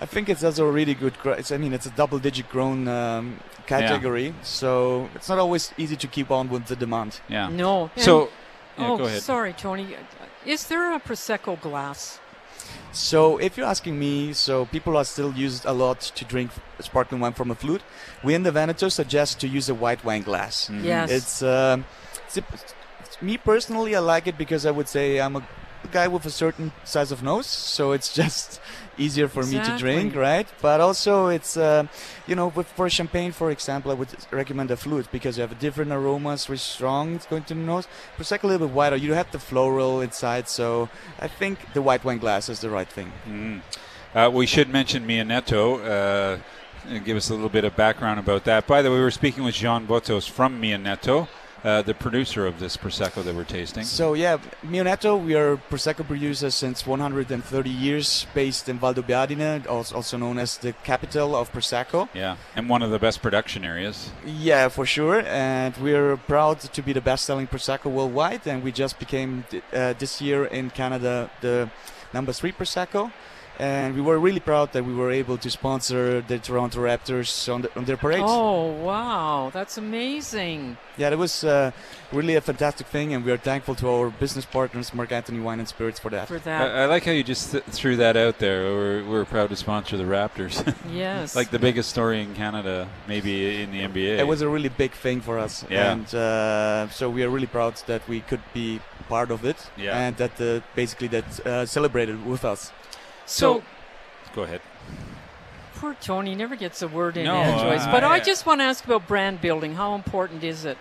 I 0.00 0.06
think 0.06 0.28
it's 0.28 0.44
also 0.44 0.66
a 0.66 0.70
really 0.70 0.94
good. 0.94 1.14
I 1.50 1.56
mean, 1.58 1.72
it's 1.72 1.86
a 1.86 1.90
double-digit 1.90 2.48
grown 2.48 2.86
um, 2.88 3.38
category, 3.66 4.34
so 4.42 5.08
it's 5.14 5.28
not 5.28 5.38
always 5.38 5.72
easy 5.76 5.96
to 5.96 6.06
keep 6.06 6.30
on 6.30 6.48
with 6.48 6.66
the 6.66 6.76
demand. 6.76 7.20
Yeah. 7.28 7.48
no. 7.48 7.90
So, 7.96 8.30
yeah, 8.78 8.88
oh, 8.90 8.96
go 8.98 9.04
ahead. 9.04 9.22
sorry, 9.22 9.52
Tony. 9.54 9.96
Is 10.46 10.66
there 10.68 10.94
a 10.94 11.00
Prosecco 11.00 11.60
glass? 11.60 12.20
So 12.92 13.38
if 13.38 13.56
you're 13.56 13.66
asking 13.66 13.98
me, 13.98 14.32
so 14.32 14.66
people 14.66 14.96
are 14.96 15.04
still 15.04 15.32
used 15.34 15.64
a 15.64 15.72
lot 15.72 16.00
to 16.00 16.24
drink 16.24 16.50
sparkling 16.80 17.20
wine 17.20 17.32
from 17.32 17.50
a 17.50 17.54
flute. 17.54 17.82
We 18.22 18.34
in 18.34 18.42
the 18.44 18.52
Veneto 18.52 18.88
suggest 18.88 19.40
to 19.40 19.48
use 19.48 19.68
a 19.68 19.74
white 19.74 20.04
wine 20.04 20.22
glass. 20.22 20.68
Mhm. 20.68 20.84
Yes. 20.84 21.10
It's, 21.10 21.42
um, 21.42 21.84
it's, 22.26 22.36
it's- 22.38 22.74
me 23.20 23.36
personally, 23.36 23.96
I 23.96 23.98
like 24.00 24.26
it 24.28 24.38
because 24.38 24.64
I 24.64 24.70
would 24.70 24.88
say 24.88 25.18
I'm 25.20 25.34
a 25.36 25.42
guy 25.92 26.06
with 26.08 26.24
a 26.24 26.30
certain 26.30 26.70
size 26.84 27.10
of 27.10 27.22
nose, 27.22 27.46
so 27.46 27.92
it's 27.92 28.12
just 28.22 28.60
easier 28.98 29.28
for 29.28 29.44
me 29.44 29.58
to 29.58 29.76
drink, 29.78 30.14
right? 30.14 30.46
But 30.60 30.80
also 30.80 31.28
it's, 31.28 31.56
uh, 31.56 31.86
you 32.26 32.34
know, 32.34 32.48
with, 32.48 32.66
for 32.66 32.88
champagne, 32.90 33.32
for 33.32 33.50
example, 33.50 33.90
I 33.90 33.94
would 33.94 34.08
recommend 34.30 34.70
a 34.70 34.76
flute 34.76 35.08
because 35.10 35.38
you 35.38 35.42
have 35.42 35.58
different 35.58 35.92
aromas, 35.92 36.46
very 36.46 36.58
strong. 36.58 37.14
It's 37.14 37.26
going 37.26 37.44
to 37.44 37.54
the 37.54 37.60
nose. 37.60 37.86
Prosecco 38.16 38.44
a 38.44 38.46
little 38.48 38.66
bit 38.68 38.74
wider. 38.74 38.96
You 38.96 39.14
have 39.14 39.30
the 39.30 39.38
floral 39.38 40.00
inside, 40.00 40.48
so 40.48 40.88
I 41.18 41.28
think 41.28 41.58
the 41.74 41.82
white 41.82 42.04
wine 42.04 42.18
glass 42.18 42.48
is 42.48 42.60
the 42.60 42.70
right 42.70 42.88
thing. 42.88 43.12
Mm. 43.26 43.60
Uh, 44.14 44.30
we 44.32 44.46
should 44.46 44.68
mention 44.68 45.06
Mionetto. 45.06 46.36
Uh, 46.36 46.42
and 46.86 47.04
give 47.04 47.16
us 47.16 47.28
a 47.28 47.34
little 47.34 47.48
bit 47.48 47.64
of 47.64 47.76
background 47.76 48.18
about 48.18 48.44
that. 48.44 48.66
By 48.66 48.82
the 48.82 48.90
way, 48.90 48.96
we 48.96 49.02
were 49.02 49.10
speaking 49.10 49.44
with 49.44 49.54
Jean 49.54 49.86
Botos 49.86 50.28
from 50.28 50.60
Mionetto, 50.60 51.28
uh, 51.64 51.82
the 51.82 51.94
producer 51.94 52.46
of 52.46 52.60
this 52.60 52.76
prosecco 52.76 53.22
that 53.24 53.34
we're 53.34 53.44
tasting. 53.44 53.84
So 53.84 54.14
yeah, 54.14 54.38
Mionetto, 54.64 55.22
we 55.22 55.34
are 55.34 55.56
Prosecco 55.56 56.06
producers 56.06 56.54
since 56.54 56.86
130 56.86 57.70
years, 57.70 58.26
based 58.34 58.68
in 58.68 58.78
Valdobbiadene, 58.78 59.68
also 59.68 60.16
known 60.16 60.38
as 60.38 60.58
the 60.58 60.72
capital 60.84 61.34
of 61.34 61.52
Prosecco. 61.52 62.08
yeah, 62.14 62.36
and 62.54 62.68
one 62.68 62.82
of 62.82 62.90
the 62.90 62.98
best 62.98 63.22
production 63.22 63.64
areas. 63.64 64.10
Yeah, 64.24 64.68
for 64.68 64.86
sure, 64.86 65.22
and 65.26 65.76
we're 65.78 66.16
proud 66.16 66.60
to 66.60 66.82
be 66.82 66.92
the 66.92 67.00
best-selling 67.00 67.46
Prosecco 67.46 67.90
worldwide, 67.90 68.46
and 68.46 68.62
we 68.62 68.72
just 68.72 68.98
became 68.98 69.44
uh, 69.72 69.94
this 69.98 70.20
year 70.20 70.44
in 70.44 70.70
Canada 70.70 71.30
the 71.40 71.70
number 72.12 72.32
three 72.32 72.52
Prosecco. 72.52 73.10
And 73.58 73.96
we 73.96 74.00
were 74.00 74.18
really 74.20 74.38
proud 74.38 74.72
that 74.72 74.84
we 74.84 74.94
were 74.94 75.10
able 75.10 75.36
to 75.38 75.50
sponsor 75.50 76.20
the 76.20 76.38
Toronto 76.38 76.78
Raptors 76.80 77.52
on, 77.52 77.62
the, 77.62 77.76
on 77.76 77.84
their 77.86 77.96
parade. 77.96 78.22
Oh 78.24 78.70
wow, 78.84 79.50
that's 79.52 79.76
amazing. 79.76 80.76
Yeah, 80.96 81.10
that 81.10 81.18
was 81.18 81.42
uh, 81.44 81.72
really 82.12 82.36
a 82.36 82.40
fantastic 82.40 82.86
thing, 82.86 83.14
and 83.14 83.24
we 83.24 83.32
are 83.32 83.36
thankful 83.36 83.74
to 83.76 83.88
our 83.88 84.10
business 84.10 84.44
partners, 84.44 84.94
Mark 84.94 85.10
Anthony 85.12 85.40
Wine 85.40 85.58
and 85.58 85.68
Spirits, 85.68 85.98
for 85.98 86.08
that. 86.10 86.28
For 86.28 86.36
I, 86.36 86.38
that. 86.38 86.70
I 86.76 86.86
like 86.86 87.04
how 87.04 87.10
you 87.12 87.24
just 87.24 87.50
th- 87.52 87.64
threw 87.64 87.96
that 87.96 88.16
out 88.16 88.38
there. 88.38 88.62
We're, 88.62 89.04
we're 89.04 89.24
proud 89.24 89.48
to 89.50 89.56
sponsor 89.56 89.96
the 89.96 90.04
Raptors. 90.04 90.62
Yes. 90.92 91.36
like 91.36 91.50
the 91.50 91.58
biggest 91.58 91.90
story 91.90 92.22
in 92.22 92.34
Canada, 92.34 92.88
maybe 93.06 93.62
in 93.62 93.70
the 93.72 93.80
NBA. 93.80 94.18
It 94.18 94.26
was 94.26 94.40
a 94.40 94.48
really 94.48 94.68
big 94.70 94.92
thing 94.92 95.20
for 95.20 95.38
us, 95.38 95.64
Yeah. 95.68 95.92
and 95.92 96.14
uh, 96.14 96.88
so 96.90 97.10
we 97.10 97.22
are 97.24 97.28
really 97.30 97.46
proud 97.46 97.74
that 97.86 98.06
we 98.08 98.20
could 98.20 98.42
be 98.54 98.80
part 99.08 99.30
of 99.30 99.44
it, 99.44 99.56
Yeah. 99.76 99.98
and 99.98 100.16
that 100.16 100.40
uh, 100.40 100.60
basically 100.74 101.08
that 101.08 101.46
uh, 101.46 101.66
celebrated 101.66 102.24
with 102.24 102.44
us. 102.44 102.72
So, 103.28 103.62
Go 104.34 104.42
ahead. 104.42 104.60
poor 105.74 105.94
Tony 106.00 106.34
never 106.34 106.56
gets 106.56 106.82
a 106.82 106.88
word 106.88 107.16
in 107.16 107.24
No, 107.24 107.36
edgeways. 107.40 107.82
uh, 107.82 107.92
but 107.92 108.02
I 108.02 108.14
I- 108.14 108.20
just 108.20 108.46
want 108.46 108.60
to 108.60 108.64
ask 108.64 108.84
about 108.84 109.06
brand 109.06 109.40
building. 109.40 109.74
How 109.74 109.94
important 109.94 110.42
is 110.44 110.64
it? 110.64 110.78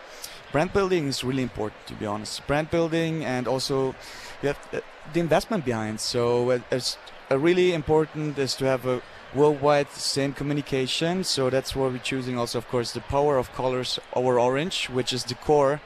Brand 0.52 0.72
building 0.72 1.08
is 1.08 1.24
really 1.26 1.44
important, 1.44 1.86
to 1.88 1.94
be 1.94 2.06
honest. 2.06 2.46
Brand 2.48 2.72
building 2.72 3.24
and 3.26 3.48
also 3.48 3.94
you 4.42 4.48
have 4.48 4.60
uh, 4.74 4.80
the 5.14 5.20
investment 5.20 5.66
behind. 5.66 6.00
So 6.00 6.52
uh, 6.52 6.60
it's 6.72 6.98
uh, 7.30 7.38
really 7.38 7.74
important 7.74 8.38
is 8.40 8.56
to 8.56 8.66
have 8.66 8.86
a 8.86 9.02
worldwide 9.36 9.92
same 9.92 10.32
communication. 10.32 11.26
So 11.26 11.50
that's 11.50 11.76
why 11.76 11.88
we're 11.88 11.98
choosing 12.12 12.38
also, 12.40 12.58
of 12.60 12.68
course, 12.70 12.94
the 12.94 13.02
power 13.02 13.38
of 13.38 13.52
colors 13.54 14.00
over 14.14 14.40
orange, 14.40 14.90
which 14.90 15.12
is 15.12 15.26
the 15.26 15.36
core. 15.36 15.82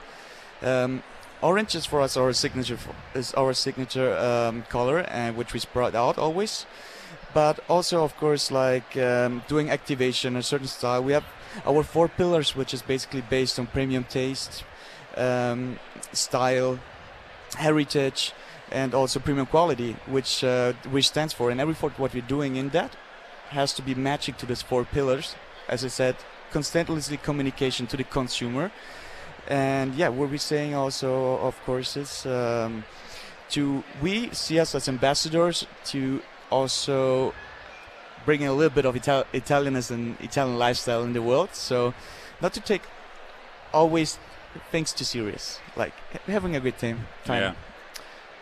Um, 0.61 1.01
orange 1.41 1.75
is 1.75 1.85
for 1.85 2.01
us 2.01 2.17
our 2.17 2.33
signature 2.33 2.77
is 3.15 3.33
our 3.33 3.53
signature 3.53 4.17
um, 4.17 4.63
color, 4.69 4.99
and 4.99 5.35
which 5.35 5.53
we 5.53 5.59
spread 5.59 5.95
out 5.95 6.17
always. 6.17 6.65
But 7.33 7.59
also, 7.69 8.03
of 8.03 8.15
course, 8.17 8.51
like 8.51 8.97
um, 8.97 9.43
doing 9.47 9.69
activation 9.69 10.35
a 10.35 10.43
certain 10.43 10.67
style. 10.67 11.03
We 11.03 11.13
have 11.13 11.25
our 11.65 11.83
four 11.83 12.07
pillars, 12.07 12.55
which 12.55 12.73
is 12.73 12.81
basically 12.81 13.21
based 13.21 13.59
on 13.59 13.67
premium 13.67 14.03
taste, 14.03 14.63
um, 15.15 15.79
style, 16.13 16.79
heritage, 17.57 18.33
and 18.71 18.93
also 18.93 19.19
premium 19.19 19.45
quality, 19.45 19.95
which 20.07 20.43
uh, 20.43 20.73
which 20.89 21.07
stands 21.07 21.33
for. 21.33 21.49
And 21.51 21.59
every 21.61 21.73
for 21.73 21.89
what 21.91 22.13
we're 22.13 22.21
doing 22.21 22.55
in 22.55 22.69
that 22.69 22.95
has 23.49 23.73
to 23.73 23.81
be 23.81 23.95
matching 23.95 24.35
to 24.35 24.45
these 24.45 24.61
four 24.61 24.83
pillars. 24.85 25.35
As 25.67 25.85
I 25.85 25.89
said, 25.89 26.15
constantly 26.51 27.17
communication 27.17 27.87
to 27.87 27.97
the 27.97 28.03
consumer. 28.03 28.71
And 29.51 29.93
yeah, 29.95 30.07
what 30.07 30.29
we're 30.29 30.37
saying 30.37 30.75
also, 30.75 31.37
of 31.39 31.61
course, 31.65 31.97
is 31.97 32.25
um, 32.25 32.85
to 33.49 33.83
we 34.01 34.29
see 34.31 34.57
us 34.57 34.73
as 34.73 34.87
ambassadors 34.87 35.67
to 35.91 36.21
also 36.49 37.33
bringing 38.23 38.47
a 38.47 38.53
little 38.53 38.73
bit 38.73 38.85
of 38.85 38.95
Ital- 38.95 39.25
Italianness 39.33 39.91
and 39.91 40.15
Italian 40.21 40.57
lifestyle 40.57 41.03
in 41.03 41.11
the 41.11 41.21
world. 41.21 41.49
So, 41.51 41.93
not 42.41 42.53
to 42.53 42.61
take 42.61 42.83
always 43.73 44.19
things 44.71 44.93
too 44.93 45.03
serious, 45.03 45.59
like 45.75 45.93
having 46.27 46.55
a 46.55 46.61
good 46.61 46.77
time. 46.77 47.07
time. 47.25 47.41
Yeah. 47.41 47.70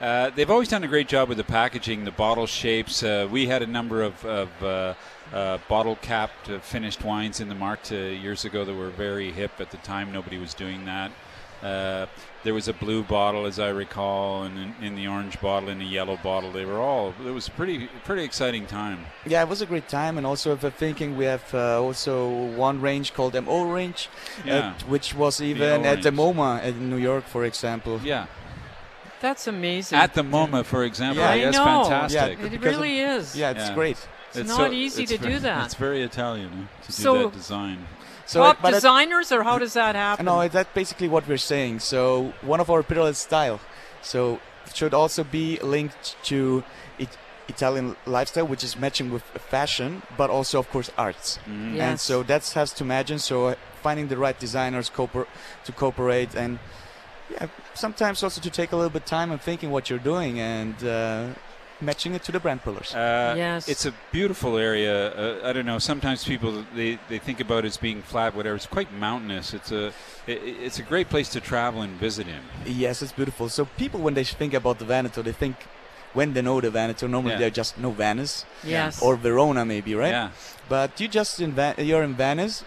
Uh, 0.01 0.29
they've 0.29 0.49
always 0.49 0.69
done 0.69 0.83
a 0.83 0.87
great 0.87 1.07
job 1.09 1.27
with 1.27 1.37
the 1.37 1.43
packaging, 1.43 2.05
the 2.05 2.11
bottle 2.11 2.47
shapes. 2.47 3.03
Uh, 3.03 3.27
we 3.29 3.47
had 3.47 3.61
a 3.61 3.67
number 3.67 4.01
of, 4.01 4.23
of 4.25 4.63
uh, 4.63 4.93
uh, 5.33 5.57
bottle 5.67 5.97
capped 5.97 6.49
uh, 6.49 6.59
finished 6.59 7.03
wines 7.03 7.41
in 7.41 7.49
the 7.49 7.55
Markt 7.55 7.91
uh, 7.91 7.95
years 7.95 8.45
ago 8.45 8.63
that 8.63 8.73
were 8.73 8.89
very 8.91 9.31
hip 9.31 9.51
at 9.59 9.71
the 9.71 9.77
time. 9.77 10.11
Nobody 10.13 10.37
was 10.37 10.53
doing 10.53 10.85
that. 10.85 11.11
Uh, 11.61 12.05
there 12.45 12.53
was 12.53 12.69
a 12.69 12.73
blue 12.73 13.03
bottle, 13.03 13.45
as 13.45 13.59
I 13.59 13.67
recall, 13.67 14.43
and 14.43 14.57
in, 14.57 14.73
in 14.81 14.95
the 14.95 15.07
orange 15.07 15.41
bottle, 15.41 15.67
and 15.67 15.81
the 15.81 15.85
yellow 15.85 16.17
bottle. 16.23 16.53
They 16.53 16.63
were 16.63 16.79
all. 16.79 17.13
It 17.27 17.31
was 17.31 17.49
a 17.49 17.51
pretty 17.51 17.87
pretty 18.05 18.23
exciting 18.23 18.65
time. 18.65 18.99
Yeah, 19.25 19.41
it 19.43 19.49
was 19.49 19.61
a 19.61 19.65
great 19.65 19.89
time, 19.89 20.17
and 20.17 20.25
also 20.25 20.53
if 20.53 20.63
I'm 20.63 20.71
thinking, 20.71 21.17
we 21.17 21.25
have 21.25 21.53
uh, 21.53 21.81
also 21.83 22.29
one 22.55 22.79
range 22.79 23.13
called 23.13 23.33
MO 23.43 23.63
range, 23.63 24.07
Yeah. 24.45 24.69
uh, 24.69 24.73
which 24.87 25.13
was 25.13 25.41
even 25.41 25.85
at 25.85 26.01
the. 26.01 26.11
MoMA 26.11 26.63
in 26.63 26.89
New 26.89 26.95
York, 26.97 27.25
for 27.25 27.43
example. 27.43 27.99
Yeah. 28.05 28.27
That's 29.21 29.47
amazing. 29.47 29.97
At 29.97 30.13
the 30.13 30.21
MoMA, 30.23 30.63
for 30.65 30.83
example, 30.83 31.23
Yeah, 31.23 31.29
I 31.31 31.43
that's 31.43 31.57
know. 31.57 31.65
fantastic. 31.65 32.39
Yeah, 32.39 32.45
It 32.45 32.51
because 32.51 32.75
of- 32.75 32.81
really 32.81 32.99
is. 32.99 33.35
Yeah, 33.35 33.51
it's 33.51 33.69
great. 33.71 33.97
It's 34.33 34.47
not 34.47 34.73
easy 34.73 35.05
to 35.07 35.17
very- 35.17 35.33
do 35.33 35.39
that. 35.39 35.65
It's 35.65 35.73
very 35.73 36.03
Italian 36.03 36.51
huh, 36.79 36.83
to 36.85 36.91
So- 36.91 37.13
do 37.17 37.23
that 37.23 37.33
design. 37.33 37.87
So 38.25 38.43
Top 38.43 38.57
it- 38.57 38.61
but 38.61 38.69
it- 38.69 38.77
designers, 38.77 39.31
or 39.31 39.41
how 39.43 39.57
does 39.57 39.73
that 39.73 39.95
happen? 39.95 40.25
No, 40.25 40.47
that's 40.47 40.69
basically 40.73 41.07
what 41.07 41.27
we're 41.27 41.37
saying. 41.37 41.79
So 41.79 42.33
one 42.41 42.59
of 42.59 42.69
our 42.69 42.83
pillars 42.83 43.15
is 43.15 43.17
style. 43.17 43.59
So 44.03 44.39
it 44.67 44.75
should 44.75 44.93
also 44.93 45.23
be 45.23 45.57
linked 45.63 46.15
to 46.25 46.63
it, 46.99 47.09
Italian 47.47 47.95
lifestyle, 48.05 48.45
which 48.45 48.63
is 48.63 48.77
matching 48.77 49.11
with 49.11 49.23
fashion, 49.49 50.03
but 50.15 50.29
also 50.29 50.59
of 50.59 50.69
course 50.71 50.91
arts. 50.95 51.39
Mhm. 51.49 51.79
And 51.79 51.99
so 51.99 52.21
that 52.23 52.47
has 52.53 52.71
to 52.73 52.83
imagine. 52.83 53.17
So 53.17 53.55
finding 53.81 54.09
the 54.09 54.17
right 54.17 54.37
designers 54.39 54.89
cooper- 54.89 55.27
to 55.65 55.71
cooperate 55.71 56.35
and 56.35 56.51
yeah, 56.59 56.59
sometimes 57.73 58.23
also 58.23 58.41
to 58.41 58.49
take 58.49 58.71
a 58.71 58.75
little 58.75 58.89
bit 58.89 59.05
time 59.05 59.31
and 59.31 59.41
thinking 59.41 59.71
what 59.71 59.89
you're 59.89 59.99
doing 59.99 60.39
and 60.39 60.83
uh, 60.83 61.27
matching 61.81 62.13
it 62.15 62.23
to 62.23 62.31
the 62.31 62.39
brand 62.39 62.61
pillars. 62.63 62.93
Uh, 62.93 63.33
Yes. 63.37 63.67
It's 63.69 63.85
a 63.85 63.93
beautiful 64.11 64.57
area. 64.57 65.11
Uh, 65.13 65.47
I 65.49 65.53
don't 65.53 65.65
know. 65.65 65.79
Sometimes 65.79 66.23
people 66.23 66.65
they, 66.75 66.99
they 67.09 67.19
think 67.19 67.39
about 67.39 67.63
it 67.65 67.67
as 67.67 67.77
being 67.77 68.01
flat, 68.01 68.35
whatever. 68.35 68.55
It's 68.55 68.65
quite 68.65 68.91
mountainous. 68.93 69.53
It's 69.53 69.71
a 69.71 69.87
it, 70.27 70.39
it's 70.65 70.79
a 70.79 70.83
great 70.83 71.09
place 71.09 71.29
to 71.29 71.39
travel 71.39 71.81
and 71.81 71.93
visit 71.99 72.27
in. 72.27 72.41
Yes, 72.65 73.01
it's 73.01 73.13
beautiful. 73.13 73.49
So 73.49 73.65
people, 73.77 73.99
when 74.01 74.13
they 74.13 74.23
think 74.23 74.53
about 74.53 74.79
the 74.79 74.85
Veneto, 74.85 75.21
they 75.21 75.31
think 75.33 75.55
when 76.13 76.33
they 76.33 76.41
know 76.41 76.59
the 76.59 76.71
Veneto, 76.71 77.07
normally 77.07 77.33
Yeah. 77.33 77.39
they 77.39 77.51
just 77.51 77.77
know 77.77 77.91
Venice 77.91 78.45
Yes. 78.63 79.01
or 79.01 79.15
Verona, 79.15 79.63
maybe, 79.63 79.93
right? 79.95 80.09
Yeah. 80.11 80.29
But 80.67 80.99
you 80.99 81.07
just 81.07 81.39
in 81.39 81.51
Van- 81.53 81.75
you're 81.77 82.03
in 82.03 82.15
Venice. 82.15 82.63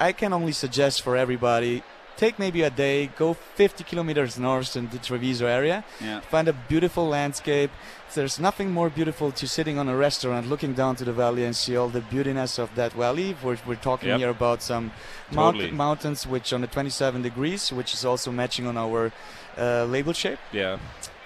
I 0.00 0.12
can 0.12 0.32
only 0.32 0.52
suggest 0.52 1.02
for 1.02 1.16
everybody 1.16 1.82
take 2.18 2.38
maybe 2.38 2.62
a 2.62 2.70
day, 2.70 3.06
go 3.16 3.32
50 3.34 3.84
kilometers 3.84 4.38
north 4.38 4.76
in 4.76 4.88
the 4.90 4.98
Treviso 4.98 5.46
area, 5.46 5.84
Yeah. 6.00 6.20
find 6.20 6.48
a 6.48 6.52
beautiful 6.52 7.06
landscape. 7.08 7.70
There's 8.14 8.38
nothing 8.40 8.72
more 8.72 8.90
beautiful 8.90 9.30
to 9.32 9.46
sitting 9.46 9.78
on 9.78 9.88
a 9.88 9.96
restaurant, 9.96 10.48
looking 10.48 10.74
down 10.74 10.96
to 10.96 11.04
the 11.04 11.12
valley 11.12 11.44
and 11.44 11.54
see 11.54 11.76
all 11.76 11.88
the 11.88 12.00
beautiness 12.12 12.58
of 12.58 12.68
that 12.74 12.92
valley. 12.92 13.36
We're, 13.42 13.58
we're 13.66 13.76
talking 13.90 14.08
Yep. 14.10 14.18
here 14.18 14.30
about 14.30 14.62
some 14.62 14.90
Totally. 15.32 15.66
mount- 15.66 15.74
mountains 15.76 16.26
which 16.26 16.52
on 16.52 16.60
the 16.62 16.66
27 16.66 17.22
degrees, 17.22 17.72
which 17.72 17.94
is 17.94 18.04
also 18.04 18.30
matching 18.32 18.66
on 18.66 18.76
our 18.76 19.12
uh, 19.56 19.84
label 19.84 20.12
shape. 20.12 20.38
Yeah. 20.52 20.78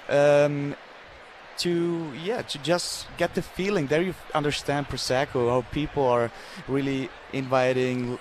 Um, 0.08 0.74
to 1.58 2.10
yeah, 2.24 2.42
to 2.42 2.58
just 2.58 3.06
get 3.18 3.34
the 3.34 3.42
feeling 3.42 3.86
there, 3.86 4.02
you 4.02 4.14
understand 4.34 4.88
prosecco, 4.88 5.48
how 5.50 5.60
people 5.70 6.04
are 6.06 6.30
really 6.66 7.08
inviting, 7.32 8.18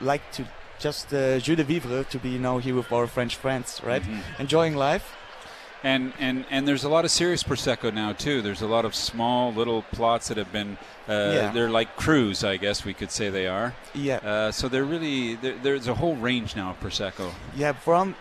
like 0.00 0.22
to 0.32 0.42
just 0.80 1.12
uh, 1.12 1.38
joie 1.38 1.56
de 1.56 1.64
vivre 1.64 2.04
to 2.04 2.18
be 2.18 2.38
now 2.38 2.58
here 2.58 2.74
with 2.74 2.90
our 2.92 3.06
French 3.06 3.36
friends, 3.36 3.80
right? 3.84 4.02
Mhm. 4.02 4.20
Enjoying 4.40 4.74
life. 4.76 5.16
And, 5.82 6.12
and 6.18 6.44
and 6.50 6.68
there's 6.68 6.84
a 6.84 6.90
lot 6.90 7.04
of 7.06 7.10
serious 7.10 7.42
prosecco 7.42 7.90
now 7.94 8.12
too. 8.12 8.42
There's 8.42 8.60
a 8.60 8.66
lot 8.66 8.84
of 8.84 8.94
small 8.94 9.50
little 9.52 9.82
plots 9.92 10.28
that 10.28 10.36
have 10.36 10.52
been. 10.52 10.76
Uh, 11.08 11.12
Yeah. 11.34 11.52
They're 11.52 11.70
like 11.70 11.96
crews, 11.96 12.44
I 12.44 12.58
guess 12.58 12.84
we 12.84 12.92
could 12.92 13.10
say 13.10 13.30
they 13.30 13.46
are. 13.46 13.72
Yeah. 13.94 14.16
Uh, 14.16 14.52
so 14.52 14.68
they're 14.68 14.84
really 14.84 15.36
there, 15.36 15.54
there's 15.62 15.88
a 15.88 15.94
whole 15.94 16.16
range 16.16 16.54
now 16.54 16.70
of 16.70 16.80
prosecco. 16.80 17.30
Yeah, 17.56 17.72
from 17.72 18.14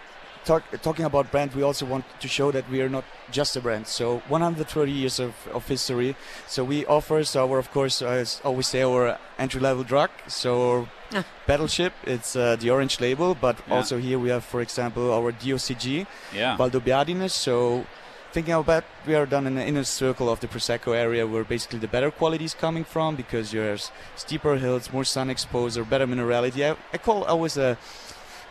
talk, 0.46 0.64
talking 0.82 1.06
about 1.06 1.32
brand, 1.32 1.54
we 1.54 1.64
also 1.64 1.86
want 1.86 2.06
to 2.20 2.28
show 2.28 2.52
that 2.52 2.70
we 2.70 2.82
are 2.82 2.90
not 2.90 3.04
just 3.32 3.56
a 3.56 3.62
brand. 3.62 3.88
So 3.88 4.22
130 4.28 4.92
years 4.92 5.20
of, 5.20 5.34
of 5.54 5.68
history. 5.68 6.16
So 6.48 6.64
we 6.64 6.86
offer 6.86 7.24
so 7.24 7.48
our, 7.48 7.58
of 7.60 7.72
course, 7.72 8.02
as 8.02 8.42
always 8.44 8.68
say, 8.68 8.82
our 8.84 9.18
entry 9.38 9.62
level 9.62 9.84
drug. 9.84 10.10
So 10.28 10.88
Ah. 11.12 11.24
Battleship, 11.48 11.94
it's 12.06 12.36
uh, 12.36 12.56
the 12.56 12.70
orange 12.70 13.00
label, 13.00 13.34
but 13.34 13.58
Yeah. 13.68 13.78
also 13.78 13.98
here 13.98 14.20
we 14.20 14.30
have, 14.30 14.44
for 14.44 14.62
example, 14.62 15.12
our 15.12 15.32
DOCG, 15.32 16.06
Yeah. 16.32 16.56
Valdobbiadene. 16.56 17.28
So 17.32 17.86
thinking 18.32 18.54
about 18.54 18.84
we 19.08 19.16
are 19.16 19.26
done 19.26 19.48
in 19.48 19.56
the 19.56 19.66
inner 19.66 19.84
circle 19.84 20.30
of 20.30 20.40
the 20.40 20.48
Prosecco 20.48 20.94
area 20.96 21.26
where 21.26 21.44
basically 21.44 21.80
the 21.80 21.88
better 21.88 22.12
quality 22.12 22.46
is 22.46 22.54
coming 22.54 22.84
from 22.84 23.16
because 23.16 23.50
there's 23.50 23.90
steeper 24.16 24.58
hills, 24.58 24.94
more 24.94 25.04
sun 25.04 25.32
exposure, 25.32 25.84
better 25.84 26.06
minerality. 26.06 26.62
I, 26.64 26.76
I 26.94 26.98
call 27.00 27.24
always 27.24 27.58
a, 27.58 27.76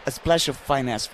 a 0.04 0.10
splash 0.10 0.48
of 0.48 0.56
finesse 0.56 1.08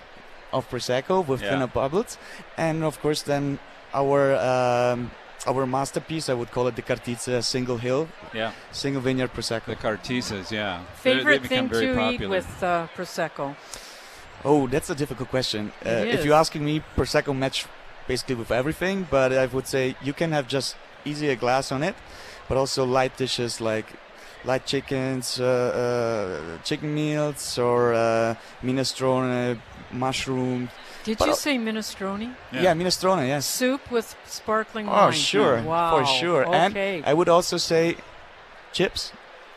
of 0.57 0.63
Prosecco 0.71 1.27
with 1.27 1.41
Yeah. 1.43 1.51
thinner 1.51 1.67
bubbles. 1.81 2.17
And 2.57 2.77
of 2.85 2.95
course 3.03 3.23
then 3.23 3.59
our 3.93 4.21
um, 4.51 5.11
our 5.47 5.67
masterpiece, 5.67 6.27
I 6.33 6.35
would 6.41 6.51
call 6.55 6.67
it 6.71 6.75
the 6.81 6.83
Cartizze 6.91 7.43
single 7.45 7.77
hill, 7.87 8.09
Yeah. 8.33 8.53
single 8.73 9.03
vineyard 9.03 9.31
Prosecco. 9.37 9.67
The 9.67 9.77
Cartizzes, 9.87 10.51
yeah. 10.51 10.79
They're- 11.03 11.15
Favorite 11.17 11.43
they 11.43 11.49
thing 11.49 11.67
become 11.67 11.69
very 11.69 11.87
to 11.87 11.93
eat 11.93 12.11
popular. 12.13 12.31
with 12.37 12.63
uh, 12.63 12.87
prosecco? 12.97 13.55
Oh, 14.45 14.67
that's 14.73 14.91
a 14.91 14.95
difficult 15.03 15.29
question. 15.37 15.63
Uh, 15.85 15.91
It 15.91 16.15
if 16.15 16.25
you're 16.25 16.41
asking 16.45 16.65
me, 16.65 16.75
prosecco 16.97 17.33
match 17.45 17.67
basically 18.09 18.37
with 18.43 18.51
everything, 18.51 19.07
but 19.11 19.33
I 19.33 19.47
would 19.55 19.67
say 19.67 19.97
you 20.03 20.13
can 20.21 20.33
have 20.33 20.47
just 20.49 20.77
easy 21.05 21.29
a 21.31 21.37
glass 21.37 21.71
on 21.73 21.83
it, 21.83 21.95
but 22.49 22.57
also 22.57 22.85
light 22.99 23.15
dishes 23.17 23.61
like 23.61 23.87
light 24.51 24.65
chickens, 24.67 25.41
uh, 25.41 25.45
uh, 25.45 26.63
chicken 26.69 26.91
meals, 26.95 27.59
or 27.59 27.95
uh, 27.95 28.35
minestrone, 28.63 29.59
mushroom. 29.95 30.69
Did 31.05 31.19
But, 31.19 31.29
you 31.29 31.35
say 31.35 31.57
minestrone? 31.59 32.35
Yeah, 32.53 32.75
minestrone. 32.75 33.27
Yes. 33.29 33.47
Soup 33.47 33.91
with 33.91 34.17
sparkling 34.27 34.89
Oh, 34.89 34.93
wine. 34.93 35.09
Oh, 35.09 35.11
sure, 35.13 35.63
Wow. 35.63 35.99
for 35.99 36.07
sure. 36.07 36.47
Okay. 36.47 36.97
And 36.99 37.07
I 37.07 37.13
would 37.15 37.29
also 37.29 37.57
say 37.59 37.97
chips 38.73 39.13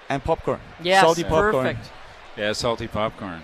and 0.10 0.24
popcorn. 0.24 0.60
Yes, 0.82 1.02
salty 1.02 1.24
popcorn. 1.24 1.52
perfect. 1.76 1.92
Yeah, 2.38 2.54
salty 2.54 2.88
popcorn. 2.88 3.42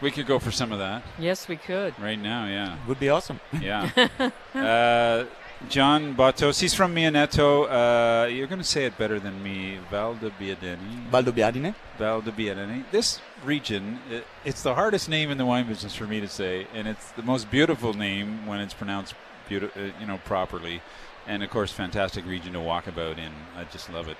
We 0.00 0.10
could 0.12 0.26
go 0.26 0.38
for 0.38 0.52
some 0.52 0.70
of 0.70 0.78
that 0.78 1.02
Yes, 1.18 1.48
we 1.48 1.56
could. 1.56 1.98
right 1.98 2.18
now, 2.18 2.46
yeah. 2.46 2.76
Would 2.86 3.00
be 3.00 3.08
awesome. 3.08 3.40
Yeah. 3.60 3.90
uh, 4.54 5.24
John 5.68 6.14
Batos, 6.14 6.60
he's 6.60 6.72
from 6.72 6.94
Mionetto. 6.94 7.66
Uh, 7.68 8.26
you're 8.28 8.46
going 8.46 8.60
to 8.60 8.64
say 8.64 8.84
it 8.84 8.96
better 8.96 9.18
than 9.18 9.42
me. 9.42 9.78
Valdobbiadene. 9.90 11.10
Valdobbiadene. 11.10 11.74
Valdobbiadene. 11.98 12.84
This 12.92 13.20
region, 13.44 13.98
i 14.10 14.22
it's 14.44 14.62
the 14.62 14.74
hardest 14.76 15.08
name 15.08 15.30
in 15.30 15.36
the 15.38 15.44
wine 15.44 15.66
business 15.66 15.94
for 15.96 16.06
me 16.06 16.20
to 16.20 16.28
say, 16.28 16.68
and 16.72 16.86
it's 16.86 17.10
the 17.12 17.22
most 17.22 17.50
beautiful 17.50 17.92
name 17.92 18.46
when 18.46 18.60
it's 18.60 18.72
pronounced, 18.72 19.14
beauti- 19.50 19.76
uh, 19.76 19.92
you 20.00 20.06
know, 20.06 20.18
properly. 20.24 20.80
And 21.26 21.42
of 21.42 21.50
course, 21.50 21.72
fantastic 21.72 22.24
region 22.24 22.52
to 22.52 22.60
walk 22.60 22.86
about 22.86 23.18
in. 23.18 23.32
I 23.56 23.64
just 23.64 23.92
love 23.92 24.08
it. 24.08 24.16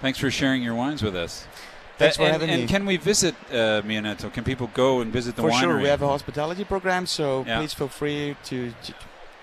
Thanks 0.00 0.18
for 0.18 0.30
sharing 0.32 0.62
your 0.64 0.74
wines 0.74 1.00
with 1.02 1.14
us. 1.16 1.46
Thanks 1.96 2.16
Uh, 2.16 2.18
for 2.18 2.22
and, 2.24 2.32
having 2.32 2.50
and 2.50 2.62
me. 2.62 2.68
can 2.68 2.84
we 2.84 2.96
visit 2.98 3.34
uh, 3.50 3.80
Mionetto? 3.82 4.30
Can 4.32 4.42
people 4.44 4.68
go 4.74 5.00
and 5.00 5.12
visit 5.12 5.36
the 5.36 5.42
For 5.42 5.50
winery? 5.50 5.60
sure, 5.60 5.78
we 5.80 5.88
have 5.88 6.02
a 6.02 6.08
hospitality 6.08 6.64
program, 6.64 7.06
so 7.06 7.44
Yeah. 7.46 7.58
please 7.60 7.72
feel 7.72 7.88
free 7.88 8.36
to, 8.46 8.72
to 8.82 8.94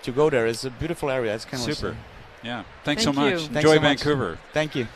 to 0.03 0.11
go 0.11 0.29
there. 0.29 0.45
It's 0.47 0.63
a 0.63 0.69
beautiful 0.69 1.09
area. 1.09 1.33
It's 1.35 1.45
kind 1.45 1.67
of 1.67 1.75
Super. 1.75 1.97
Yeah. 2.43 2.63
Thanks 2.83 3.03
Thank 3.03 3.15
so 3.15 3.21
much. 3.21 3.31
you. 3.31 3.37
Thanks 3.39 3.55
Enjoy 3.55 3.75
so 3.75 3.81
much. 3.81 4.03
Vancouver. 4.03 4.37
Thank 4.53 4.75
you. 4.75 4.87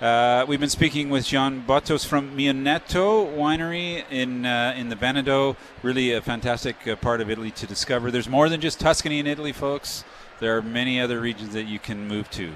Uh, 0.00 0.44
we've 0.48 0.58
been 0.58 0.68
speaking 0.68 1.10
with 1.10 1.24
John 1.24 1.64
Bottos 1.64 2.04
from 2.04 2.36
Mionetto 2.36 3.36
Winery 3.36 4.04
in 4.10 4.44
uh, 4.44 4.74
in 4.76 4.88
the 4.88 4.96
Veneto. 4.96 5.56
Really 5.84 6.12
a 6.12 6.20
fantastic 6.20 6.88
uh, 6.88 6.96
part 6.96 7.20
of 7.20 7.30
Italy 7.30 7.52
to 7.52 7.66
discover. 7.68 8.10
There's 8.10 8.28
more 8.28 8.48
than 8.48 8.60
just 8.60 8.80
Tuscany 8.80 9.20
in 9.20 9.28
Italy, 9.28 9.52
folks. 9.52 10.02
There 10.40 10.56
are 10.56 10.62
many 10.62 11.00
other 11.00 11.20
regions 11.20 11.52
that 11.52 11.64
you 11.64 11.78
can 11.78 12.08
move 12.08 12.28
to. 12.32 12.50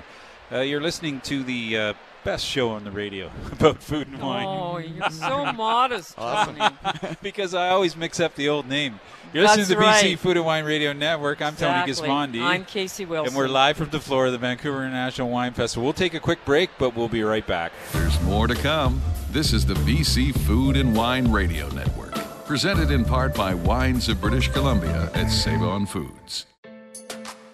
Uh, 0.51 0.61
you're 0.61 0.81
listening 0.81 1.21
to 1.21 1.45
the 1.45 1.77
uh, 1.79 1.93
best 2.25 2.45
show 2.45 2.71
on 2.71 2.83
the 2.83 2.91
radio 2.91 3.31
about 3.53 3.81
food 3.81 4.09
and 4.09 4.21
wine. 4.21 4.47
Oh, 4.49 4.79
you're 4.79 5.11
so 5.11 5.53
modest, 5.53 6.15
Awesome. 6.19 6.57
Tony. 6.57 7.17
because 7.23 7.55
I 7.55 7.69
always 7.69 7.97
mix 7.97 8.19
up 8.19 8.35
the 8.35 8.49
old 8.49 8.69
name. 8.69 8.99
You're 9.37 9.45
That's 9.45 9.59
listening 9.59 9.81
to 9.81 9.85
the 9.85 9.91
BC 9.91 10.03
right. 10.03 10.19
Food 10.19 10.37
and 10.39 10.47
Wine 10.47 10.65
Radio 10.65 10.95
Network. 10.95 11.43
I'm 11.43 11.53
Exactly. 11.53 12.09
Tony 12.09 12.39
Gismondi. 12.39 12.43
I'm 12.43 12.65
Casey 12.65 13.05
Wilson. 13.05 13.35
And 13.35 13.37
we're 13.37 13.49
live 13.49 13.77
from 13.77 13.91
the 13.91 14.01
floor 14.01 14.25
of 14.25 14.33
the 14.33 14.39
Vancouver 14.39 14.83
International 14.83 15.29
Wine 15.29 15.53
Festival. 15.53 15.85
We'll 15.85 15.93
take 15.93 16.15
a 16.15 16.21
quick 16.21 16.43
break, 16.47 16.71
but 16.79 16.97
we'll 16.97 17.11
be 17.11 17.23
right 17.23 17.47
back. 17.47 17.73
There's 17.93 18.19
more 18.23 18.47
to 18.47 18.55
come. 18.55 19.03
This 19.33 19.53
is 19.53 19.67
the 19.67 19.75
BC 19.75 20.35
Food 20.47 20.79
and 20.79 20.97
Wine 20.97 21.31
Radio 21.31 21.69
Network, 21.69 22.15
presented 22.47 22.91
in 22.91 23.05
part 23.05 23.35
by 23.35 23.53
Wines 23.53 24.09
of 24.09 24.23
British 24.23 24.49
Columbia 24.49 25.11
at 25.13 25.29
Save 25.29 25.61
On 25.61 25.85
Foods. 25.85 26.47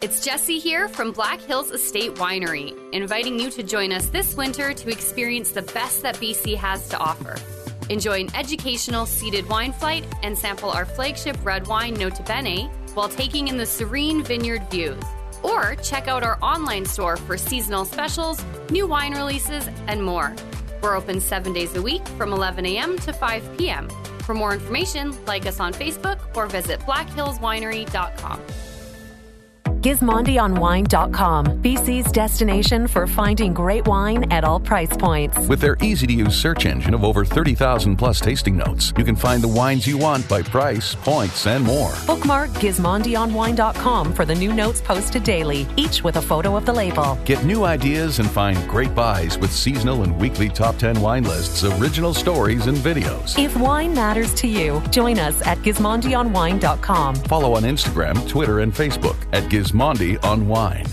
It's 0.01 0.24
Jesse 0.24 0.61
here 0.61 0.87
from 0.89 1.11
Black 1.11 1.41
Hills 1.41 1.72
Estate 1.72 2.14
Winery, 2.14 2.78
inviting 2.93 3.41
you 3.41 3.51
to 3.51 3.62
join 3.64 3.93
us 3.93 4.07
this 4.07 4.37
winter 4.37 4.72
to 4.72 4.89
experience 4.89 5.51
the 5.51 5.62
best 5.62 6.03
that 6.03 6.14
BC 6.18 6.55
has 6.55 6.89
to 6.91 6.99
offer. 6.99 7.35
Enjoy 7.93 8.20
an 8.20 8.34
educational 8.34 9.05
seated 9.05 9.47
wine 9.51 9.70
flight 9.70 10.07
and 10.22 10.36
sample 10.36 10.70
our 10.70 10.86
flagship 10.86 11.36
red 11.45 11.66
wine 11.66 11.93
Nota 11.93 12.22
Bene 12.22 12.70
while 12.95 13.11
taking 13.11 13.49
in 13.49 13.59
the 13.59 13.66
serene 13.66 14.22
vineyard 14.22 14.62
views. 14.70 15.05
Or 15.43 15.74
check 15.74 16.09
out 16.09 16.22
our 16.22 16.38
online 16.40 16.86
store 16.86 17.18
for 17.18 17.36
seasonal 17.36 17.84
specials, 17.84 18.43
new 18.70 18.86
wine 18.86 19.14
releases, 19.14 19.68
and 19.88 20.03
more. 20.03 20.34
We're 20.80 20.97
open 20.97 21.20
seven 21.20 21.53
days 21.53 21.74
a 21.74 21.82
week 21.82 22.07
from 22.16 22.32
11 22.32 22.64
a.m. 22.64 22.99
to 23.01 23.12
5 23.12 23.59
p.m. 23.59 23.90
For 24.20 24.32
more 24.32 24.55
information, 24.55 25.14
like 25.26 25.45
us 25.45 25.61
on 25.61 25.74
Facebook 25.74 26.18
or 26.34 26.47
visit 26.47 26.80
blackhillswinery.com. 26.80 28.40
GismondiOnWine.com, 29.83 31.47
BC's 31.61 32.12
destination 32.12 32.87
for 32.87 33.09
finding 33.09 33.53
great 33.53 33.85
wine 33.85 34.30
at 34.30 34.45
all 34.45 34.61
price 34.61 34.97
points. 34.97 35.37
With 35.49 35.61
their 35.61 35.76
easy 35.83 36.07
to 36.07 36.12
use 36.12 36.41
search 36.41 36.66
engine 36.66 36.95
of 36.95 37.03
over 37.03 37.24
30,000 37.24 37.97
plus 37.97 38.20
tasting 38.20 38.57
notes, 38.57 38.93
you 38.97 39.05
can 39.05 39.16
find 39.16 39.43
the 39.43 39.49
wines 39.49 39.85
you 39.85 39.99
want 39.99 40.28
by 40.28 40.41
price, 40.41 40.95
points, 40.95 41.49
and 41.49 41.64
more. 41.64 41.93
Bookmark 42.07 42.51
GismondiOnWine.com 42.51 44.12
for 44.12 44.24
the 44.24 44.37
new 44.37 44.53
notes 44.53 44.80
posted 44.80 45.24
daily, 45.24 45.66
each 45.76 46.05
with 46.05 46.16
a 46.16 46.22
photo 46.22 46.55
of 46.55 46.64
the 46.64 46.72
label. 46.72 47.18
Get 47.24 47.45
new 47.45 47.64
ideas 47.64 48.20
and 48.20 48.30
find 48.30 48.57
great 48.68 48.95
buys 48.95 49.37
with 49.37 49.51
seasonal 49.51 50.05
and 50.05 50.16
weekly 50.20 50.49
top 50.49 50.76
10 50.76 51.01
wine 51.01 51.24
lists, 51.24 51.64
original 51.64 52.14
stories, 52.14 52.68
and 52.68 52.76
videos. 52.76 53.37
If 53.37 53.57
wine 53.57 53.95
matters 53.95 54.33
to 54.35 54.47
you, 54.47 54.80
join 54.91 55.18
us 55.18 55.45
at 55.45 55.59
GismondiOnWine.com. 55.59 57.16
Follow 57.16 57.55
on 57.57 57.64
Instagram, 57.64 58.28
Twitter, 58.28 58.61
and 58.61 58.72
Facebook 58.72 59.16
at 59.33 59.43
Gismondi 59.72 60.22
on 60.22 60.48
Wine. 60.48 60.86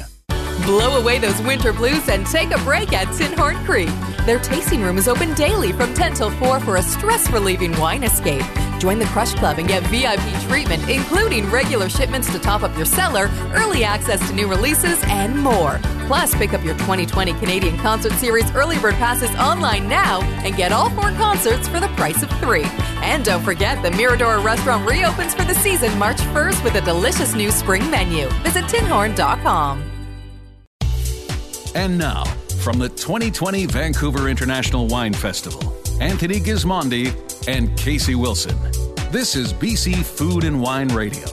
Blow 0.65 0.99
away 0.99 1.19
those 1.19 1.41
winter 1.41 1.73
blues 1.73 2.07
and 2.07 2.25
take 2.25 2.51
a 2.51 2.57
break 2.63 2.93
at 2.93 3.07
Tinhorn 3.07 3.63
Creek. 3.65 3.89
Their 4.25 4.39
tasting 4.39 4.81
room 4.81 4.97
is 4.97 5.07
open 5.07 5.33
daily 5.33 5.73
from 5.73 5.93
10 5.93 6.13
till 6.13 6.31
4 6.31 6.59
for 6.61 6.77
a 6.77 6.81
stress 6.81 7.29
relieving 7.31 7.77
wine 7.77 8.03
escape. 8.03 8.43
Join 8.79 8.97
the 8.97 9.05
Crush 9.05 9.33
Club 9.33 9.59
and 9.59 9.67
get 9.67 9.83
VIP 9.87 10.41
treatment, 10.47 10.89
including 10.89 11.49
regular 11.51 11.89
shipments 11.89 12.31
to 12.31 12.39
top 12.39 12.63
up 12.63 12.75
your 12.77 12.85
cellar, 12.85 13.29
early 13.53 13.83
access 13.83 14.25
to 14.27 14.33
new 14.33 14.47
releases, 14.47 14.97
and 15.03 15.37
more. 15.37 15.79
Plus, 16.07 16.33
pick 16.33 16.53
up 16.53 16.63
your 16.63 16.75
2020 16.75 17.33
Canadian 17.33 17.77
Concert 17.77 18.13
Series 18.13 18.49
early 18.55 18.79
bird 18.79 18.95
passes 18.95 19.29
online 19.35 19.87
now 19.89 20.21
and 20.43 20.55
get 20.55 20.71
all 20.71 20.89
four 20.91 21.11
concerts 21.11 21.67
for 21.67 21.79
the 21.81 21.89
price 21.89 22.23
of 22.23 22.29
three. 22.39 22.65
And 23.03 23.23
don't 23.25 23.43
forget, 23.43 23.83
the 23.83 23.91
Mirador 23.91 24.39
restaurant 24.39 24.89
reopens 24.89 25.35
for 25.35 25.43
the 25.43 25.55
season 25.55 25.95
March 25.99 26.17
1st 26.17 26.63
with 26.63 26.75
a 26.75 26.81
delicious 26.81 27.35
new 27.35 27.51
spring 27.51 27.89
menu. 27.91 28.29
Visit 28.43 28.63
tinhorn.com. 28.65 29.83
And 31.75 31.97
now, 31.97 32.23
from 32.63 32.79
the 32.79 32.89
2020 32.89 33.65
Vancouver 33.65 34.29
International 34.29 34.87
Wine 34.87 35.13
Festival, 35.13 35.75
Anthony 35.99 36.39
Gismondi 36.39 37.13
and 37.49 37.75
Casey 37.75 38.13
Wilson. 38.13 38.55
This 39.09 39.35
is 39.35 39.53
BC 39.53 40.05
Food 40.05 40.43
and 40.43 40.61
Wine 40.61 40.89
Radio. 40.89 41.25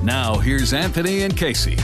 Now, 0.00 0.36
here's 0.38 0.72
Anthony 0.72 1.22
and 1.22 1.36
Casey. 1.36 1.76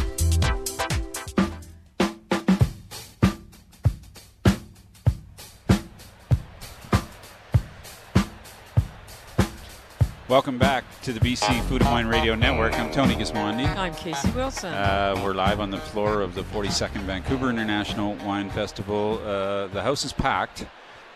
Welcome 10.28 10.58
back 10.58 10.84
to 11.02 11.12
the 11.12 11.18
BC 11.18 11.60
Food 11.64 11.82
and 11.82 11.90
Wine 11.90 12.06
Radio 12.06 12.36
Network. 12.36 12.78
I'm 12.78 12.92
Tony 12.92 13.16
Gismondi. 13.16 13.66
I'm 13.76 13.96
Casey 13.96 14.30
Wilson. 14.30 14.72
Uh, 14.72 15.20
we're 15.24 15.34
live 15.34 15.58
on 15.58 15.72
the 15.72 15.78
floor 15.78 16.20
of 16.20 16.36
the 16.36 16.42
42nd 16.42 17.00
Vancouver 17.00 17.50
International 17.50 18.14
Wine 18.24 18.48
Festival. 18.48 19.20
Uh, 19.24 19.66
the 19.66 19.82
house 19.82 20.04
is 20.04 20.12
packed. 20.12 20.66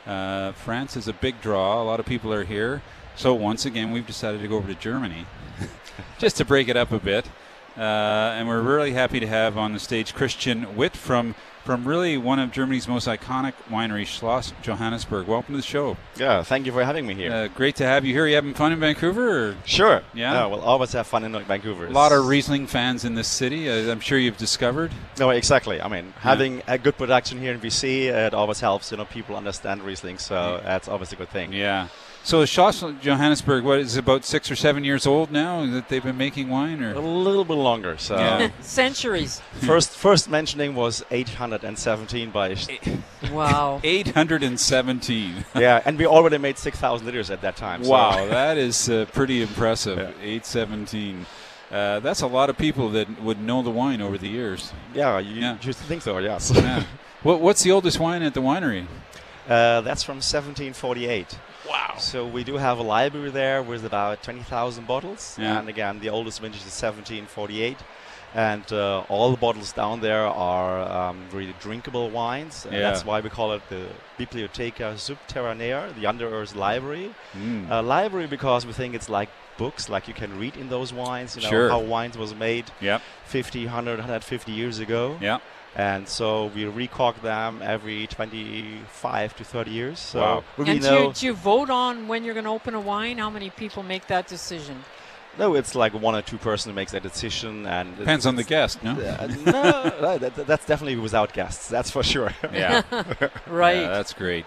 Uh, 0.06 0.52
France 0.52 0.96
is 0.96 1.08
a 1.08 1.12
big 1.12 1.40
draw. 1.40 1.82
A 1.82 1.84
lot 1.84 2.00
of 2.00 2.06
people 2.06 2.32
are 2.32 2.44
here. 2.44 2.82
So 3.16 3.34
once 3.34 3.66
again, 3.66 3.90
we've 3.90 4.06
decided 4.06 4.40
to 4.40 4.48
go 4.48 4.56
over 4.56 4.68
to 4.68 4.78
Germany 4.78 5.26
just 6.18 6.36
to 6.36 6.44
break 6.44 6.68
it 6.68 6.76
up 6.76 6.92
a 6.92 6.98
bit. 6.98 7.26
Uh, 7.80 8.34
and 8.36 8.46
we're 8.46 8.60
really 8.60 8.92
happy 8.92 9.20
to 9.20 9.26
have 9.26 9.56
on 9.56 9.72
the 9.72 9.78
stage 9.78 10.14
Christian 10.14 10.76
Witt 10.76 10.94
from 10.94 11.34
from 11.64 11.86
really 11.88 12.18
one 12.18 12.38
of 12.38 12.52
Germany's 12.52 12.86
most 12.86 13.06
iconic 13.08 13.54
wineries, 13.70 14.06
Schloss 14.06 14.52
Johannisberg. 14.62 15.26
Welcome 15.26 15.54
to 15.54 15.60
the 15.60 15.66
show. 15.66 15.96
Yeah, 16.16 16.42
thank 16.42 16.66
you 16.66 16.72
for 16.72 16.84
having 16.84 17.06
me 17.06 17.14
here. 17.14 17.32
Uh, 17.32 17.48
great 17.48 17.76
to 17.76 17.84
have 17.84 18.04
you 18.04 18.12
here. 18.12 18.26
You 18.26 18.34
having 18.34 18.52
fun 18.52 18.72
in 18.72 18.80
Vancouver? 18.80 19.50
Or? 19.50 19.56
Sure. 19.64 20.02
Yeah. 20.12 20.32
yeah. 20.32 20.46
We'll 20.46 20.60
always 20.60 20.92
have 20.92 21.06
fun 21.06 21.24
in 21.24 21.32
Vancouver. 21.44 21.86
A 21.86 21.90
lot 21.90 22.12
of 22.12 22.26
Riesling 22.26 22.66
fans 22.66 23.04
in 23.06 23.14
this 23.14 23.28
city. 23.28 23.70
Uh, 23.70 23.90
I'm 23.90 24.00
sure 24.00 24.18
you've 24.18 24.36
discovered. 24.36 24.90
No, 25.18 25.30
exactly. 25.30 25.80
I 25.80 25.88
mean, 25.88 26.12
having 26.18 26.62
a 26.66 26.76
good 26.76 26.98
production 26.98 27.38
here 27.38 27.54
in 27.54 27.60
BC, 27.60 28.06
it 28.06 28.34
always 28.34 28.60
helps. 28.60 28.90
You 28.90 28.98
know, 28.98 29.06
people 29.06 29.36
understand 29.36 29.82
Riesling, 29.82 30.18
so 30.18 30.60
that's 30.62 30.88
always 30.88 31.12
a 31.12 31.16
good 31.16 31.30
thing. 31.30 31.52
Yeah. 31.54 31.88
So 32.22 32.44
Schloss 32.44 32.82
Johannisberg, 33.00 33.62
what 33.62 33.78
is 33.78 33.96
it, 33.96 34.00
about 34.00 34.24
six 34.24 34.50
or 34.50 34.56
seven 34.56 34.84
years 34.84 35.06
old 35.06 35.30
now 35.30 35.64
that 35.66 35.88
they've 35.88 36.02
been 36.02 36.18
making 36.18 36.48
wine, 36.48 36.82
or 36.82 36.92
a 36.92 37.00
little 37.00 37.44
bit 37.44 37.54
longer? 37.54 37.96
So 37.98 38.16
yeah. 38.16 38.50
centuries. 38.60 39.40
First, 39.60 39.90
first 39.90 40.28
mentioning 40.28 40.74
was 40.74 41.04
817 41.10 42.30
by. 42.30 42.56
Wow. 43.30 43.80
817. 43.84 45.44
yeah, 45.54 45.82
and 45.84 45.98
we 45.98 46.06
already 46.06 46.38
made 46.38 46.58
6,000 46.58 47.04
liters 47.06 47.30
at 47.30 47.42
that 47.42 47.54
time. 47.54 47.82
Wow, 47.82 48.16
so. 48.16 48.28
that 48.28 48.56
is 48.56 48.88
uh, 48.88 49.04
pretty 49.12 49.42
impressive. 49.42 49.98
Yeah. 49.98 50.08
817. 50.20 51.26
Uh, 51.70 52.00
that's 52.00 52.22
a 52.22 52.26
lot 52.26 52.50
of 52.50 52.56
people 52.56 52.88
that 52.90 53.20
would 53.22 53.40
know 53.40 53.62
the 53.62 53.70
wine 53.70 54.00
over 54.00 54.18
the 54.18 54.26
years. 54.26 54.72
Yeah, 54.94 55.18
you 55.18 55.40
yeah. 55.40 55.58
just 55.60 55.78
think 55.80 56.02
so. 56.02 56.18
Yes. 56.18 56.50
yeah. 56.52 56.84
What, 57.22 57.40
what's 57.40 57.62
the 57.62 57.70
oldest 57.70 58.00
wine 58.00 58.22
at 58.22 58.34
the 58.34 58.40
winery? 58.40 58.86
Uh, 59.46 59.82
that's 59.82 60.02
from 60.02 60.16
1748. 60.16 61.38
Wow. 61.70 61.94
So 61.98 62.26
we 62.26 62.42
do 62.42 62.56
have 62.56 62.78
a 62.78 62.82
library 62.82 63.30
there 63.30 63.62
with 63.62 63.84
about 63.84 64.22
20,000 64.22 64.86
bottles. 64.86 65.36
Yeah. 65.38 65.58
And 65.58 65.68
again, 65.68 66.00
the 66.00 66.10
oldest 66.10 66.40
vintage 66.40 66.66
is 66.66 66.82
1748. 66.82 67.76
And 68.32 68.72
uh, 68.72 69.04
all 69.08 69.30
the 69.30 69.36
bottles 69.36 69.72
down 69.72 70.00
there 70.00 70.26
are 70.26 70.80
um, 70.80 71.26
really 71.32 71.54
drinkable 71.60 72.10
wines. 72.10 72.64
And 72.64 72.74
yeah. 72.74 72.80
that's 72.82 73.04
why 73.04 73.20
we 73.20 73.30
call 73.30 73.52
it 73.52 73.62
the 73.68 73.86
Bibliotheca 74.18 74.94
Subterranea, 74.94 75.94
the 75.94 76.06
under 76.06 76.28
earth 76.28 76.54
library. 76.54 77.14
Mm. 77.36 77.70
Uh, 77.70 77.82
library 77.82 78.26
because 78.26 78.66
we 78.66 78.72
think 78.72 78.94
it's 78.94 79.08
like 79.08 79.30
books, 79.56 79.88
like 79.88 80.08
you 80.08 80.14
can 80.14 80.38
read 80.38 80.56
in 80.56 80.68
those 80.70 80.92
wines, 80.92 81.36
you 81.36 81.42
know, 81.42 81.50
sure. 81.50 81.68
how 81.68 81.80
wines 81.80 82.16
was 82.16 82.34
made 82.34 82.66
yep. 82.80 83.02
50, 83.26 83.66
100, 83.66 83.98
150 83.98 84.52
years 84.52 84.78
ago. 84.80 85.18
Yeah 85.20 85.38
and 85.76 86.08
so 86.08 86.46
we 86.46 86.64
recork 86.64 87.22
them 87.22 87.60
every 87.62 88.06
25 88.08 89.36
to 89.36 89.44
30 89.44 89.70
years. 89.70 89.98
So 89.98 90.20
wow. 90.20 90.44
we 90.56 90.68
and 90.68 90.82
know 90.82 90.98
do 90.98 91.04
you, 91.06 91.12
do 91.12 91.26
you 91.26 91.32
vote 91.34 91.70
on 91.70 92.08
when 92.08 92.24
you're 92.24 92.34
going 92.34 92.44
to 92.44 92.50
open 92.50 92.74
a 92.74 92.80
wine? 92.80 93.18
How 93.18 93.30
many 93.30 93.50
people 93.50 93.82
make 93.82 94.06
that 94.08 94.26
decision? 94.26 94.82
No, 95.38 95.54
it's 95.54 95.74
like 95.76 95.94
one 95.94 96.16
or 96.16 96.22
two 96.22 96.38
person 96.38 96.70
who 96.70 96.74
makes 96.74 96.90
that 96.92 97.04
decision, 97.04 97.64
and 97.64 97.96
depends 97.96 98.26
on 98.26 98.34
the 98.34 98.42
guest. 98.42 98.82
No, 98.82 98.92
uh, 98.92 99.26
no, 99.46 99.92
no 100.00 100.18
that, 100.18 100.34
that's 100.34 100.66
definitely 100.66 100.96
without 100.96 101.32
guests. 101.32 101.68
That's 101.68 101.90
for 101.90 102.02
sure. 102.02 102.34
Yeah, 102.52 102.82
right. 103.46 103.76
Yeah, 103.76 103.88
that's 103.88 104.12
great. 104.12 104.44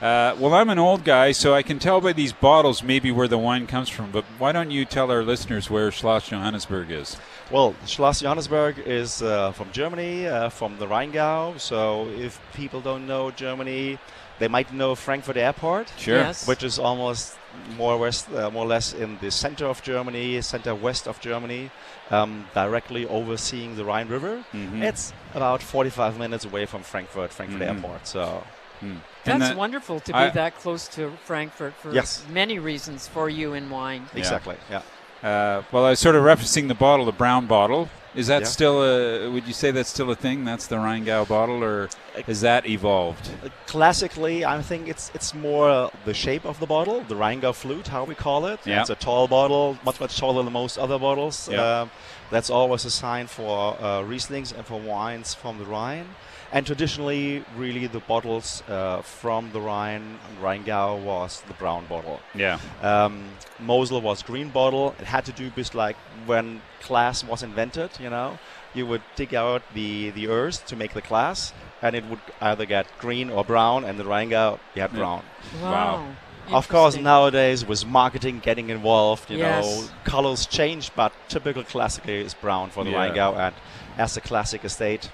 Uh, 0.00 0.34
well, 0.38 0.54
I'm 0.54 0.70
an 0.70 0.78
old 0.78 1.04
guy, 1.04 1.32
so 1.32 1.54
I 1.54 1.62
can 1.62 1.78
tell 1.78 2.00
by 2.00 2.14
these 2.14 2.32
bottles 2.32 2.82
maybe 2.82 3.10
where 3.12 3.28
the 3.28 3.36
wine 3.36 3.66
comes 3.66 3.90
from. 3.90 4.10
But 4.10 4.24
why 4.38 4.50
don't 4.50 4.70
you 4.70 4.86
tell 4.86 5.10
our 5.10 5.22
listeners 5.22 5.68
where 5.68 5.90
Schloss 5.90 6.30
Johannisberg 6.30 6.90
is? 6.90 7.18
Well, 7.50 7.74
Schloss 7.84 8.22
Johannisberg 8.22 8.78
is 8.86 9.20
uh, 9.20 9.52
from 9.52 9.70
Germany, 9.72 10.26
uh, 10.26 10.48
from 10.48 10.78
the 10.78 10.86
Rheingau. 10.86 11.60
So 11.60 12.08
if 12.16 12.40
people 12.54 12.80
don't 12.80 13.06
know 13.06 13.30
Germany, 13.30 13.98
they 14.38 14.48
might 14.48 14.72
know 14.72 14.94
Frankfurt 14.94 15.36
Airport, 15.36 15.92
sure. 15.98 16.16
Yes. 16.16 16.48
which 16.48 16.62
is 16.62 16.78
almost 16.78 17.36
more 17.76 17.98
west, 17.98 18.30
uh, 18.32 18.50
more 18.50 18.64
or 18.64 18.68
less 18.68 18.94
in 18.94 19.18
the 19.20 19.30
center 19.30 19.66
of 19.66 19.82
Germany, 19.82 20.40
center 20.40 20.74
west 20.74 21.06
of 21.08 21.20
Germany, 21.20 21.70
um, 22.10 22.46
directly 22.54 23.04
overseeing 23.06 23.76
the 23.76 23.84
Rhine 23.84 24.08
River. 24.08 24.42
Mm-hmm. 24.54 24.82
It's 24.82 25.12
about 25.34 25.62
45 25.62 26.18
minutes 26.18 26.46
away 26.46 26.64
from 26.64 26.82
Frankfurt, 26.84 27.32
Frankfurt 27.34 27.60
Mhm. 27.60 27.74
Airport. 27.76 28.06
So. 28.06 28.44
Hmm. 28.80 28.96
That's 29.24 29.40
that- 29.48 29.56
wonderful 29.56 30.00
to 30.00 30.12
be 30.12 30.18
I- 30.18 30.30
that 30.30 30.58
close 30.58 30.88
to 30.88 31.12
Frankfurt 31.24 31.74
for 31.74 31.92
Yes. 31.92 32.24
many 32.30 32.58
reasons 32.58 33.06
for 33.06 33.28
you 33.28 33.52
in 33.54 33.70
wine. 33.70 34.08
Exactly. 34.14 34.56
Yeah. 34.70 34.82
Uh, 35.22 35.62
well, 35.70 35.84
I 35.84 35.90
was 35.90 36.00
sort 36.00 36.16
of 36.16 36.22
referencing 36.24 36.68
the 36.68 36.74
bottle, 36.74 37.04
the 37.04 37.12
brown 37.12 37.46
bottle. 37.46 37.90
Is 38.14 38.26
that 38.26 38.42
Yeah. 38.42 38.48
still 38.48 38.82
a? 38.82 39.30
Would 39.30 39.46
you 39.46 39.52
say 39.52 39.70
that's 39.70 39.90
still 39.90 40.10
a 40.10 40.16
thing? 40.16 40.44
That's 40.44 40.66
the 40.66 40.76
Rheingau 40.76 41.28
bottle, 41.28 41.62
or 41.62 41.88
has 42.26 42.40
that 42.40 42.66
evolved? 42.66 43.28
Uh, 43.44 43.50
Classically, 43.66 44.44
I 44.44 44.60
think 44.62 44.88
it's 44.88 45.12
it's 45.14 45.32
more 45.32 45.70
uh, 45.70 45.90
the 46.06 46.14
shape 46.14 46.44
of 46.44 46.58
the 46.58 46.66
bottle, 46.66 47.02
the 47.06 47.14
Rheingau 47.14 47.54
flute, 47.54 47.86
how 47.88 48.02
we 48.02 48.16
call 48.16 48.46
it. 48.46 48.58
Yeah. 48.64 48.80
It's 48.80 48.90
a 48.90 48.96
tall 48.96 49.28
bottle, 49.28 49.78
much 49.84 50.00
much 50.00 50.18
taller 50.18 50.42
than 50.42 50.52
most 50.52 50.76
other 50.76 50.98
bottles. 50.98 51.48
Yeah. 51.48 51.82
Um, 51.82 51.90
that's 52.30 52.50
always 52.50 52.84
a 52.84 52.90
sign 52.90 53.26
for 53.28 53.76
uh, 53.80 54.00
Rieslings 54.02 54.52
and 54.56 54.66
for 54.66 54.80
wines 54.80 55.32
from 55.34 55.58
the 55.58 55.64
Rhine. 55.64 56.08
And 56.52 56.66
traditionally, 56.66 57.44
really, 57.56 57.86
the 57.86 58.00
bottles 58.00 58.62
uh, 58.68 59.02
from 59.02 59.52
the 59.52 59.60
Rhine, 59.60 60.18
Rheingau 60.42 61.00
was 61.00 61.42
the 61.46 61.54
brown 61.54 61.86
bottle. 61.86 62.20
Yeah. 62.34 62.58
Um, 62.82 63.28
Mosel 63.60 64.00
was 64.00 64.22
green 64.24 64.48
bottle. 64.48 64.96
It 64.98 65.06
had 65.06 65.24
to 65.26 65.32
do 65.32 65.52
with 65.54 65.74
like 65.76 65.96
when 66.26 66.60
glass 66.88 67.22
was 67.22 67.42
invented. 67.44 67.90
You 68.00 68.10
know, 68.10 68.38
you 68.74 68.84
would 68.86 69.02
dig 69.14 69.32
out 69.34 69.62
the 69.74 70.10
the 70.10 70.26
earth 70.26 70.66
to 70.66 70.76
make 70.76 70.92
the 70.92 71.02
glass, 71.02 71.52
and 71.82 71.94
it 71.94 72.04
would 72.06 72.20
either 72.40 72.66
get 72.66 72.86
green 72.98 73.30
or 73.30 73.44
brown. 73.44 73.84
And 73.84 73.96
the 73.98 74.04
Rheingau, 74.04 74.58
you 74.74 74.82
had 74.82 74.90
Yeah. 74.92 74.98
brown. 74.98 75.22
Wow. 75.62 76.04
Of 76.52 76.66
course, 76.68 76.96
nowadays 76.96 77.64
with 77.64 77.86
marketing 77.86 78.40
getting 78.40 78.70
involved, 78.70 79.30
you 79.30 79.38
Yes. 79.38 79.64
know, 79.64 79.88
colors 80.02 80.46
change, 80.46 80.90
but 80.96 81.12
typical 81.28 81.62
classically 81.62 82.18
is 82.24 82.34
brown 82.34 82.70
for 82.70 82.82
the 82.82 82.90
Yeah. 82.90 82.98
Rheingau, 83.10 83.36
and 83.38 83.54
as 83.96 84.16
a 84.16 84.20
classic 84.20 84.64
estate, 84.64 85.10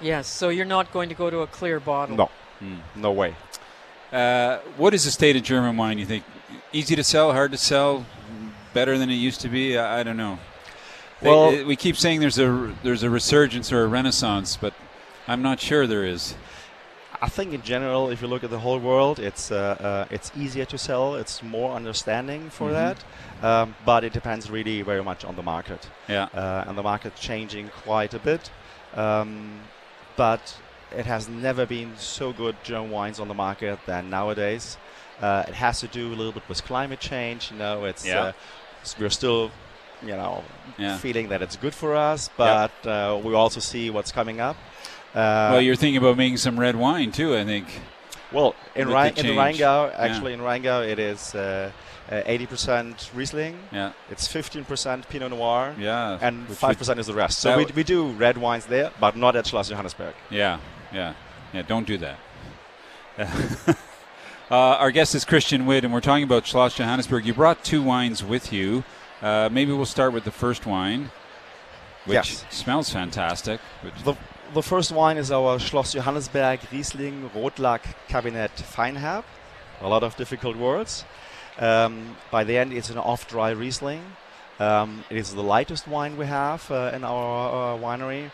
Yes, 0.00 0.26
so 0.26 0.48
you're 0.50 0.64
not 0.66 0.92
going 0.92 1.08
to 1.08 1.14
go 1.14 1.30
to 1.30 1.40
a 1.40 1.46
clear 1.46 1.80
bottle. 1.80 2.16
no, 2.16 2.30
Hmm. 2.58 2.76
no 2.94 3.12
way. 3.12 3.34
Uh, 4.12 4.58
what 4.76 4.94
is 4.94 5.04
the 5.04 5.10
state 5.10 5.36
of 5.36 5.42
German 5.42 5.76
wine? 5.76 5.98
You 5.98 6.06
think 6.06 6.24
easy 6.72 6.96
to 6.96 7.04
sell, 7.04 7.32
hard 7.32 7.50
to 7.52 7.58
sell, 7.58 8.04
better 8.72 8.98
than 8.98 9.10
it 9.10 9.14
used 9.14 9.40
to 9.42 9.48
be? 9.48 9.76
I, 9.78 10.00
I 10.00 10.02
don't 10.02 10.16
know. 10.16 10.38
They- 11.20 11.30
Well- 11.30 11.48
uh, 11.62 11.64
we 11.64 11.76
keep 11.76 11.96
saying 11.96 12.20
there's 12.20 12.38
a 12.38 12.72
there's 12.82 13.02
a 13.02 13.10
resurgence 13.10 13.72
or 13.72 13.82
a 13.84 13.86
renaissance, 13.86 14.56
but 14.56 14.74
I'm 15.26 15.42
not 15.42 15.60
sure 15.60 15.86
there 15.86 16.04
is. 16.04 16.34
I 17.22 17.28
think 17.30 17.54
in 17.54 17.62
general, 17.62 18.10
if 18.10 18.20
you 18.20 18.28
look 18.28 18.44
at 18.44 18.50
the 18.50 18.58
whole 18.58 18.78
world, 18.78 19.18
it's 19.18 19.50
uh, 19.50 19.56
uh, 19.56 20.14
it's 20.14 20.30
easier 20.36 20.66
to 20.66 20.76
sell. 20.78 21.14
It's 21.14 21.42
more 21.42 21.74
understanding 21.74 22.50
for 22.50 22.68
Mhm. 22.70 22.72
that, 22.74 22.96
um, 23.42 23.74
but 23.86 24.04
it 24.04 24.12
depends 24.12 24.50
really 24.50 24.82
very 24.82 25.02
much 25.02 25.24
on 25.24 25.34
the 25.36 25.42
market. 25.42 25.88
Yeah. 26.08 26.28
uh, 26.34 26.64
and 26.68 26.76
the 26.76 26.82
market 26.82 27.16
changing 27.16 27.70
quite 27.84 28.12
a 28.14 28.18
bit. 28.18 28.50
Um, 28.94 29.60
but 30.16 30.56
it 30.96 31.06
has 31.06 31.28
never 31.28 31.66
been 31.66 31.92
so 31.96 32.32
good 32.32 32.56
German 32.62 32.90
wines 32.90 33.20
on 33.20 33.28
the 33.28 33.34
market 33.34 33.78
than 33.86 34.08
nowadays. 34.10 34.76
Uh, 35.20 35.44
it 35.48 35.54
has 35.54 35.80
to 35.80 35.88
do 35.88 36.08
a 36.08 36.16
little 36.16 36.32
bit 36.32 36.42
with 36.48 36.62
climate 36.64 37.00
change. 37.00 37.50
You 37.50 37.58
know, 37.58 37.84
it's 37.84 38.04
Yeah. 38.06 38.20
uh, 38.20 38.32
we're 38.98 39.10
still, 39.10 39.50
you 40.02 40.16
know, 40.16 40.44
Yeah. 40.78 40.98
feeling 40.98 41.28
that 41.28 41.42
it's 41.42 41.56
good 41.56 41.74
for 41.74 41.96
us, 41.96 42.30
but 42.36 42.70
uh, 42.86 43.18
we 43.22 43.34
also 43.34 43.60
see 43.60 43.90
what's 43.90 44.12
coming 44.12 44.40
up. 44.40 44.56
Uh, 45.14 45.48
well, 45.52 45.60
you're 45.62 45.76
thinking 45.76 45.96
about 45.96 46.16
making 46.16 46.36
some 46.36 46.60
red 46.60 46.76
wine 46.76 47.10
too. 47.12 47.36
I 47.36 47.44
think. 47.44 47.66
well, 48.32 48.54
in, 48.74 48.88
the 48.88 48.94
in. 48.94 49.36
Rheingau, 49.36 49.90
Yeah. 49.90 49.94
actually 49.96 50.32
in 50.34 50.40
Rheingau, 50.40 50.86
it 50.86 50.98
is 50.98 51.34
uh, 52.10 52.14
uh, 52.14 52.22
80% 52.24 53.14
Riesling. 53.14 53.58
Yeah. 53.72 53.92
It's 54.10 54.28
15% 54.28 55.08
Pinot 55.08 55.30
Noir. 55.30 55.74
Yeah. 55.78 56.18
And 56.20 56.46
5% 56.48 56.98
is 56.98 57.06
the 57.06 57.14
rest. 57.14 57.38
So 57.38 57.56
we, 57.58 57.66
we 57.66 57.84
do 57.84 58.10
red 58.12 58.38
wines 58.38 58.66
there, 58.66 58.90
but 59.00 59.16
not 59.16 59.36
at 59.36 59.44
Schloss 59.46 59.70
Johannisberg. 59.70 60.14
Yeah, 60.30 60.60
yeah, 60.92 61.14
yeah. 61.52 61.62
Don't 61.62 61.86
do 61.86 61.98
that. 61.98 62.18
uh, 64.50 64.54
our 64.54 64.90
guest 64.90 65.14
is 65.14 65.24
Christian 65.24 65.66
Witt, 65.66 65.84
and 65.84 65.92
we're 65.92 66.00
talking 66.00 66.24
about 66.24 66.44
Schloss 66.44 66.76
Johannisberg. 66.76 67.24
You 67.24 67.34
brought 67.34 67.64
two 67.64 67.82
wines 67.82 68.22
with 68.22 68.52
you. 68.52 68.84
Uh, 69.22 69.48
maybe 69.50 69.72
we'll 69.72 69.86
start 69.86 70.12
with 70.12 70.24
the 70.24 70.30
first 70.30 70.66
wine, 70.66 71.10
which 72.04 72.14
Yes. 72.14 72.44
smells 72.50 72.90
fantastic. 72.90 73.60
The, 74.04 74.14
the 74.52 74.62
first 74.62 74.92
wine 74.92 75.16
is 75.16 75.32
our 75.32 75.58
Schloss 75.58 75.94
Johannisberg 75.94 76.70
Riesling 76.70 77.30
Rotlack 77.34 77.94
Kabinett 78.08 78.50
Feinherb. 78.62 79.24
A 79.80 79.88
lot 79.88 80.02
of 80.02 80.16
difficult 80.16 80.56
words. 80.56 81.04
Um, 81.58 82.16
by 82.30 82.44
the 82.44 82.56
end, 82.58 82.72
it's 82.72 82.90
an 82.90 82.98
off-dry 82.98 83.50
Riesling. 83.50 84.02
Um, 84.58 85.04
it 85.10 85.16
is 85.16 85.34
the 85.34 85.42
lightest 85.42 85.86
wine 85.86 86.16
we 86.16 86.26
have 86.26 86.70
uh, 86.70 86.90
in 86.94 87.04
our 87.04 87.74
uh, 87.74 87.78
winery. 87.78 88.30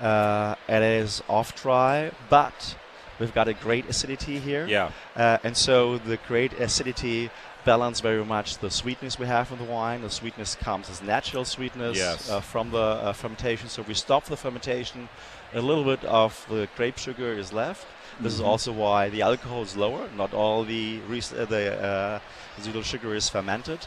Uh, 0.00 0.54
it 0.68 0.82
is 0.82 1.22
off-dry, 1.28 2.10
but 2.28 2.76
we've 3.18 3.34
got 3.34 3.48
a 3.48 3.52
great 3.54 3.86
acidity 3.88 4.38
here. 4.38 4.66
Yeah. 4.66 4.90
Uh, 5.14 5.38
and 5.44 5.56
so 5.56 5.98
the 5.98 6.16
great 6.28 6.52
acidity 6.54 7.30
balance 7.64 8.00
very 8.00 8.24
much 8.24 8.58
the 8.58 8.70
sweetness 8.70 9.18
we 9.18 9.26
have 9.26 9.52
in 9.52 9.58
the 9.58 9.64
wine. 9.64 10.00
The 10.02 10.10
sweetness 10.10 10.54
comes 10.54 10.88
as 10.88 11.02
natural 11.02 11.44
sweetness 11.44 11.98
Yes. 11.98 12.30
uh, 12.30 12.40
from 12.40 12.70
the 12.70 12.78
uh, 12.78 13.12
fermentation. 13.12 13.68
So 13.68 13.82
we 13.82 13.94
stop 13.94 14.24
the 14.24 14.36
fermentation. 14.36 15.08
A 15.52 15.60
little 15.60 15.84
bit 15.84 16.02
of 16.04 16.46
the 16.48 16.68
grape 16.76 16.96
sugar 16.96 17.32
is 17.34 17.52
left. 17.52 17.86
This 18.20 18.34
is 18.34 18.40
also 18.40 18.72
why 18.72 19.08
the 19.08 19.22
alcohol 19.22 19.62
is 19.62 19.76
lower. 19.76 20.08
Not 20.16 20.34
all 20.34 20.64
the 20.64 20.98
res- 21.08 21.32
uh, 21.32 21.44
the 21.46 21.80
uh, 21.82 22.20
residual 22.58 22.82
sugar 22.82 23.14
is 23.14 23.28
fermented. 23.28 23.78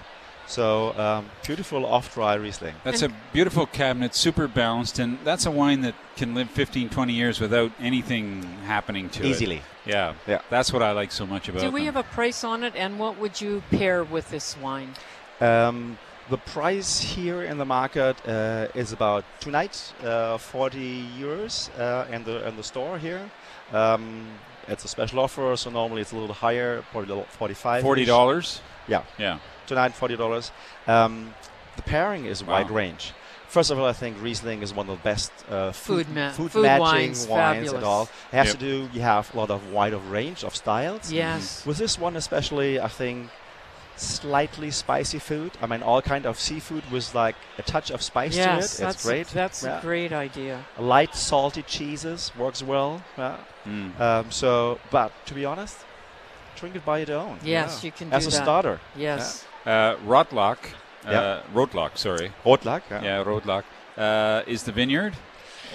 So 0.46 0.94
um, 1.00 1.30
beautiful 1.46 1.86
off-dry 1.86 2.36
Riesling. 2.36 2.76
That's 2.84 3.02
a 3.02 3.10
beautiful 3.32 3.66
Kabinett, 3.66 4.14
super 4.14 4.48
balanced, 4.50 5.00
and 5.00 5.18
that's 5.24 5.46
a 5.46 5.52
wine 5.52 5.82
that 5.82 5.96
can 6.18 6.36
live 6.36 6.50
15, 6.50 6.90
20 6.90 7.14
years 7.14 7.40
without 7.40 7.72
anything 7.80 8.44
happening 8.66 9.10
to 9.12 9.24
Easily. 9.24 9.30
it. 9.56 9.60
Easily. 9.60 9.62
Yeah, 9.86 10.14
Yeah. 10.28 10.42
That's 10.50 10.74
what 10.74 10.82
I 10.84 10.92
like 10.92 11.12
so 11.14 11.26
much 11.26 11.48
about 11.48 11.62
it. 11.64 11.66
Do 11.68 11.72
we 11.72 11.86
them. 11.86 11.96
have 11.96 12.06
a 12.06 12.10
price 12.10 12.44
on 12.44 12.64
it, 12.64 12.74
and 12.76 13.00
what 13.00 13.18
would 13.20 13.40
you 13.40 13.64
pair 13.72 14.04
with 14.04 14.32
this 14.32 14.58
wine? 14.58 14.94
Um, 15.40 15.98
the 16.30 16.38
price 16.38 17.00
here 17.02 17.44
in 17.44 17.58
the 17.58 17.66
market 17.66 18.16
uh, 18.28 18.68
is 18.76 18.94
about 18.94 19.26
tonight 19.40 19.94
uh, 20.04 20.38
40 20.38 21.06
euros 21.20 21.70
uh, 21.80 22.06
in 22.12 22.24
the 22.24 22.48
in 22.48 22.56
the 22.56 22.64
store 22.64 22.98
here. 22.98 23.30
Um, 23.72 24.28
it's 24.68 24.86
a 24.86 24.88
special 24.88 25.20
offer, 25.20 25.56
so 25.58 25.70
normally 25.70 26.02
it's 26.02 26.14
a 26.14 26.16
little 26.18 26.34
higher, 26.36 26.82
probably 26.92 27.12
a 27.12 27.16
little 27.16 27.30
45. 27.32 27.84
$40? 27.84 28.62
Yeah. 28.88 29.04
Yeah. 29.18 29.40
Tonight, 29.68 29.94
forty 29.94 30.16
dollars. 30.18 30.52
Um, 30.88 31.34
the 31.78 31.82
pairing 31.84 32.26
is 32.26 32.44
Wow. 32.44 32.54
wide 32.54 32.70
range. 32.72 33.14
First 33.48 33.72
of 33.72 33.80
all, 33.80 33.86
I 33.86 33.94
think 33.94 34.18
Riesling 34.22 34.62
is 34.64 34.74
one 34.74 34.90
of 34.90 34.98
the 34.98 35.04
best 35.04 35.32
uh, 35.50 35.72
food, 35.72 36.06
Food 36.08 36.16
ma- 36.16 36.32
food, 36.32 36.52
food 36.52 36.64
matching 36.64 36.82
wines, 36.82 37.28
wines 37.28 37.72
at 37.74 37.84
all. 37.84 38.04
It 38.32 38.36
has 38.38 38.48
Yep. 38.48 38.56
to 38.56 38.60
do. 38.60 38.90
You 38.94 39.02
have 39.02 39.34
a 39.34 39.38
lot 39.38 39.52
of 39.52 39.72
wide 39.72 39.94
of 39.94 40.12
range 40.12 40.44
of 40.44 40.56
styles. 40.56 41.12
Yes. 41.12 41.66
With 41.66 41.78
this 41.78 41.98
one 42.00 42.16
especially, 42.18 42.80
I 42.80 42.88
think 42.90 43.30
slightly 43.96 44.72
spicy 44.72 45.20
food. 45.20 45.52
I 45.62 45.68
mean, 45.68 45.84
all 45.84 46.02
kind 46.02 46.26
of 46.26 46.40
seafood 46.40 46.84
with 46.92 47.14
like 47.16 47.36
a 47.58 47.62
touch 47.62 47.92
of 47.92 48.02
spice 48.02 48.36
yes, 48.36 48.78
to 48.78 48.84
it. 48.84 48.86
that's 48.86 48.96
It's 48.98 49.06
great. 49.06 49.28
that's 49.28 49.64
Yeah. 49.64 49.80
a 49.80 49.82
great 49.82 50.12
idea. 50.12 50.66
Light 50.78 51.16
salty 51.16 51.62
cheeses 51.64 52.32
works 52.38 52.62
well. 52.64 53.04
Yeah. 53.18 53.38
Mm. 53.66 54.00
Um, 54.00 54.32
so, 54.32 54.80
but 54.92 55.12
to 55.28 55.34
be 55.34 55.46
honest, 55.46 55.78
drink 56.56 56.76
it 56.76 56.86
by 56.86 57.00
your 57.00 57.18
own. 57.20 57.40
Yes, 57.44 57.80
yeah. 57.84 57.88
you 57.88 57.92
can 57.92 58.12
as 58.14 58.28
a 58.28 58.30
that. 58.32 58.44
starter. 58.44 58.80
Yes. 58.96 59.46
Uh, 59.66 59.96
Rotlock, 60.06 60.58
uh, 61.06 61.12
Yeah. 61.12 61.42
Rotlock, 61.54 61.98
sorry. 61.98 62.32
Rotlack. 62.46 62.82
Yeah. 62.92 63.04
Yeah, 63.04 63.24
Rotlock. 63.24 63.64
Uh, 63.98 64.42
is 64.48 64.64
the 64.64 64.72
vineyard 64.72 65.14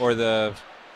or 0.00 0.14
the. 0.14 0.54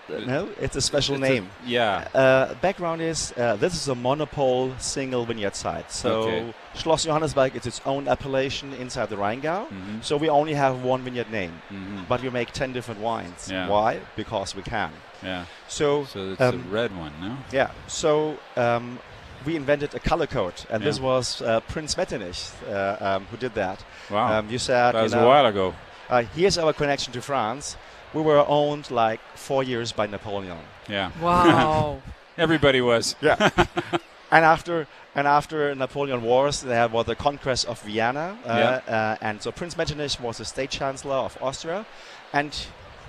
No, 0.09 0.49
it's 0.61 0.77
a 0.77 0.81
special 0.81 1.15
It's 1.15 1.25
a- 1.25 1.29
name. 1.33 1.49
yeah. 1.65 2.09
Uh, 2.15 2.55
background 2.61 3.01
is 3.01 3.33
uh, 3.37 3.57
this 3.57 3.75
is 3.75 3.89
a 3.89 3.95
monopole 3.95 4.73
single 4.79 5.25
vineyard 5.25 5.55
site. 5.55 5.91
So 5.93 6.23
Okay. 6.23 6.55
Schloss 6.75 7.07
Johannisberg 7.07 7.55
is 7.55 7.67
its 7.67 7.81
own 7.87 8.09
appellation 8.09 8.73
inside 8.75 9.09
the 9.11 9.17
Rheingau. 9.17 9.67
Mhm. 9.69 10.03
So 10.03 10.17
we 10.17 10.29
only 10.29 10.55
have 10.55 10.83
one 10.83 11.03
vineyard 11.03 11.31
name, 11.31 11.63
Mhm. 11.71 12.09
but 12.09 12.21
we 12.23 12.31
make 12.31 12.53
ten 12.53 12.73
different 12.73 13.01
wines. 13.01 13.49
Yeah. 13.51 13.69
Why? 13.69 14.01
Because 14.17 14.55
we 14.57 14.63
can. 14.63 14.91
Yeah. 15.23 15.45
So 15.69 16.05
So 16.07 16.33
it's 16.33 16.41
um, 16.41 16.65
a 16.69 16.75
red 16.75 16.91
one, 16.97 17.13
no? 17.21 17.37
yeah. 17.53 17.71
So 17.87 18.37
um, 18.57 18.99
we 19.47 19.55
invented 19.57 19.95
a 19.95 20.01
color 20.01 20.27
code, 20.27 20.55
and 20.69 20.83
this 20.83 20.99
was 21.01 21.41
uh, 21.43 21.61
Prince 21.61 21.97
Metternich 21.97 22.51
uh, 22.69 22.97
um, 23.01 23.27
who 23.31 23.37
did 23.37 23.55
that. 23.55 23.85
Wow. 24.11 24.39
Um, 24.39 24.51
you 24.51 24.59
said 24.59 24.93
That 24.95 24.99
you 24.99 25.03
was 25.05 25.15
a 25.15 25.25
while 25.27 25.47
ago. 25.47 25.75
Uh, 26.11 26.25
here's 26.37 26.59
our 26.59 26.73
connection 26.73 27.13
to 27.15 27.23
France. 27.23 27.77
We 28.15 28.21
were 28.23 28.45
owned 28.47 28.91
like 28.91 29.21
four 29.35 29.63
years 29.63 29.93
by 29.93 30.07
Napoleon. 30.07 30.59
Yeah. 30.89 31.11
Wow. 31.21 32.03
Everybody 32.39 32.81
was. 32.81 33.15
Yeah. 33.21 33.51
and 34.31 34.45
after 34.45 34.87
and 35.15 35.27
after 35.27 35.75
Napoleon 35.75 36.23
Wars, 36.23 36.63
there 36.63 36.89
was 36.89 37.05
the 37.07 37.15
Congress 37.15 37.65
of 37.65 37.83
Vienna, 37.83 38.39
uh, 38.47 38.81
Yeah. 38.89 38.95
uh, 38.97 39.17
and 39.27 39.43
so 39.43 39.53
Prince 39.53 39.77
Metternich 39.77 40.19
was 40.19 40.39
the 40.39 40.45
state 40.47 40.71
chancellor 40.71 41.17
of 41.17 41.37
Austria, 41.43 41.85
and 42.33 42.51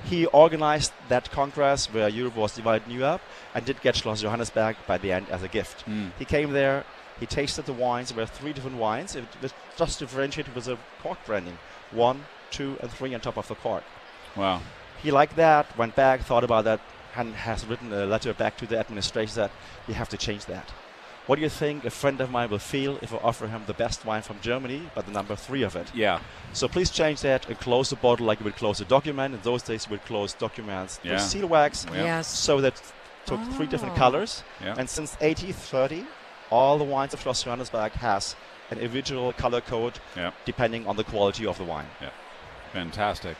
he 0.04 0.26
organized 0.28 0.92
that 1.08 1.32
conquest 1.32 1.94
where 1.94 2.10
Europe 2.10 2.36
was 2.36 2.54
divided 2.56 2.86
in 2.90 3.00
Europe, 3.00 3.22
and 3.56 3.64
did 3.66 3.82
get 3.82 3.96
Schloss 3.96 4.22
Johannisberg 4.22 4.76
by 4.86 4.98
the 4.98 5.14
end 5.14 5.28
as 5.30 5.42
a 5.44 5.48
gift. 5.48 5.86
Mm. 5.88 6.12
He 6.20 6.26
came 6.26 6.52
there, 6.52 6.84
he 7.22 7.26
tasted 7.26 7.66
the 7.66 7.74
wines. 7.74 8.10
There 8.10 8.18
were 8.18 8.26
three 8.26 8.52
different 8.52 8.78
wines. 8.78 9.16
It 9.16 9.24
was 9.42 9.54
just 9.78 10.00
differentiated 10.00 10.54
with 10.54 10.68
a 10.68 10.78
cork 11.02 11.20
branding, 11.26 11.58
one, 11.92 12.26
two, 12.52 12.76
and 12.82 12.92
three 12.92 13.14
on 13.16 13.22
top 13.22 13.38
of 13.38 13.48
the 13.48 13.56
cork. 13.56 13.84
Wow. 14.36 14.62
He 15.04 15.12
liked 15.12 15.36
that, 15.36 15.78
went 15.78 15.96
back, 15.96 16.22
thought 16.22 16.44
about 16.44 16.64
that, 16.64 16.80
and 17.16 17.36
has 17.36 17.66
written 17.66 17.92
a 17.94 18.06
letter 18.06 18.34
back 18.34 18.58
to 18.58 18.66
the 18.66 18.80
administration 18.80 19.36
that 19.36 19.52
you 19.88 19.94
have 19.94 20.10
to 20.10 20.18
change 20.18 20.46
that. 20.46 20.72
What 21.28 21.36
do 21.38 21.42
you 21.42 21.50
think 21.50 21.86
a 21.86 21.90
friend 21.90 22.20
of 22.20 22.32
mine 22.32 22.50
will 22.50 22.60
feel 22.60 22.98
if 23.02 23.14
I 23.14 23.18
offer 23.18 23.48
him 23.48 23.64
the 23.66 23.74
best 23.74 24.06
wine 24.06 24.22
from 24.24 24.40
Germany, 24.42 24.90
but 24.96 25.06
the 25.06 25.12
number 25.12 25.36
three 25.38 25.64
of 25.64 25.76
it? 25.76 25.88
Yeah. 25.94 26.20
So 26.54 26.68
please 26.68 26.90
change 26.90 27.22
that 27.22 27.48
and 27.48 27.58
close 27.60 27.90
the 27.90 27.96
bottle 27.96 28.26
like 28.26 28.40
you 28.40 28.44
would 28.46 28.58
close 28.58 28.82
a 28.82 28.86
document. 28.86 29.34
In 29.34 29.42
those 29.42 29.62
days, 29.64 29.86
you 29.86 29.92
would 29.92 30.06
close 30.06 30.34
documents 30.34 31.00
Yeah. 31.04 31.14
with 31.14 31.22
seal 31.22 31.48
wax. 31.48 31.86
Yeah. 31.94 32.04
Yes. 32.04 32.28
So 32.28 32.60
that 32.62 32.82
took 33.26 33.40
three 33.56 33.68
different 33.68 33.94
Oh. 33.96 34.00
colors. 34.00 34.44
Yeah. 34.62 34.76
And 34.78 34.90
since 34.90 35.16
1830, 35.22 36.06
all 36.50 36.78
the 36.78 36.84
wines 36.84 37.14
of 37.14 37.22
Schloss 37.24 37.44
Johannisberg 37.46 37.92
has 37.94 38.36
an 38.70 38.80
individual 38.80 39.32
color 39.34 39.62
code 39.62 40.00
Yeah. 40.18 40.32
depending 40.46 40.88
on 40.88 40.98
the 40.98 41.04
quality 41.06 41.46
of 41.48 41.58
the 41.58 41.64
wine. 41.64 41.88
Yeah. 42.02 42.10
Fantastic. 42.74 43.38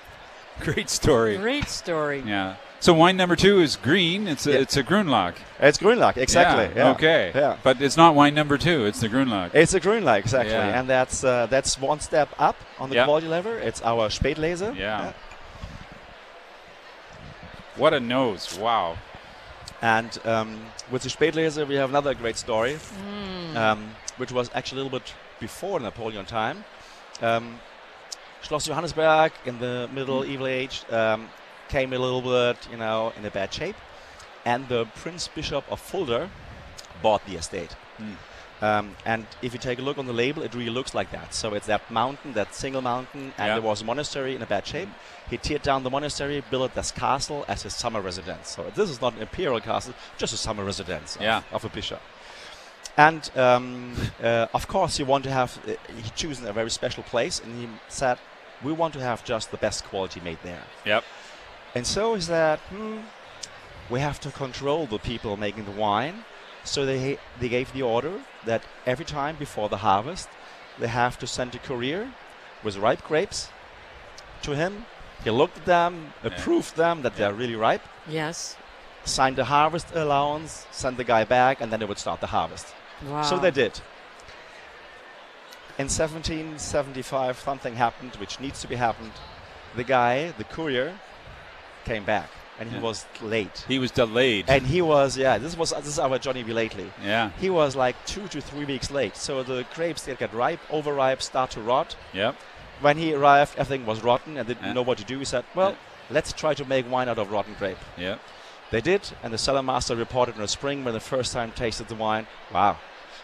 Great 0.62 0.90
story. 0.90 1.38
Great 1.38 1.68
story. 1.68 2.24
Yeah. 2.26 2.56
So 2.80 2.94
wine 2.94 3.16
number 3.16 3.36
two 3.38 3.62
is 3.62 3.78
green. 3.78 4.28
It's 4.28 4.46
a, 4.46 4.52
Yeah. 4.52 4.58
it's 4.60 4.76
a 4.76 4.84
Grunlock. 4.84 5.36
It's 5.60 5.78
Grünlack, 5.78 6.18
exactly. 6.18 6.66
Yeah, 6.76 6.86
yeah. 6.88 6.92
Okay. 6.92 7.32
Yeah. 7.34 7.58
But 7.64 7.82
it's 7.82 7.96
not 7.96 8.14
wine 8.14 8.34
number 8.36 8.58
two. 8.58 8.86
It's 8.86 9.00
the 9.00 9.08
Grunlock. 9.08 9.56
It's 9.56 9.74
a 9.74 9.80
Grünlack, 9.80 10.20
exactly, 10.20 10.52
Yeah. 10.54 10.80
and 10.80 10.90
that's 10.90 11.24
uh, 11.24 11.46
that's 11.50 11.80
one 11.80 12.02
step 12.02 12.28
up 12.38 12.58
on 12.80 12.90
the 12.90 12.96
Yeah. 12.96 13.06
quality 13.06 13.28
level. 13.28 13.54
It's 13.54 13.82
our 13.84 14.10
Spätlese. 14.10 14.76
Yeah. 14.78 15.14
What 17.76 17.94
a 17.94 18.00
nose! 18.00 18.58
Wow. 18.60 18.98
And 19.82 20.18
um, 20.26 20.62
with 20.92 21.02
the 21.04 21.10
Spätlese, 21.10 21.66
we 21.68 21.76
have 21.76 21.90
another 21.90 22.14
great 22.14 22.38
story, 22.38 22.78
Mm. 22.78 23.56
um, 23.56 23.96
which 24.18 24.32
was 24.32 24.50
actually 24.54 24.82
a 24.82 24.84
little 24.84 25.00
bit 25.00 25.14
before 25.40 25.80
Napoleon 25.80 26.26
time. 26.26 26.64
Um, 27.22 27.60
Schloss 28.44 28.68
Johannisberg 28.68 29.32
in 29.46 29.60
the 29.60 29.90
Middle 29.94 30.26
Evil 30.26 30.48
Age 30.48 30.84
um, 30.92 31.30
came 31.70 31.94
a 31.94 31.98
little 31.98 32.22
bit, 32.22 32.58
you 32.70 32.78
know, 32.78 33.14
in 33.18 33.26
a 33.26 33.32
bad 33.32 33.54
shape, 33.54 33.76
and 34.46 34.68
the 34.68 34.86
Prince 34.96 35.28
Bishop 35.30 35.64
of 35.72 35.80
Fulda 35.80 36.30
bought 37.02 37.26
the 37.26 37.36
estate. 37.36 37.74
Mm. 38.00 38.16
Um, 38.62 38.96
and 39.06 39.26
if 39.42 39.54
you 39.54 39.60
take 39.60 39.80
a 39.80 39.82
look 39.82 39.98
on 39.98 40.06
the 40.06 40.14
label, 40.14 40.42
it 40.44 40.54
really 40.54 40.70
looks 40.70 40.94
like 40.94 41.12
that. 41.12 41.34
So 41.34 41.54
it's 41.54 41.68
that 41.68 41.90
mountain, 41.92 42.34
that 42.34 42.54
single 42.54 42.82
mountain, 42.82 43.34
and 43.38 43.48
Yeah. 43.48 43.54
there 43.56 43.62
was 43.62 43.82
a 43.82 43.86
monastery 43.86 44.36
in 44.36 44.42
a 44.42 44.46
bad 44.46 44.66
shape. 44.68 44.90
He 45.30 45.38
teared 45.38 45.64
down 45.64 45.84
the 45.84 45.90
monastery, 45.90 46.44
built 46.50 46.74
this 46.76 46.92
castle 46.92 47.44
as 47.48 47.64
his 47.64 47.74
summer 47.76 48.00
residence. 48.02 48.50
So 48.50 48.72
this 48.76 48.90
is 48.90 49.02
not 49.02 49.14
an 49.16 49.22
imperial 49.22 49.60
castle, 49.60 49.94
just 50.18 50.34
a 50.34 50.38
summer 50.38 50.64
residence 50.64 51.16
of, 51.16 51.22
Yeah. 51.22 51.42
of 51.52 51.66
a 51.66 51.70
bishop. 51.70 52.02
And 52.96 53.30
um, 53.38 53.96
uh, 54.24 54.48
of 54.54 54.68
course, 54.68 54.98
he 54.98 55.04
wanted 55.04 55.30
to 55.30 55.34
have, 55.34 55.58
uh, 55.68 55.74
he 56.02 56.10
chosen 56.12 56.48
a 56.48 56.54
very 56.54 56.70
special 56.70 57.04
place, 57.04 57.40
and 57.44 57.60
he 57.60 57.68
said, 57.90 58.18
we 58.64 58.72
want 58.72 58.94
to 58.94 59.00
have 59.00 59.24
just 59.24 59.52
the 59.52 59.58
best 59.58 59.84
quality 59.86 60.20
made 60.20 60.40
there. 60.44 60.64
Yep. 60.86 61.04
And 61.76 61.86
so 61.88 62.16
is 62.16 62.28
that 62.28 62.60
hmm, 62.70 63.00
we 63.90 64.00
have 64.00 64.20
to 64.22 64.32
control 64.32 64.86
the 64.86 65.00
people 65.00 65.38
making 65.38 65.66
the 65.66 65.72
wine. 65.72 66.26
So 66.64 66.86
they 66.86 67.18
they 67.40 67.50
gave 67.50 67.74
the 67.74 67.82
order 67.82 68.20
that 68.46 68.62
every 68.86 69.06
time 69.06 69.36
before 69.38 69.70
the 69.70 69.78
harvest, 69.78 70.30
they 70.80 70.88
have 70.88 71.18
to 71.20 71.28
send 71.28 71.56
a 71.56 71.60
courier 71.60 72.12
with 72.64 72.78
ripe 72.78 73.04
grapes 73.08 73.50
to 74.44 74.56
him. 74.56 74.86
He 75.24 75.30
looked 75.30 75.58
at 75.58 75.66
them, 75.66 76.14
approved 76.24 76.76
them 76.76 77.02
that 77.02 77.16
they're 77.16 77.34
really 77.34 77.56
ripe, 77.56 77.84
Yes. 78.08 78.58
signed 79.06 79.38
the 79.38 79.46
harvest 79.46 79.88
allowance, 79.96 80.66
sent 80.72 80.98
the 80.98 81.04
guy 81.06 81.24
back, 81.24 81.62
and 81.62 81.72
then 81.72 81.80
they 81.80 81.86
would 81.86 82.00
start 82.00 82.20
the 82.20 82.28
harvest. 82.28 82.68
Wow. 83.06 83.22
So 83.22 83.38
they 83.40 83.52
did. 83.52 83.80
In 85.80 85.90
1775, 85.90 87.40
something 87.40 87.76
happened 87.76 88.16
which 88.18 88.40
needs 88.40 88.62
to 88.62 88.68
be 88.68 88.76
happened. 88.76 89.12
The 89.76 89.84
guy, 89.84 90.32
the 90.38 90.44
courier, 90.44 90.94
came 91.86 92.04
back, 92.06 92.30
and 92.60 92.70
he 92.70 92.76
Yeah. 92.76 92.82
was 92.84 93.06
late. 93.22 93.66
He 93.68 93.80
was 93.80 93.90
delayed. 93.92 94.46
And 94.48 94.68
he 94.68 94.82
was, 94.82 95.18
yeah, 95.18 95.38
this 95.40 95.58
was 95.58 95.72
this 95.72 95.88
is 95.88 96.00
our 96.00 96.20
Johnny 96.20 96.44
B. 96.44 96.54
Lately. 96.54 96.92
yeah. 97.04 97.32
He 97.40 97.50
was 97.50 97.76
like 97.76 97.96
two 98.06 98.28
to 98.28 98.40
three 98.40 98.66
weeks 98.66 98.92
late. 98.92 99.18
So 99.18 99.42
the 99.42 99.66
grapes 99.74 100.04
they 100.04 100.16
get 100.16 100.32
ripe, 100.34 100.60
overripe, 100.70 101.22
start 101.24 101.50
to 101.52 101.62
rot. 101.62 101.96
Yeah. 102.14 102.34
When 102.82 102.98
he 102.98 103.14
arrived, 103.16 103.56
everything 103.58 103.86
was 103.88 104.04
rotten 104.04 104.38
and 104.38 104.48
didn't 104.48 104.66
Yeah. 104.68 104.74
know 104.74 104.84
what 104.84 104.98
to 105.00 105.04
do. 105.04 105.18
He 105.20 105.26
said, 105.26 105.44
"Well, 105.56 105.72
Yeah. 105.72 105.76
let's 106.12 106.34
try 106.34 106.54
to 106.54 106.66
make 106.66 106.90
wine 106.90 107.10
out 107.10 107.18
of 107.18 107.32
rotten 107.32 107.56
grape." 107.58 107.80
Yeah. 107.98 108.18
They 108.70 108.82
did, 108.82 109.02
and 109.24 109.34
the 109.34 109.38
cellar 109.38 109.64
master 109.64 109.96
reported 109.96 110.36
in 110.36 110.42
the 110.42 110.48
spring 110.48 110.84
when 110.84 110.94
the 110.94 111.00
first 111.00 111.34
time 111.34 111.52
tasted 111.52 111.88
the 111.90 111.96
wine. 111.96 112.26
Wow, 112.52 112.78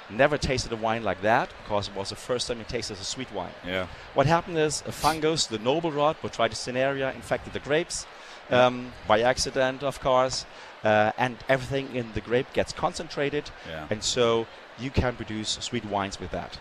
never 0.10 0.38
tasted 0.38 0.72
a 0.72 0.76
wine 0.76 1.04
like 1.04 1.22
that 1.22 1.50
because 1.64 1.88
it 1.88 1.96
was 1.96 2.10
the 2.10 2.16
first 2.16 2.48
time 2.48 2.58
he 2.58 2.64
tasted 2.64 2.98
a 2.98 3.04
sweet 3.04 3.32
wine. 3.32 3.54
Yeah. 3.66 3.88
What 4.14 4.26
happened 4.26 4.58
is 4.58 4.84
a 4.88 4.92
fungus, 4.92 5.48
the 5.48 5.60
noble 5.60 5.92
rot, 5.92 6.22
Botrytis 6.22 6.68
infected 7.16 7.54
the 7.54 7.60
grapes 7.60 8.06
um, 8.52 8.92
by 9.08 9.22
accident, 9.22 9.84
of 9.84 10.00
course, 10.00 10.46
uh, 10.84 11.12
and 11.18 11.38
everything 11.48 11.96
in 11.96 12.14
the 12.14 12.22
grape 12.22 12.52
gets 12.54 12.74
concentrated, 12.74 13.52
Yeah. 13.68 13.88
and 13.90 14.04
so 14.04 14.48
you 14.80 14.90
can 14.90 15.16
produce 15.16 15.58
sweet 15.62 15.86
wines 15.86 16.20
with 16.20 16.32
that. 16.32 16.58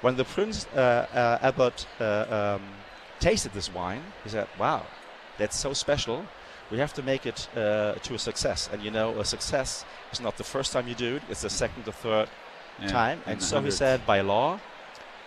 When 0.00 0.16
the 0.16 0.24
Prince 0.24 0.66
uh, 0.74 1.06
uh, 1.14 1.38
Abbot 1.46 1.86
uh, 2.00 2.56
um, 2.58 2.62
tasted 3.20 3.52
this 3.52 3.72
wine, 3.72 4.02
he 4.24 4.30
said, 4.30 4.48
"Wow, 4.58 4.82
that's 5.38 5.56
so 5.56 5.72
special. 5.72 6.26
We 6.70 6.78
have 6.78 6.92
to 6.94 7.02
make 7.02 7.24
it 7.26 7.48
uh, 7.56 7.94
to 8.02 8.14
a 8.14 8.18
success." 8.18 8.68
And 8.72 8.82
you 8.82 8.90
know, 8.90 9.18
a 9.20 9.24
success 9.24 9.84
is 10.12 10.20
not 10.20 10.36
the 10.36 10.44
first 10.44 10.72
time 10.72 10.88
you 10.88 10.94
do 10.96 11.16
it; 11.16 11.22
it's 11.30 11.42
the 11.42 11.50
second, 11.50 11.84
the 11.84 11.92
third 11.92 12.28
Yeah, 12.80 12.88
time. 12.88 13.20
and 13.26 13.32
And 13.32 13.40
the 13.40 13.44
so 13.44 13.60
he 13.60 13.70
said, 13.70 14.06
by 14.06 14.20
law, 14.20 14.60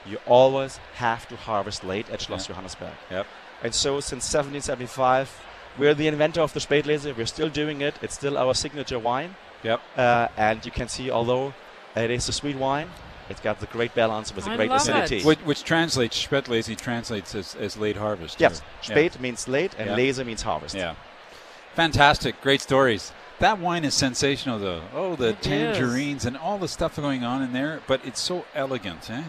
you 0.06 0.18
always 0.26 0.78
have 0.96 1.28
to 1.30 1.36
harvest 1.36 1.84
late 1.84 2.10
at 2.10 2.20
Schloss 2.22 2.48
Johannisberg. 2.48 2.92
Yep. 3.12 3.28
And 3.64 3.74
so 3.74 4.00
since 4.00 4.24
1775, 4.32 5.42
we're 5.78 5.94
the 5.94 6.08
inventor 6.08 6.42
of 6.42 6.54
the 6.54 6.60
Spätlese. 6.60 7.16
We're 7.16 7.26
still 7.26 7.50
doing 7.50 7.82
it. 7.82 7.96
It's 8.02 8.16
still 8.16 8.38
our 8.38 8.54
signature 8.54 9.00
wine. 9.00 9.36
Yep. 9.64 9.82
Uh, 9.98 10.28
and 10.38 10.66
you 10.66 10.72
can 10.72 10.88
see, 10.88 11.10
although 11.10 11.54
it 11.96 12.12
is 12.12 12.30
a 12.30 12.34
sweet 12.34 12.56
wine, 12.58 12.90
it's 13.30 13.42
got 13.42 13.60
the 13.60 13.66
great 13.68 13.96
balance 13.96 14.36
with 14.36 14.48
I 14.48 14.54
a 14.54 14.58
great 14.58 14.72
acidity. 14.72 15.24
Which, 15.24 15.40
which 15.40 15.64
translates, 15.64 16.24
Spätlese 16.28 16.78
translates 16.78 17.34
as, 17.34 17.56
as 17.56 17.76
late 17.76 17.98
harvest. 17.98 18.40
Yes, 18.40 18.62
or- 18.62 18.94
spät 18.94 19.20
means 19.20 19.48
late 19.48 19.74
and 19.80 19.90
Yeah. 19.90 19.96
lese 19.96 20.24
means 20.24 20.44
harvest. 20.44 20.76
Yeah. 20.76 20.94
Fantastic. 21.74 22.40
Great 22.42 22.62
stories. 22.62 23.12
That 23.40 23.60
wine 23.60 23.84
is 23.84 23.94
sensational, 23.94 24.60
though. 24.60 24.82
Oh, 24.94 25.16
the 25.16 25.30
It 25.30 25.42
tangerines 25.42 26.26
and 26.26 26.38
all 26.38 26.58
the 26.58 26.68
stuff 26.68 26.96
going 26.96 27.24
on 27.24 27.42
in 27.42 27.52
there, 27.54 27.82
but 27.88 28.00
it's 28.06 28.22
so 28.22 28.46
elegant. 28.56 29.10
Eh? 29.10 29.24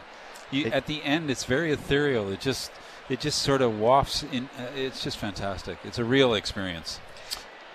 You, 0.50 0.66
It- 0.66 0.72
at 0.72 0.86
the 0.86 1.02
end, 1.02 1.30
it's 1.30 1.44
very 1.44 1.72
ethereal. 1.72 2.30
It 2.30 2.40
just, 2.40 2.70
it 3.08 3.18
just 3.20 3.42
sort 3.42 3.62
of 3.62 3.78
wafts 3.80 4.22
in. 4.30 4.48
Uh, 4.58 4.66
it's 4.76 5.02
just 5.02 5.18
fantastic. 5.18 5.78
It's 5.84 5.98
a 5.98 6.04
real 6.04 6.34
experience. 6.34 7.00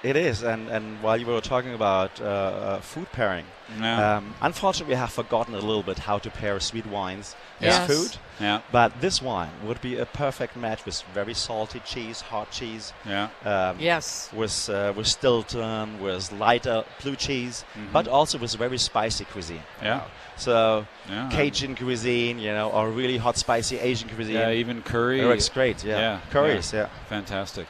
It 0.04 0.16
is, 0.16 0.42
and, 0.42 0.68
and 0.70 1.00
while 1.04 1.16
you 1.18 1.28
were 1.28 1.42
talking 1.42 1.76
about 1.76 2.20
uh, 2.20 2.26
uh, 2.26 2.80
food 2.82 3.12
pairing, 3.12 3.46
Yeah. 3.80 4.18
um, 4.18 4.34
unfortunately, 4.42 4.96
we 4.96 5.00
have 5.00 5.12
forgotten 5.14 5.54
a 5.54 5.60
little 5.60 5.84
bit 5.84 6.00
how 6.00 6.18
to 6.18 6.30
pair 6.32 6.60
sweet 6.60 6.88
wines 6.88 7.36
Yes. 7.60 7.88
with 7.88 7.98
food. 7.98 8.18
Yeah. 8.40 8.62
But 8.72 9.00
this 9.02 9.22
wine 9.22 9.52
would 9.64 9.80
be 9.80 10.00
a 10.00 10.08
perfect 10.08 10.56
match 10.56 10.84
with 10.86 11.04
very 11.14 11.36
salty 11.36 11.80
cheese, 11.86 12.22
hot 12.22 12.50
cheese, 12.50 12.94
Yeah. 13.06 13.28
um, 13.46 13.78
Yes. 13.80 14.30
with 14.34 14.70
uh, 14.70 14.92
with 14.96 15.06
Stilton, 15.08 16.02
with 16.02 16.32
lighter 16.32 16.84
blue 17.04 17.16
cheese, 17.16 17.64
Mhm. 17.76 17.92
but 17.94 18.08
also 18.08 18.40
with 18.40 18.56
very 18.56 18.80
spicy 18.80 19.26
cuisine. 19.26 19.64
Yeah. 19.84 20.02
So 20.36 20.86
Yeah. 21.08 21.30
Cajun 21.32 21.76
cuisine, 21.76 22.40
you 22.40 22.52
know, 22.54 22.72
or 22.72 22.90
really 22.90 23.18
hot 23.20 23.38
spicy 23.38 23.78
Asian 23.78 24.10
cuisine. 24.10 24.34
Yeah, 24.36 24.50
even 24.62 24.82
curry. 24.82 25.22
It 25.22 25.28
works 25.28 25.48
great. 25.50 25.84
Yeah, 25.84 26.00
Yeah, 26.00 26.20
curries. 26.32 26.74
Yeah. 26.74 26.88
Fantastic. 27.08 27.68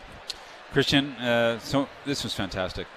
Christian, 0.73 1.11
uh, 1.13 1.59
so 1.59 1.87
this 2.05 2.23
was 2.23 2.33
fantastic. 2.33 2.87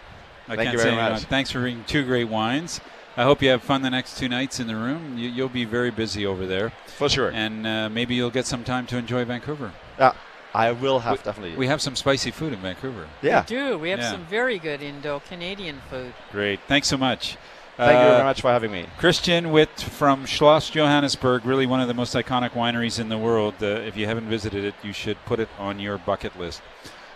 I 0.48 0.56
Thank 0.56 0.60
can't 0.62 0.72
you 0.74 0.78
say 0.78 0.84
very 0.90 0.96
enough. 0.96 1.12
much. 1.20 1.22
Thanks 1.24 1.50
for 1.50 1.60
bringing 1.60 1.84
two 1.84 2.04
great 2.04 2.28
wines. 2.28 2.80
I 3.16 3.22
hope 3.22 3.42
you 3.42 3.48
have 3.50 3.62
fun 3.62 3.82
the 3.82 3.90
next 3.90 4.18
two 4.18 4.28
nights 4.28 4.58
in 4.60 4.66
the 4.66 4.76
room. 4.76 5.16
You, 5.16 5.28
you'll 5.28 5.48
be 5.48 5.64
very 5.64 5.90
busy 5.90 6.26
over 6.26 6.46
there. 6.46 6.72
For 6.86 7.08
sure. 7.08 7.30
And 7.30 7.66
uh, 7.66 7.88
maybe 7.88 8.14
you'll 8.14 8.30
get 8.30 8.46
some 8.46 8.64
time 8.64 8.86
to 8.88 8.96
enjoy 8.98 9.24
Vancouver. 9.24 9.72
Yeah, 9.98 10.12
I 10.52 10.72
will 10.72 10.98
have 11.00 11.18
We- 11.18 11.24
definitely. 11.24 11.56
We 11.56 11.66
have 11.68 11.80
some 11.80 11.96
spicy 11.96 12.30
food 12.32 12.52
in 12.52 12.58
Vancouver. 12.60 13.06
yeah. 13.22 13.42
We 13.42 13.46
do. 13.56 13.78
We 13.78 13.90
have 13.90 14.00
Yeah. 14.00 14.10
some 14.10 14.24
very 14.26 14.58
good 14.58 14.82
Indo 14.82 15.20
Canadian 15.20 15.80
food. 15.90 16.12
Great. 16.32 16.60
Thanks 16.68 16.88
so 16.88 16.96
much. 16.96 17.36
Thank 17.76 17.92
you 17.92 18.06
Uh, 18.06 18.10
very 18.12 18.24
much 18.24 18.40
for 18.40 18.50
having 18.52 18.70
me. 18.70 18.86
Christian 18.98 19.50
Witt 19.50 19.80
from 19.80 20.26
Schloss 20.26 20.70
Johannisberg, 20.70 21.44
really 21.44 21.66
one 21.66 21.80
of 21.80 21.88
the 21.88 21.94
most 21.94 22.14
iconic 22.14 22.50
wineries 22.50 23.00
in 23.00 23.08
the 23.08 23.18
world. 23.18 23.54
Uh, 23.62 23.66
if 23.66 23.96
you 23.96 24.06
haven't 24.06 24.28
visited 24.28 24.64
it, 24.64 24.74
you 24.84 24.92
should 24.92 25.16
put 25.24 25.40
it 25.40 25.48
on 25.58 25.80
your 25.80 25.98
bucket 25.98 26.38
list. 26.38 26.62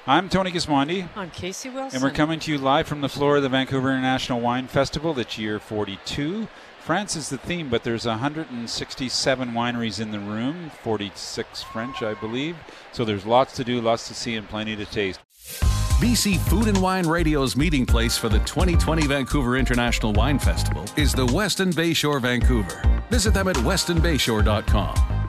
I'm 0.09 0.31
Tony 0.31 0.51
Gismondi. 0.51 1.07
I'm 1.17 1.31
Casey 1.33 1.69
Wilson. 1.69 1.97
And 1.97 2.03
we're 2.03 2.17
coming 2.17 2.41
to 2.41 2.51
you 2.51 2.57
live 2.57 2.87
from 2.87 3.03
the 3.03 3.11
floor 3.11 3.37
of 3.37 3.43
the 3.43 3.51
Vancouver 3.51 3.91
International 3.91 4.41
Wine 4.41 4.67
Festival. 4.67 5.19
It's 5.19 5.37
year 5.37 5.61
42. 5.61 6.49
France 6.81 7.15
is 7.15 7.29
the 7.29 7.37
theme, 7.37 7.69
but 7.69 7.85
there's 7.85 8.07
167 8.07 9.51
wineries 9.51 10.01
in 10.01 10.11
the 10.11 10.19
room, 10.19 10.71
46 10.83 11.63
French, 11.65 12.03
I 12.03 12.15
believe. 12.15 12.57
So 12.91 13.05
there's 13.05 13.27
lots 13.27 13.55
to 13.57 13.65
do, 13.65 13.83
lots 13.83 14.09
to 14.09 14.15
see, 14.15 14.35
and 14.37 14.49
plenty 14.49 14.77
to 14.77 14.87
taste. 14.87 15.21
BC 16.01 16.39
Food 16.39 16.69
and 16.69 16.81
Wine 16.81 17.07
Radio's 17.07 17.55
meeting 17.55 17.85
place 17.85 18.17
for 18.17 18.31
the 18.31 18.39
2020 18.39 19.07
Vancouver 19.07 19.59
International 19.59 20.15
Wine 20.15 20.39
Festival 20.39 20.87
is 20.97 21.13
the 21.13 21.27
Westin 21.27 21.71
Bayshore 21.71 22.23
Vancouver. 22.23 22.81
Visit 23.11 23.35
them 23.35 23.47
at 23.47 23.57
westinbayshore.com. 23.57 25.28